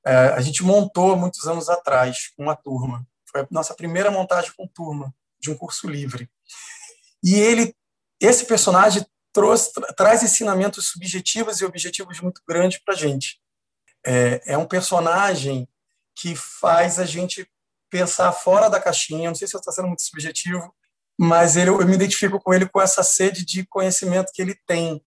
[0.09, 3.07] É, a gente montou muitos anos atrás uma turma.
[3.27, 6.31] Foi a nossa primeira montagem com turma de um curso livre.
[7.23, 7.77] E ele,
[8.19, 9.05] esse personagem
[9.35, 13.39] trouxe, traz ensinamentos subjetivos e objetivos muito grandes para a gente.
[14.07, 15.69] É, é um personagem
[16.17, 17.47] que faz a gente
[17.91, 19.29] pensar fora da caixinha.
[19.29, 20.75] Não sei se eu estou sendo muito subjetivo,
[21.21, 25.05] mas ele, eu me identifico com ele com essa sede de conhecimento que ele tem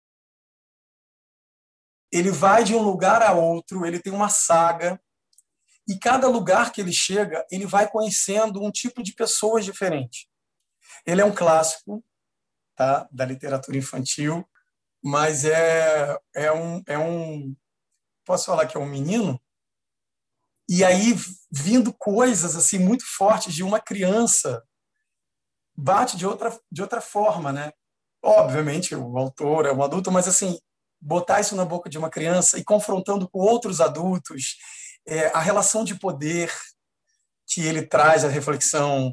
[2.13, 5.01] ele vai de um lugar a outro, ele tem uma saga,
[5.89, 10.29] e cada lugar que ele chega, ele vai conhecendo um tipo de pessoas diferente.
[11.05, 12.05] Ele é um clássico
[12.75, 14.45] tá, da literatura infantil,
[15.03, 17.55] mas é, é, um, é um.
[18.25, 19.41] Posso falar que é um menino?
[20.69, 21.15] E aí,
[21.51, 24.65] vindo coisas assim muito fortes de uma criança,
[25.77, 27.73] bate de outra, de outra forma, né?
[28.21, 30.59] Obviamente, o autor é um adulto, mas assim,
[31.01, 34.57] botar isso na boca de uma criança e confrontando com outros adultos
[35.07, 36.53] é, a relação de poder
[37.47, 39.13] que ele traz à reflexão.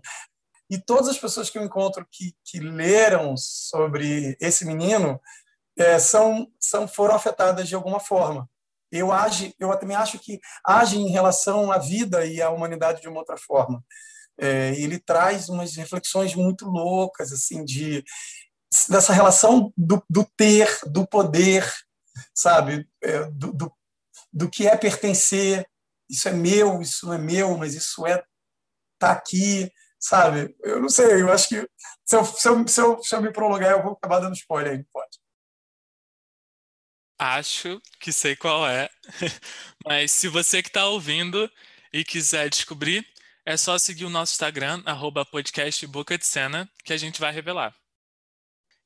[0.69, 5.19] E todas as pessoas que eu encontro que, que leram sobre esse menino
[5.77, 8.49] é, são, são foram afetadas de alguma forma.
[8.91, 13.07] Eu, age, eu também acho que age em relação à vida e à humanidade de
[13.07, 13.83] uma outra forma.
[14.39, 18.03] É, ele traz umas reflexões muito loucas assim de
[18.89, 21.71] dessa relação do, do ter, do poder,
[22.33, 22.87] sabe?
[23.01, 23.73] É, do, do,
[24.31, 25.67] do, que é pertencer.
[26.09, 28.23] Isso é meu, isso não é meu, mas isso é
[28.99, 30.55] tá aqui, sabe?
[30.61, 31.67] Eu não sei, eu acho que
[32.05, 34.73] se eu, se eu, se eu, se eu me prolongar, eu vou acabar dando spoiler
[34.73, 35.19] aí, pode.
[37.19, 38.89] Acho que sei qual é,
[39.85, 41.49] mas se você que está ouvindo
[41.91, 43.05] e quiser descobrir,
[43.45, 47.31] é só seguir o nosso Instagram, arroba podcast Boca de Cena, que a gente vai
[47.31, 47.73] revelar.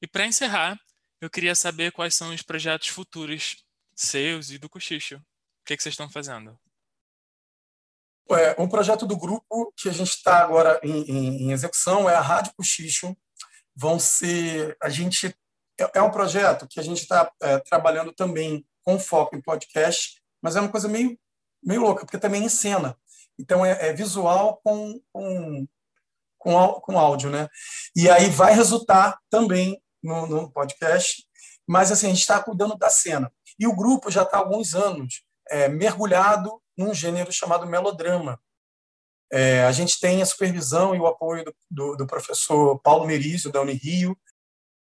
[0.02, 0.80] E para encerrar,
[1.19, 3.64] eu queria saber quais são os projetos futuros
[3.95, 5.15] seus e do Cochicho.
[5.15, 6.57] O que, é que vocês estão fazendo?
[8.30, 12.15] É, um projeto do grupo que a gente está agora em, em, em, execução é
[12.15, 13.15] a Rádio Cochicho.
[13.76, 14.78] Vão ser.
[14.82, 15.36] A gente.
[15.80, 20.22] É, é um projeto que a gente está é, trabalhando também com foco em podcast,
[20.41, 21.18] mas é uma coisa meio,
[21.64, 22.98] meio louca, porque também em cena.
[23.40, 25.68] Então, é, é visual com, com,
[26.38, 27.48] com, com áudio, né?
[27.95, 31.24] E aí vai resultar também no, no podcast,
[31.68, 33.32] mas assim, a gente está cuidando da cena.
[33.60, 38.40] E o grupo já está há alguns anos é, mergulhado num gênero chamado melodrama.
[39.32, 43.52] É, a gente tem a supervisão e o apoio do, do, do professor Paulo Merizio,
[43.52, 44.18] da Unirio,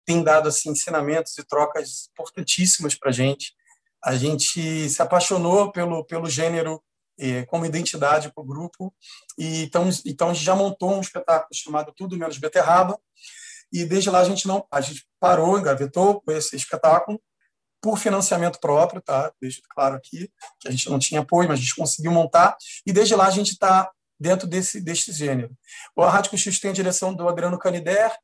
[0.05, 3.55] tem dado assim, ensinamentos e trocas importantíssimas para a gente.
[4.02, 6.82] a gente se apaixonou pelo, pelo gênero
[7.18, 8.94] eh, como identidade para o grupo,
[9.39, 12.98] e então, então a gente já montou um espetáculo chamado Tudo Menos Beterraba,
[13.72, 17.20] e desde lá a gente não a gente parou, engavetou esse espetáculo
[17.80, 19.32] por financiamento próprio, tá?
[19.40, 22.56] Deixo claro aqui que a gente não tinha apoio, mas a gente conseguiu montar
[22.86, 25.56] e desde lá a gente está dentro desse desse gênero.
[25.97, 28.14] O Rádio X tem a direção do Adriano Canider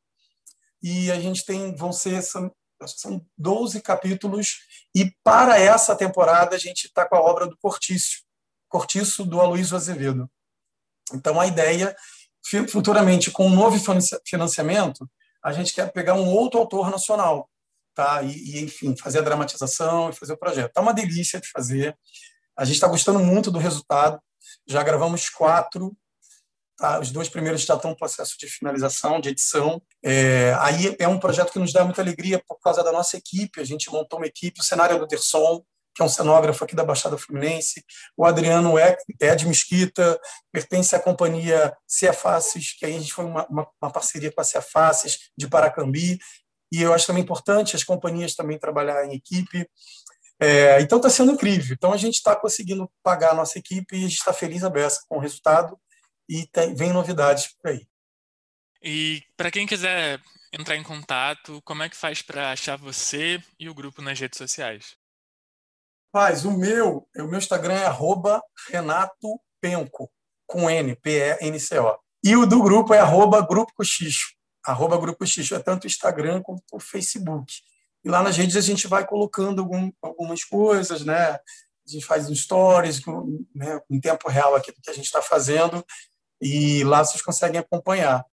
[0.83, 2.53] e a gente tem vão ser são,
[2.87, 4.59] são 12 capítulos
[4.95, 8.21] e para essa temporada a gente está com a obra do Cortício,
[8.69, 10.31] Cortiço do Aloysio Azevedo.
[11.15, 11.97] Então a ideia
[12.69, 13.77] futuramente com um novo
[14.25, 15.09] financiamento
[15.47, 17.49] a gente quer pegar um outro autor nacional,
[17.95, 18.21] tá?
[18.21, 20.73] E, e enfim, fazer a dramatização e fazer o projeto.
[20.73, 21.97] Tá uma delícia de fazer.
[22.59, 24.21] A gente está gostando muito do resultado.
[24.67, 25.97] Já gravamos quatro.
[26.77, 26.99] Tá?
[26.99, 29.81] Os dois primeiros já estão em processo de finalização, de edição.
[30.05, 33.61] É, aí é um projeto que nos dá muita alegria por causa da nossa equipe.
[33.61, 35.63] A gente montou uma equipe, o cenário é do Derson,
[35.97, 37.83] que é um cenógrafo aqui da Baixada Fluminense.
[38.15, 40.21] O Adriano é, é de Mesquita,
[40.53, 45.31] pertence à companhia Ceafaces, que a gente foi uma, uma, uma parceria com a Ceafaces
[45.37, 46.19] de Paracambi.
[46.71, 49.67] E eu acho também importante as companhias também trabalhar em equipe.
[50.39, 51.73] É, então está sendo incrível.
[51.73, 54.69] Então a gente está conseguindo pagar a nossa equipe e a gente está feliz a
[54.69, 55.81] beça com o resultado
[56.29, 57.89] e tem, vem novidades por aí.
[58.83, 60.21] E para quem quiser
[60.53, 64.37] entrar em contato, como é que faz para achar você e o grupo nas redes
[64.37, 64.95] sociais?
[66.13, 70.11] Faz, o meu, o meu Instagram é arroba Renato Penco,
[70.47, 71.99] com N, P-E-N-C-O.
[72.25, 74.35] E o do grupo é arroba Grupo Cochicho.
[74.65, 77.63] Arroba Grupo Cochicho é tanto o Instagram quanto o Facebook.
[78.05, 81.33] E lá nas redes a gente vai colocando algum, algumas coisas, né?
[81.35, 81.41] A
[81.87, 83.01] gente faz stories
[83.55, 85.85] né, em tempo real aqui do que a gente está fazendo
[86.41, 88.25] e lá vocês conseguem acompanhar.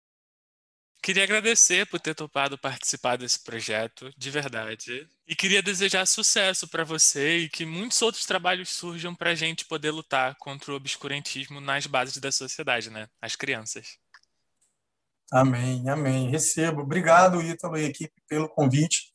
[1.03, 5.05] Queria agradecer por ter topado participar desse projeto, de verdade.
[5.27, 9.65] E queria desejar sucesso para você e que muitos outros trabalhos surjam para a gente
[9.65, 13.09] poder lutar contra o obscurantismo nas bases da sociedade, né?
[13.21, 13.97] As crianças.
[15.29, 16.29] Amém, amém.
[16.29, 16.83] Recebo.
[16.83, 19.11] Obrigado, Ítalo e equipe, pelo convite.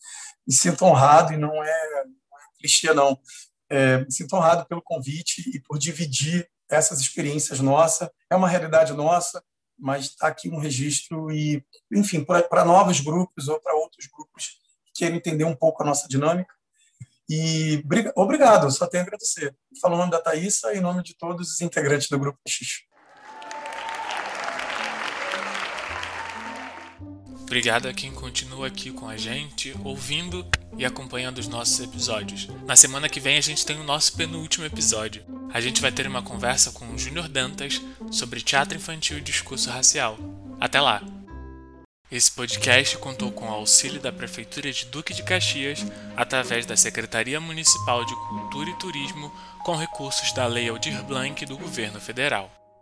[0.47, 3.19] Me sinto honrado e não é, não é clichê, não.
[3.70, 8.10] É, me sinto honrado pelo convite e por dividir essas experiências nossas.
[8.31, 9.43] É uma realidade nossa
[9.79, 15.01] mas está aqui um registro e, enfim, para novos grupos ou para outros grupos que
[15.01, 16.53] queiram entender um pouco a nossa dinâmica.
[17.31, 17.85] E
[18.17, 19.55] obrigado, só tenho a agradecer.
[19.81, 22.88] Falo o nome da Thaísa e em nome de todos os integrantes do Grupo X.
[27.49, 30.47] Obrigado a quem continua aqui com a gente, ouvindo
[30.77, 32.47] e acompanhando os nossos episódios.
[32.66, 35.25] Na semana que vem a gente tem o nosso penúltimo episódio.
[35.51, 37.81] A gente vai ter uma conversa com o Júnior Dantas
[38.11, 40.19] sobre teatro infantil e discurso racial.
[40.61, 41.03] Até lá!
[42.12, 45.87] Esse podcast contou com o auxílio da Prefeitura de Duque de Caxias
[46.19, 49.33] através da Secretaria Municipal de Cultura e Turismo
[49.65, 52.58] com recursos da Lei Aldir Blanc do Governo Federal.